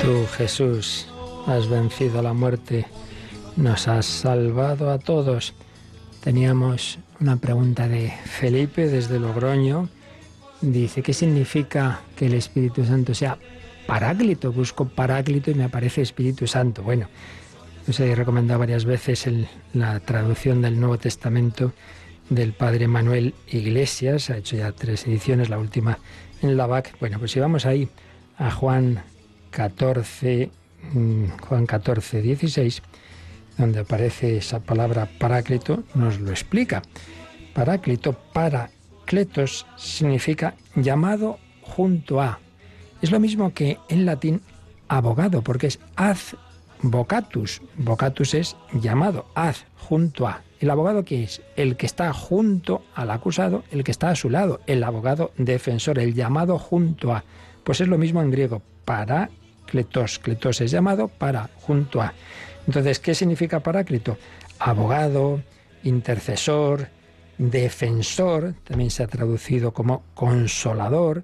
tu 0.01 0.25
Jesús, 0.37 1.07
has 1.47 1.67
vencido 1.67 2.21
la 2.21 2.33
muerte, 2.33 2.85
nos 3.55 3.87
has 3.87 4.05
salvado 4.05 4.89
a 4.89 4.99
todos. 4.99 5.53
Teníamos 6.23 6.99
una 7.19 7.37
pregunta 7.37 7.87
de 7.87 8.11
Felipe 8.25 8.87
desde 8.87 9.19
Logroño. 9.19 9.89
Dice, 10.61 11.01
¿qué 11.01 11.13
significa 11.13 12.01
que 12.15 12.27
el 12.27 12.33
Espíritu 12.33 12.83
Santo 12.85 13.13
sea 13.13 13.37
paráclito? 13.85 14.51
Busco 14.51 14.87
paráclito 14.87 15.51
y 15.51 15.55
me 15.55 15.63
aparece 15.63 16.01
Espíritu 16.01 16.47
Santo. 16.47 16.83
Bueno, 16.83 17.07
os 17.87 17.99
he 17.99 18.15
recomendado 18.15 18.59
varias 18.59 18.85
veces 18.85 19.27
la 19.73 19.99
traducción 19.99 20.61
del 20.61 20.79
Nuevo 20.79 20.97
Testamento 20.97 21.73
del 22.29 22.53
padre 22.53 22.87
Manuel 22.87 23.33
Iglesias. 23.47 24.29
Ha 24.29 24.37
hecho 24.37 24.55
ya 24.55 24.71
tres 24.71 25.05
ediciones, 25.05 25.49
la 25.49 25.59
última 25.59 25.99
en 26.41 26.57
la 26.57 26.67
BAC. 26.67 26.97
Bueno, 26.99 27.19
pues 27.19 27.31
si 27.31 27.39
vamos 27.39 27.65
ahí 27.65 27.89
a 28.37 28.51
Juan 28.51 29.03
14, 29.51 30.49
mm, 30.93 31.25
Juan 31.47 31.65
14, 31.65 32.21
16, 32.21 32.81
donde 33.57 33.79
aparece 33.79 34.37
esa 34.37 34.59
palabra 34.59 35.07
paráclito, 35.19 35.83
nos 35.93 36.19
lo 36.19 36.31
explica. 36.31 36.81
Paráclito, 37.53 38.13
paracletos, 38.13 39.65
significa 39.75 40.55
llamado 40.75 41.37
junto 41.61 42.21
a. 42.21 42.39
Es 43.01 43.11
lo 43.11 43.19
mismo 43.19 43.53
que 43.53 43.79
en 43.89 44.05
latín 44.05 44.41
abogado, 44.87 45.41
porque 45.41 45.67
es 45.67 45.79
ad 45.95 46.17
vocatus. 46.81 47.61
Vocatus 47.77 48.33
es 48.33 48.55
llamado, 48.73 49.25
ad 49.35 49.55
junto 49.77 50.27
a. 50.27 50.41
¿El 50.59 50.69
abogado 50.69 51.03
qué 51.03 51.23
es? 51.23 51.41
El 51.55 51.75
que 51.77 51.87
está 51.87 52.13
junto 52.13 52.83
al 52.93 53.09
acusado, 53.09 53.63
el 53.71 53.83
que 53.83 53.91
está 53.91 54.09
a 54.09 54.15
su 54.15 54.29
lado, 54.29 54.61
el 54.67 54.83
abogado 54.83 55.31
defensor, 55.37 55.97
el 55.97 56.13
llamado 56.13 56.59
junto 56.59 57.13
a. 57.13 57.23
Pues 57.63 57.81
es 57.81 57.87
lo 57.87 57.97
mismo 57.97 58.21
en 58.21 58.29
griego, 58.29 58.61
parácletos. 58.85 60.19
Cletos 60.19 60.61
es 60.61 60.69
llamado 60.69 61.07
para, 61.07 61.49
junto 61.55 62.01
a. 62.01 62.13
Entonces, 62.67 62.99
¿qué 62.99 63.15
significa 63.15 63.61
paráclito? 63.61 64.17
Abogado, 64.59 65.41
intercesor, 65.83 66.89
defensor, 67.39 68.53
también 68.63 68.91
se 68.91 69.01
ha 69.01 69.07
traducido 69.07 69.73
como 69.73 70.03
consolador. 70.13 71.23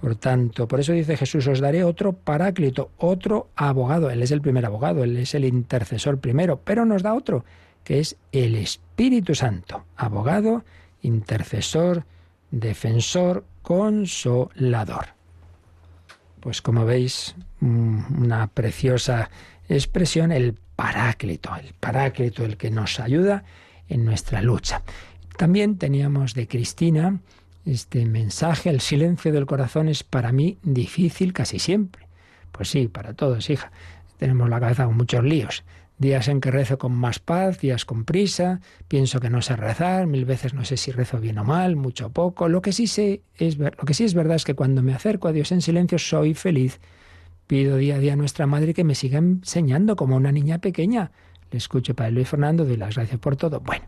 Por 0.00 0.16
tanto, 0.16 0.66
por 0.66 0.80
eso 0.80 0.94
dice 0.94 1.14
Jesús, 1.14 1.46
os 1.46 1.60
daré 1.60 1.84
otro 1.84 2.14
paráclito, 2.14 2.90
otro 2.96 3.50
abogado. 3.54 4.08
Él 4.08 4.22
es 4.22 4.30
el 4.30 4.40
primer 4.40 4.64
abogado, 4.64 5.04
él 5.04 5.18
es 5.18 5.34
el 5.34 5.44
intercesor 5.44 6.18
primero, 6.18 6.58
pero 6.64 6.86
nos 6.86 7.02
da 7.02 7.12
otro, 7.12 7.44
que 7.84 8.00
es 8.00 8.16
el 8.32 8.56
Espíritu 8.56 9.34
Santo, 9.34 9.84
abogado, 9.96 10.64
intercesor, 11.02 12.04
defensor, 12.50 13.44
consolador. 13.60 15.08
Pues 16.40 16.62
como 16.62 16.86
veis, 16.86 17.34
mm, 17.60 18.22
una 18.22 18.46
preciosa 18.46 19.28
expresión, 19.68 20.32
el 20.32 20.54
paráclito, 20.76 21.54
el 21.54 21.74
paráclito, 21.74 22.46
el 22.46 22.56
que 22.56 22.70
nos 22.70 23.00
ayuda 23.00 23.44
en 23.86 24.06
nuestra 24.06 24.40
lucha. 24.40 24.80
También 25.36 25.76
teníamos 25.76 26.32
de 26.32 26.48
Cristina 26.48 27.20
este 27.64 28.06
mensaje, 28.06 28.70
el 28.70 28.80
silencio 28.80 29.32
del 29.32 29.46
corazón 29.46 29.88
es 29.88 30.02
para 30.02 30.32
mí 30.32 30.58
difícil 30.62 31.32
casi 31.32 31.58
siempre. 31.58 32.08
Pues 32.52 32.68
sí, 32.68 32.88
para 32.88 33.14
todos, 33.14 33.50
hija. 33.50 33.70
Tenemos 34.18 34.48
la 34.48 34.60
cabeza 34.60 34.86
con 34.86 34.96
muchos 34.96 35.24
líos. 35.24 35.64
Días 35.98 36.28
en 36.28 36.40
que 36.40 36.50
rezo 36.50 36.78
con 36.78 36.92
más 36.92 37.18
paz, 37.18 37.60
días 37.60 37.84
con 37.84 38.04
prisa, 38.04 38.60
pienso 38.88 39.20
que 39.20 39.28
no 39.28 39.42
sé 39.42 39.54
rezar, 39.56 40.06
mil 40.06 40.24
veces 40.24 40.54
no 40.54 40.64
sé 40.64 40.78
si 40.78 40.92
rezo 40.92 41.20
bien 41.20 41.38
o 41.38 41.44
mal, 41.44 41.76
mucho 41.76 42.06
o 42.06 42.10
poco. 42.10 42.48
Lo 42.48 42.62
que 42.62 42.72
sí 42.72 42.86
sé 42.86 43.20
es 43.36 43.58
lo 43.58 43.70
que 43.70 43.92
sí 43.92 44.04
es 44.04 44.14
verdad 44.14 44.36
es 44.36 44.44
que 44.44 44.54
cuando 44.54 44.82
me 44.82 44.94
acerco 44.94 45.28
a 45.28 45.32
Dios 45.32 45.52
en 45.52 45.60
silencio 45.60 45.98
soy 45.98 46.32
feliz. 46.32 46.80
Pido 47.46 47.76
día 47.76 47.96
a 47.96 47.98
día 47.98 48.14
a 48.14 48.16
nuestra 48.16 48.46
madre 48.46 48.72
que 48.72 48.84
me 48.84 48.94
siga 48.94 49.18
enseñando 49.18 49.96
como 49.96 50.16
una 50.16 50.32
niña 50.32 50.58
pequeña. 50.58 51.10
Le 51.50 51.58
escucho 51.58 51.94
para 51.94 52.10
Luis 52.10 52.28
Fernando, 52.28 52.64
doy 52.64 52.76
las 52.76 52.94
gracias 52.94 53.20
por 53.20 53.36
todo. 53.36 53.60
Bueno, 53.60 53.84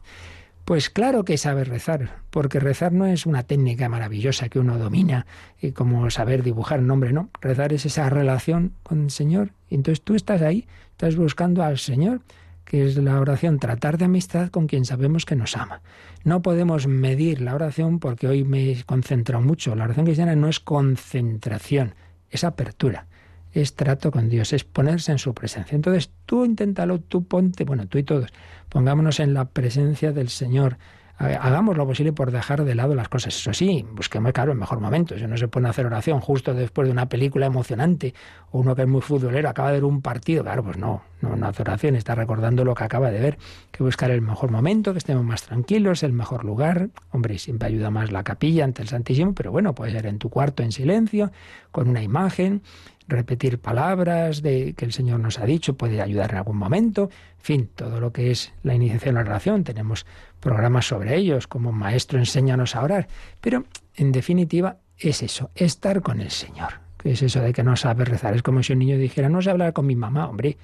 pues 0.65 0.91
claro 0.91 1.25
que 1.25 1.39
sabe 1.39 1.65
rezar, 1.65 2.19
porque 2.31 2.61
rezar 2.61 2.93
no 2.93 3.07
es 3.07 3.27
una 3.27 3.43
técnica 3.43 3.89
maravillosa 3.89 4.49
que 4.49 4.59
uno 4.59 4.79
domina, 4.79 5.27
y 5.61 5.73
como 5.73 6.09
saber 6.11 6.43
dibujar 6.43 6.81
un 6.81 6.87
nombre, 6.87 7.13
no. 7.13 7.31
Rezar 7.41 7.73
es 7.73 7.85
esa 7.87 8.09
relación 8.11 8.73
con 8.83 9.05
el 9.05 9.11
Señor. 9.11 9.51
Entonces 9.71 10.03
tú 10.03 10.15
estás 10.15 10.43
ahí, 10.43 10.67
estás 10.93 11.17
buscando 11.17 11.65
al 11.65 11.79
Señor, 11.79 12.21
que 12.65 12.87
es 12.87 12.97
la 12.97 13.19
oración, 13.19 13.59
tratar 13.59 13.99
de 13.99 14.05
amistad 14.05 14.51
con 14.51 14.67
quien 14.67 14.85
sabemos 14.85 15.27
que 15.27 15.37
nos 15.37 15.57
ama. 15.57 15.83
No 16.23 16.43
podemos 16.43 16.87
medir 16.87 17.41
la 17.41 17.55
oración 17.55 17.99
porque 17.99 18.29
hoy 18.29 18.45
me 18.45 18.71
he 18.71 18.85
concentrado 18.85 19.45
mucho. 19.45 19.75
La 19.75 19.85
oración 19.85 20.07
cristiana 20.07 20.37
no 20.37 20.49
es 20.49 20.61
concentración, 20.61 21.95
es 22.31 22.45
apertura 22.45 23.09
es 23.53 23.75
trato 23.75 24.11
con 24.11 24.29
Dios, 24.29 24.53
es 24.53 24.65
ponerse 24.65 25.13
en 25.13 25.19
su 25.19 25.35
presencia. 25.35 25.77
Entonces 25.77 26.11
tú 26.27 26.45
inténtalo, 26.45 27.01
tú 27.01 27.25
ponte, 27.25 27.65
bueno, 27.65 27.87
tú 27.87 27.99
y 27.99 28.03
todos, 28.03 28.33
pongámonos 28.69 29.21
en 29.21 29.35
la 29.35 29.47
presencia 29.47 30.13
del 30.13 30.29
Señor. 30.29 30.79
Hagamos 31.19 31.77
lo 31.77 31.87
posible 31.87 32.13
por 32.13 32.33
dejar 32.33 32.65
de 32.65 32.75
lado 32.75 32.97
las 32.97 33.09
cosas. 33.09 33.37
Eso 33.37 33.53
sí, 33.53 33.87
busquemos, 33.93 34.33
claro, 34.33 34.51
el 34.51 34.59
mejor 34.59 34.81
momento. 34.81 35.17
Si 35.17 35.25
no 35.27 35.37
se 35.37 35.47
pone 35.47 35.69
a 35.69 35.71
hacer 35.71 35.87
oración 35.87 36.21
justo 36.21 36.53
después 36.53 36.89
de 36.89 36.93
una 36.93 37.09
película 37.09 37.47
emocionante 37.47 38.13
o 38.51 38.59
uno 38.59 38.75
que 38.75 38.83
es 38.83 38.89
muy 38.89 39.03
futbolero 39.03 39.49
acaba 39.49 39.69
de 39.69 39.75
ver 39.75 39.85
un 39.85 40.03
partido, 40.03 40.43
claro, 40.43 40.65
pues 40.65 40.79
no, 40.79 41.03
no, 41.21 41.37
no 41.37 41.47
hace 41.47 41.63
oración, 41.63 41.95
está 41.95 42.17
recordando 42.17 42.65
lo 42.65 42.75
que 42.75 42.83
acaba 42.83 43.11
de 43.11 43.21
ver. 43.21 43.39
que 43.71 43.85
buscar 43.85 44.11
el 44.11 44.21
mejor 44.21 44.51
momento, 44.51 44.93
que 44.93 44.99
estemos 44.99 45.23
más 45.23 45.43
tranquilos, 45.43 46.03
el 46.03 46.13
mejor 46.13 46.45
lugar. 46.45 46.89
Hombre, 47.13 47.39
siempre 47.39 47.69
ayuda 47.69 47.91
más 47.91 48.11
la 48.11 48.25
capilla 48.25 48.65
ante 48.65 48.83
el 48.83 48.89
Santísimo, 48.89 49.33
pero 49.33 49.53
bueno, 49.53 49.77
puede 49.77 49.93
ser 49.93 50.07
en 50.07 50.19
tu 50.19 50.29
cuarto 50.29 50.65
en 50.65 50.73
silencio, 50.73 51.31
con 51.71 51.89
una 51.89 52.03
imagen 52.03 52.63
repetir 53.09 53.59
palabras 53.59 54.43
de 54.43 54.75
que 54.75 54.85
el 54.85 54.93
Señor 54.93 55.21
nos 55.21 55.39
ha 55.39 55.47
dicho, 55.47 55.75
puede 55.75 56.01
ayudar 56.01 56.33
en 56.33 56.37
algún 56.39 56.57
momento, 56.57 57.11
en 57.39 57.45
fin, 57.45 57.71
todo 57.75 58.01
lo 58.01 58.13
que 58.13 58.31
es 58.31 58.53
la 58.63 58.75
iniciación 58.75 59.17
a 59.17 59.23
la 59.23 59.31
oración, 59.31 59.65
tenemos 59.65 60.07
programas 60.41 60.87
sobre 60.87 61.17
ellos, 61.17 61.47
como 61.47 61.73
maestro 61.73 62.19
enséñanos 62.19 62.77
a 62.77 62.83
orar, 62.83 63.09
pero 63.41 63.65
en 63.97 64.13
definitiva 64.13 64.77
es 64.99 65.23
eso, 65.23 65.51
estar 65.55 66.03
con 66.03 66.21
el 66.21 66.31
Señor, 66.31 66.81
que 66.99 67.13
es 67.13 67.23
eso 67.23 67.41
de 67.41 67.53
que 67.53 67.63
no 67.63 67.77
sabe 67.77 68.05
rezar, 68.05 68.35
es 68.35 68.43
como 68.43 68.63
si 68.63 68.73
un 68.73 68.79
niño 68.81 68.97
dijera, 68.97 69.29
no 69.29 69.43
sé 69.43 69.51
hablar 69.51 69.73
con 69.73 69.87
mi 69.87 69.97
mamá, 69.97 70.29
hombre, 70.29 70.57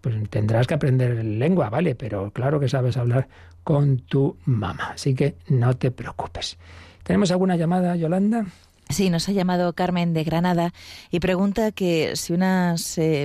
pues 0.00 0.16
tendrás 0.30 0.66
que 0.66 0.74
aprender 0.74 1.24
lengua, 1.24 1.70
vale, 1.70 1.94
pero 1.94 2.32
claro 2.32 2.58
que 2.58 2.68
sabes 2.68 2.96
hablar 2.96 3.28
con 3.64 3.98
tu 3.98 4.36
mamá, 4.44 4.92
así 4.94 5.14
que 5.14 5.36
no 5.48 5.76
te 5.76 5.90
preocupes. 5.90 6.58
¿Tenemos 7.04 7.30
alguna 7.30 7.56
llamada, 7.56 7.96
Yolanda? 7.96 8.46
Sí, 8.92 9.08
nos 9.08 9.26
ha 9.28 9.32
llamado 9.32 9.72
Carmen 9.72 10.12
de 10.12 10.22
Granada 10.22 10.74
y 11.10 11.20
pregunta 11.20 11.72
que 11.72 12.14
si 12.14 12.34
una 12.34 12.76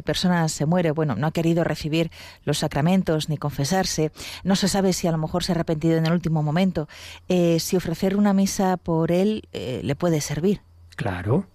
persona 0.05 0.47
se 0.47 0.65
muere, 0.65 0.91
bueno, 0.91 1.15
no 1.15 1.27
ha 1.27 1.31
querido 1.31 1.65
recibir 1.65 2.09
los 2.45 2.59
sacramentos 2.59 3.27
ni 3.27 3.37
confesarse, 3.37 4.11
no 4.45 4.55
se 4.55 4.69
sabe 4.69 4.93
si 4.93 5.07
a 5.07 5.11
lo 5.11 5.17
mejor 5.17 5.43
se 5.43 5.51
ha 5.51 5.55
arrepentido 5.55 5.97
en 5.97 6.05
el 6.05 6.13
último 6.13 6.41
momento, 6.41 6.87
eh, 7.27 7.59
si 7.59 7.75
ofrecer 7.75 8.15
una 8.15 8.31
misa 8.31 8.77
por 8.77 9.11
él 9.11 9.43
eh, 9.51 9.81
le 9.83 9.95
puede 9.95 10.21
servir. 10.21 10.61
Claro. 10.95 11.45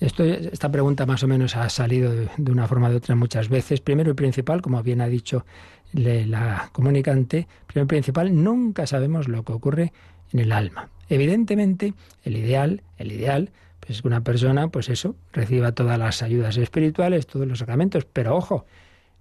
Esta 0.00 0.70
pregunta 0.72 1.06
más 1.06 1.22
o 1.22 1.28
menos 1.28 1.56
ha 1.56 1.68
salido 1.70 2.12
de, 2.12 2.28
una 2.50 2.66
forma 2.66 2.90
de 2.90 2.96
otra 2.96 3.14
muchas 3.14 3.48
veces. 3.48 3.80
Primero 3.80 4.10
y 4.10 4.14
principal, 4.14 4.60
como 4.60 4.82
bien 4.82 5.00
ha 5.00 5.06
dicho 5.06 5.46
la 5.92 6.70
comunicante, 6.72 7.46
primero 7.68 7.84
y 7.84 7.88
principal, 7.88 8.42
nunca 8.42 8.86
sabemos 8.86 9.28
lo 9.28 9.44
que 9.44 9.52
ocurre 9.52 9.92
en 10.34 10.40
el 10.40 10.52
alma. 10.52 10.90
Evidentemente, 11.08 11.94
el 12.24 12.36
ideal, 12.36 12.82
el 12.98 13.12
ideal, 13.12 13.50
pues 13.80 13.92
es 13.92 14.02
que 14.02 14.08
una 14.08 14.22
persona, 14.22 14.68
pues 14.68 14.88
eso, 14.88 15.16
reciba 15.32 15.72
todas 15.72 15.98
las 15.98 16.22
ayudas 16.22 16.56
espirituales, 16.56 17.26
todos 17.26 17.46
los 17.46 17.60
sacramentos, 17.60 18.04
pero 18.04 18.36
ojo, 18.36 18.66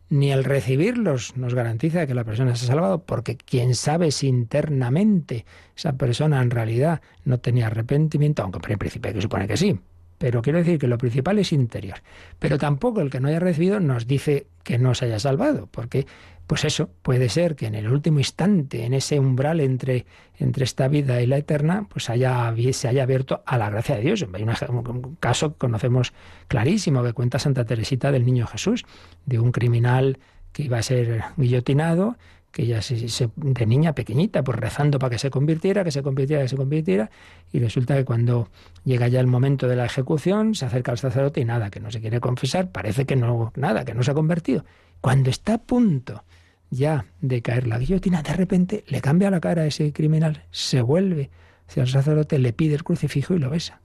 ni 0.10 0.32
el 0.32 0.44
recibirlos 0.44 1.38
nos 1.38 1.54
garantiza 1.54 2.06
que 2.08 2.14
la 2.14 2.24
persona 2.24 2.56
se 2.56 2.66
ha 2.66 2.68
salvado, 2.68 3.04
porque 3.04 3.38
quién 3.38 3.76
sabe 3.76 4.12
si 4.12 4.28
internamente 4.28 5.46
esa 5.76 5.94
persona 5.94 6.42
en 6.42 6.52
realidad 6.52 7.02
no 7.26 7.40
tenía 7.40 7.68
arrepentimiento, 7.68 8.44
aunque 8.44 8.74
en 8.74 8.80
principio 8.80 9.10
hay 9.10 9.16
que 9.16 9.22
supone 9.22 9.48
que 9.48 9.58
sí. 9.58 9.80
Pero 10.20 10.42
quiero 10.42 10.60
decir 10.60 10.80
que 10.80 10.88
lo 10.88 10.98
principal 10.98 11.40
es 11.40 11.52
interior. 11.52 11.98
Pero 12.40 12.58
tampoco 12.58 13.02
el 13.02 13.10
que 13.10 13.20
no 13.20 13.28
haya 13.28 13.40
recibido 13.40 13.80
nos 13.80 14.08
dice 14.08 14.48
que 14.64 14.78
no 14.78 14.96
se 14.96 15.06
haya 15.06 15.20
salvado, 15.20 15.68
porque 15.70 16.06
pues 16.48 16.66
eso, 16.66 16.90
puede 17.02 17.30
ser 17.30 17.56
que 17.56 17.68
en 17.68 17.76
el 17.76 17.88
último 17.88 18.20
instante, 18.20 18.86
en 18.86 18.94
ese 18.94 19.20
umbral 19.20 19.62
entre, 19.62 20.06
entre 20.38 20.66
esta 20.66 20.88
vida 20.88 21.22
y 21.22 21.28
la 21.28 21.38
eterna, 21.38 21.88
pues 21.90 22.10
haya, 22.10 22.54
se 22.74 22.88
haya 22.88 23.04
abierto 23.04 23.44
a 23.46 23.58
la 23.58 23.70
gracia 23.70 23.96
de 23.96 24.02
Dios. 24.02 24.26
Hay 24.34 24.44
un, 24.44 25.18
caso 25.20 25.54
que 25.54 25.58
conocemos 25.58 26.14
clarísimo 26.48 27.02
que 27.04 27.14
cuenta 27.14 27.40
Santa 27.40 27.66
Teresita 27.66 28.12
del 28.12 28.26
Niño 28.26 28.46
Jesús, 28.48 28.86
de 29.26 29.40
un 29.40 29.52
criminal 29.52 30.20
que 30.52 30.64
iba 30.64 30.78
a 30.78 30.84
ser 30.84 31.24
guillotinado, 31.38 32.18
que 32.52 32.64
ella 32.64 32.82
se, 32.84 33.30
de 33.36 33.66
niña 33.66 33.94
pequeñita, 33.94 34.44
pues 34.44 34.60
rezando 34.60 35.00
para 35.00 35.10
que 35.10 35.18
se 35.18 35.32
convirtiera, 35.32 35.84
que 35.84 35.92
se 35.92 36.04
convirtiera, 36.04 36.44
que 36.44 36.50
se 36.50 36.56
convirtiera, 36.56 37.10
y 37.52 37.60
resulta 37.60 37.96
que 37.96 38.06
cuando 38.06 38.50
llega 38.84 39.08
ya 39.08 39.20
el 39.20 39.28
momento 39.28 39.68
de 39.68 39.76
la 39.76 39.86
ejecución, 39.86 40.54
se 40.54 40.66
acerca 40.66 40.92
al 40.92 41.00
sacerdote 41.00 41.42
y 41.42 41.46
nada, 41.46 41.72
que 41.72 41.80
no 41.80 41.90
se 41.90 42.00
quiere 42.00 42.20
confesar, 42.20 42.70
parece 42.70 43.06
que 43.06 43.16
no, 43.16 43.52
nada, 43.56 43.86
que 43.86 43.96
no 43.96 44.04
se 44.04 44.12
ha 44.12 44.14
convertido. 44.14 44.66
Cuando 45.04 45.32
está 45.32 45.56
a 45.56 45.58
punto 45.58 46.24
ya 46.70 47.04
de 47.20 47.42
caer 47.42 47.68
la 47.68 47.78
guillotina, 47.78 48.24
de 48.24 48.32
repente 48.32 48.86
le 48.88 49.02
cambia 49.02 49.30
la 49.30 49.42
cara 49.42 49.64
a 49.64 49.66
ese 49.66 49.92
criminal, 49.92 50.46
se 50.50 50.82
vuelve 50.82 51.30
hacia 51.68 51.84
el 51.84 51.90
sacerdote, 51.90 52.40
le 52.40 52.54
pide 52.54 52.76
el 52.76 52.86
crucifijo 52.86 53.34
y 53.34 53.40
lo 53.40 53.50
besa. 53.50 53.82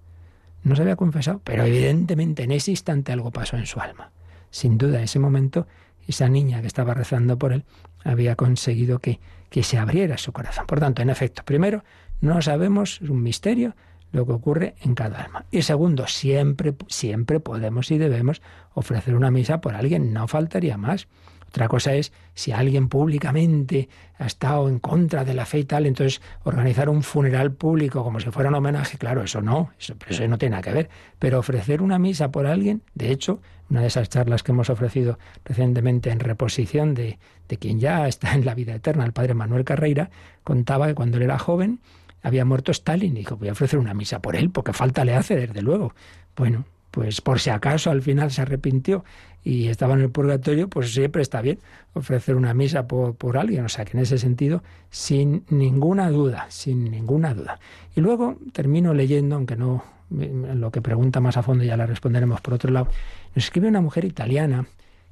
No 0.63 0.77
se 0.77 0.83
había 0.83 0.95
confesado, 0.95 1.41
pero 1.43 1.65
evidentemente 1.65 2.45
en 2.45 2.53
ese 2.53 2.71
instante 2.71 3.11
algo 3.11 3.33
pasó 3.33 3.57
en 3.57 3.67
su 3.67 3.81
alma. 3.81 4.13
Sin 4.53 4.79
duda, 4.79 4.99
en 4.99 5.05
ese 5.05 5.19
momento, 5.19 5.67
esa 6.07 6.29
niña 6.29 6.61
que 6.61 6.69
estaba 6.69 6.95
rezando 6.95 7.37
por 7.37 7.53
él 7.53 7.65
había 8.05 8.37
conseguido 8.37 9.01
que, 9.01 9.19
que 9.51 9.65
se 9.65 9.77
abriera 9.77 10.19
su 10.19 10.33
corazón. 10.33 10.69
Por 10.69 10.79
tanto, 10.79 11.03
en 11.03 11.11
efecto, 11.11 11.43
primero, 11.45 11.83
no 12.21 12.41
sabemos, 12.43 13.01
es 13.03 13.11
un 13.11 13.25
misterio, 13.25 13.75
lo 14.13 14.27
que 14.27 14.33
ocurre 14.33 14.75
en 14.83 14.95
cada 14.95 15.23
alma. 15.23 15.45
Y 15.51 15.63
segundo, 15.63 16.07
siempre, 16.07 16.75
siempre 16.89 17.41
podemos 17.41 17.91
y 17.91 17.99
debemos 17.99 18.43
ofrecer 18.75 19.15
una 19.15 19.31
misa 19.31 19.61
por 19.61 19.75
alguien, 19.75 20.13
no 20.13 20.29
faltaría 20.29 20.77
más. 20.77 21.09
Otra 21.49 21.67
cosa 21.67 21.95
es 21.95 22.13
si 22.35 22.53
alguien 22.53 22.89
públicamente 22.89 23.89
ha 24.19 24.27
estado 24.27 24.69
en 24.69 24.79
contra 24.79 25.25
de 25.25 25.33
la 25.33 25.47
fe 25.47 25.61
y 25.61 25.65
tal, 25.65 25.87
entonces 25.87 26.21
organizar 26.45 26.91
un 26.91 27.03
funeral 27.03 27.53
público 27.53 28.05
como 28.05 28.21
si 28.21 28.31
fuera 28.31 28.51
un 28.51 28.57
homenaje, 28.57 28.99
claro, 28.99 29.23
eso 29.23 29.41
no, 29.41 29.71
eso, 29.79 29.95
eso 30.07 30.29
no 30.29 30.37
tiene 30.37 30.53
nada 30.53 30.63
que 30.63 30.73
ver. 30.73 30.91
Pero 31.19 31.39
ofrecer 31.39 31.81
una 31.81 31.99
misa 31.99 32.31
por 32.31 32.47
alguien, 32.47 32.83
de 32.95 33.11
hecho, 33.11 33.41
una 33.71 33.81
de 33.81 33.87
esas 33.87 34.11
charlas 34.11 34.43
que 34.43 34.53
hemos 34.53 34.69
ofrecido 34.69 35.19
recientemente 35.45 36.11
en 36.11 36.21
reposición 36.21 36.95
de, 36.95 37.19
de 37.49 37.57
quien 37.57 37.81
ya 37.81 38.07
está 38.09 38.35
en 38.35 38.45
la 38.45 38.55
vida 38.55 38.75
eterna, 38.75 39.05
el 39.05 39.13
padre 39.13 39.33
Manuel 39.33 39.65
Carreira, 39.65 40.11
contaba 40.45 40.87
que 40.87 40.95
cuando 40.95 41.17
él 41.17 41.25
era 41.25 41.39
joven 41.39 41.81
había 42.29 42.45
muerto 42.45 42.73
Stalin 42.73 43.17
y 43.17 43.21
dijo, 43.21 43.37
voy 43.37 43.49
a 43.49 43.53
ofrecer 43.53 43.79
una 43.79 43.95
misa 43.95 44.21
por 44.21 44.37
él, 44.37 44.51
porque 44.51 44.73
falta 44.73 45.05
le 45.05 45.15
hace, 45.15 45.37
desde 45.37 45.63
luego. 45.63 45.95
Bueno, 46.37 46.65
pues 46.91 47.21
por 47.21 47.41
si 47.41 47.51
acaso 47.51 47.91
al 47.91 48.03
final 48.03 48.31
se 48.31 48.43
arrepintió 48.43 49.05
y 49.45 49.69
estaba 49.69 49.95
en 49.95 50.01
el 50.01 50.11
purgatorio, 50.11 50.69
pues 50.69 50.93
siempre 50.93 51.23
está 51.23 51.41
bien 51.41 51.59
ofrecer 51.95 52.37
una 52.37 52.55
misa 52.55 52.87
por, 52.87 53.15
por, 53.15 53.37
alguien. 53.37 53.65
O 53.65 53.69
sea 53.69 53.85
que 53.85 53.97
en 53.97 54.03
ese 54.03 54.19
sentido, 54.19 54.63
sin 54.91 55.45
ninguna 55.49 56.11
duda, 56.11 56.47
sin 56.49 56.91
ninguna 56.91 57.35
duda. 57.35 57.61
Y 57.95 58.01
luego 58.01 58.37
termino 58.53 58.95
leyendo, 58.95 59.37
aunque 59.37 59.57
no 59.57 59.85
lo 60.11 60.71
que 60.71 60.81
pregunta 60.81 61.21
más 61.21 61.37
a 61.37 61.43
fondo 61.43 61.65
ya 61.65 61.77
la 61.77 61.87
responderemos 61.87 62.41
por 62.41 62.55
otro 62.55 62.73
lado. 62.73 62.89
Nos 63.35 63.45
escribe 63.45 63.69
una 63.69 63.81
mujer 63.81 64.05
italiana, 64.05 64.67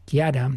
Chiara, 0.06 0.52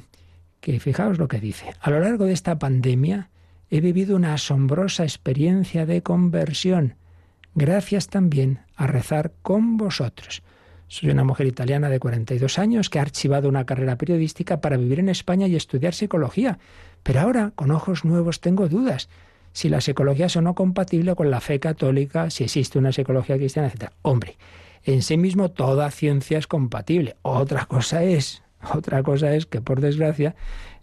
que 0.61 0.79
fijaos 0.79 1.17
lo 1.17 1.27
que 1.27 1.39
dice. 1.39 1.73
A 1.81 1.89
lo 1.89 1.99
largo 1.99 2.25
de 2.25 2.33
esta 2.33 2.57
pandemia 2.57 3.29
he 3.69 3.81
vivido 3.81 4.15
una 4.15 4.33
asombrosa 4.33 5.03
experiencia 5.03 5.85
de 5.85 6.01
conversión, 6.01 6.95
gracias 7.55 8.07
también 8.07 8.59
a 8.75 8.87
rezar 8.87 9.33
con 9.41 9.77
vosotros. 9.77 10.41
Soy 10.87 11.11
una 11.11 11.23
mujer 11.23 11.45
italiana 11.45 11.87
de 11.87 11.99
42 11.99 12.57
años 12.57 12.89
que 12.89 12.97
ha 12.97 13.03
archivado 13.03 13.47
una 13.47 13.65
carrera 13.65 13.95
periodística 13.95 14.59
para 14.59 14.75
vivir 14.75 14.99
en 14.99 15.09
España 15.09 15.45
y 15.45 15.55
estudiar 15.55 15.93
psicología. 15.93 16.57
Pero 17.03 17.21
ahora, 17.21 17.51
con 17.55 17.69
ojos 17.69 18.05
nuevos, 18.05 18.41
tengo 18.41 18.67
dudas. 18.67 19.07
si 19.51 19.67
la 19.69 19.81
psicología 19.81 20.27
es 20.27 20.35
o 20.35 20.41
no 20.41 20.53
compatible 20.55 21.15
con 21.15 21.31
la 21.31 21.41
fe 21.41 21.59
católica, 21.59 22.29
si 22.29 22.43
existe 22.43 22.77
una 22.79 22.91
psicología 22.91 23.37
cristiana, 23.37 23.67
etc. 23.67 23.91
Hombre, 24.03 24.37
en 24.83 25.01
sí 25.01 25.17
mismo 25.17 25.49
toda 25.49 25.91
ciencia 25.91 26.37
es 26.37 26.47
compatible. 26.47 27.17
Otra 27.23 27.65
cosa 27.65 28.03
es, 28.03 28.43
otra 28.73 29.03
cosa 29.03 29.35
es 29.35 29.45
que 29.45 29.61
por 29.61 29.81
desgracia, 29.81 30.35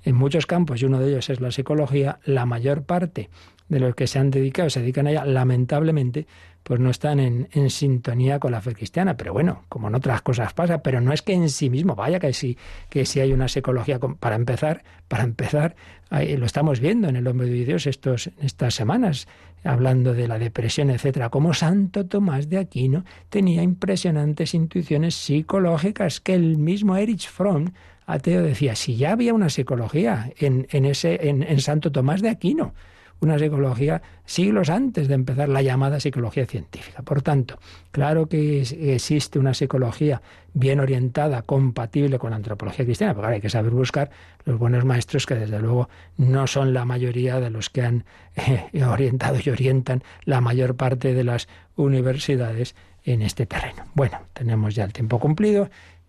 en 0.07 0.15
muchos 0.15 0.47
campos, 0.47 0.81
y 0.81 0.85
uno 0.85 1.01
de 1.01 1.11
ellos 1.11 1.29
es 1.31 1.41
la 1.41 1.51
psicología, 1.51 2.21
la 2.25 2.47
mayor 2.47 2.85
parte 2.85 3.29
de 3.69 3.81
los 3.81 3.95
que 3.95 4.07
se 4.07 4.19
han 4.19 4.31
dedicado, 4.31 4.71
se 4.71 4.81
dedican 4.81 5.07
a 5.07 5.11
ella, 5.11 5.25
lamentablemente, 5.25 6.27
pues 6.67 6.81
no 6.81 6.91
están 6.91 7.21
en, 7.21 7.71
sintonía 7.71 8.41
con 8.41 8.51
la 8.51 8.61
fe 8.61 8.75
cristiana. 8.75 9.17
Pero 9.17 9.33
bueno, 9.33 9.63
como 9.69 9.87
en 9.87 9.95
otras 9.95 10.21
cosas 10.23 10.53
pasa, 10.53 10.83
pero 10.83 11.01
no 11.01 11.13
es 11.13 11.23
que 11.23 11.33
en 11.33 11.49
sí 11.49 11.71
mismo, 11.71 11.95
vaya 11.95 12.19
que 12.19 12.33
sí, 12.33 12.59
que 12.91 13.07
sí 13.07 13.21
hay 13.21 13.33
una 13.33 13.47
psicología, 13.47 14.01
para 14.01 14.35
empezar, 14.35 14.83
para 15.07 15.23
empezar, 15.23 15.77
lo 16.11 16.45
estamos 16.45 16.81
viendo 16.81 17.09
en 17.09 17.15
el 17.15 17.29
hombre 17.29 17.49
de 17.49 17.65
Dios 17.65 17.87
estos, 17.87 18.31
estas 18.41 18.75
semanas, 18.75 19.29
hablando 19.63 20.13
de 20.13 20.27
la 20.27 20.41
depresión, 20.41 20.91
etcétera, 20.91 21.29
como 21.29 21.55
Santo 21.55 22.07
Tomás 22.07 22.49
de 22.49 22.59
Aquino 22.59 23.05
tenía 23.29 23.63
impresionantes 23.63 24.53
intuiciones 24.53 25.15
psicológicas 25.15 26.21
que 26.21 26.35
el 26.35 26.59
mismo 26.59 26.97
Erich 26.97 27.29
Fromm 27.29 27.73
ateo 28.07 28.43
decía, 28.43 28.75
si 28.75 28.97
ya 28.97 29.13
había 29.13 29.35
una 29.35 29.51
psicología 29.51 30.33
en, 30.37 30.67
en 30.71 30.85
ese, 30.85 31.29
en 31.29 31.61
Santo 31.61 31.93
Tomás 31.93 32.23
de 32.23 32.29
Aquino, 32.29 32.75
una 33.21 33.39
psicología 33.39 34.03
siglos 34.25 34.71
antes 34.71 35.09
de 35.09 35.15
empezar 35.15 35.49
la 35.49 35.63
llamada 35.63 36.01
psicología 36.01 36.47
científica. 36.47 37.03
Por 37.03 37.23
tanto, 37.23 37.59
claro 37.91 38.27
que 38.27 38.61
existe 38.61 39.39
una 39.39 39.55
psicología 39.55 40.23
bien 40.53 40.81
orientada, 40.81 41.43
compatible 41.43 42.19
con 42.19 42.31
la 42.31 42.37
antropología 42.37 42.85
cristiana, 42.85 43.15
pero 43.15 43.29
hay 43.29 43.41
que 43.41 43.51
saber 43.51 43.73
buscar 43.73 44.11
los 44.45 44.59
buenos 44.59 44.85
maestros 44.85 45.27
que 45.27 45.35
desde 45.35 45.61
luego 45.61 45.89
no 46.17 46.47
son 46.47 46.73
la 46.73 46.85
mayoría 46.85 47.41
de 47.41 47.51
los 47.51 47.71
que 47.71 47.83
han 47.83 48.05
eh, 48.37 48.85
orientado 48.85 49.39
y 49.43 49.51
orientan 49.51 50.03
la 50.25 50.41
mayor 50.41 50.77
parte 50.77 51.15
de 51.15 51.25
las 51.25 51.49
universidades 51.77 52.75
en 53.05 53.23
este 53.23 53.47
terreno. 53.47 53.85
Bueno, 53.95 54.21
tenemos 54.33 54.75
ya 54.75 54.85
el 54.85 54.93
tiempo 54.93 55.19
cumplido 55.19 55.69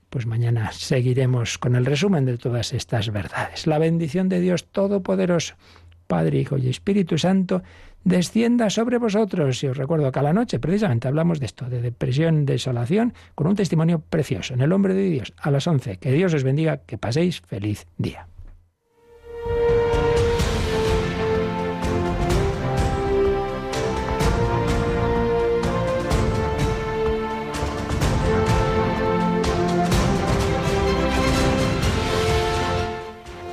pues 0.10 0.26
mañana 0.26 0.72
seguiremos 0.72 1.58
con 1.58 1.76
el 1.76 1.86
resumen 1.86 2.26
de 2.26 2.38
todas 2.38 2.74
estas 2.74 3.12
verdades. 3.12 3.68
La 3.68 3.78
bendición 3.78 4.30
de 4.30 4.39
Dios 4.39 4.66
Todopoderoso, 4.66 5.55
Padre, 6.08 6.39
Hijo 6.39 6.58
y 6.58 6.70
Espíritu 6.70 7.18
Santo, 7.18 7.62
descienda 8.03 8.70
sobre 8.70 8.97
vosotros. 8.97 9.62
Y 9.64 9.68
os 9.68 9.78
recuerdo 9.78 10.12
que 10.12 10.20
a 10.20 10.24
la 10.24 10.34
noche 10.34 10.60
precisamente 10.60 11.08
hablamos 11.08 11.39
de 11.39 11.45
esto, 11.45 11.70
de 11.70 11.82
depresión, 11.82 12.45
desolación, 12.45 13.14
con 13.36 13.47
un 13.47 13.55
testimonio 13.55 13.99
precioso 13.99 14.53
en 14.53 14.62
el 14.62 14.70
nombre 14.70 14.93
de 14.93 15.10
Dios 15.10 15.34
a 15.38 15.51
las 15.51 15.68
11. 15.68 15.97
Que 15.97 16.12
Dios 16.12 16.34
os 16.34 16.43
bendiga, 16.43 16.78
que 16.78 16.97
paséis 16.97 17.41
feliz 17.41 17.86
día. 17.97 18.28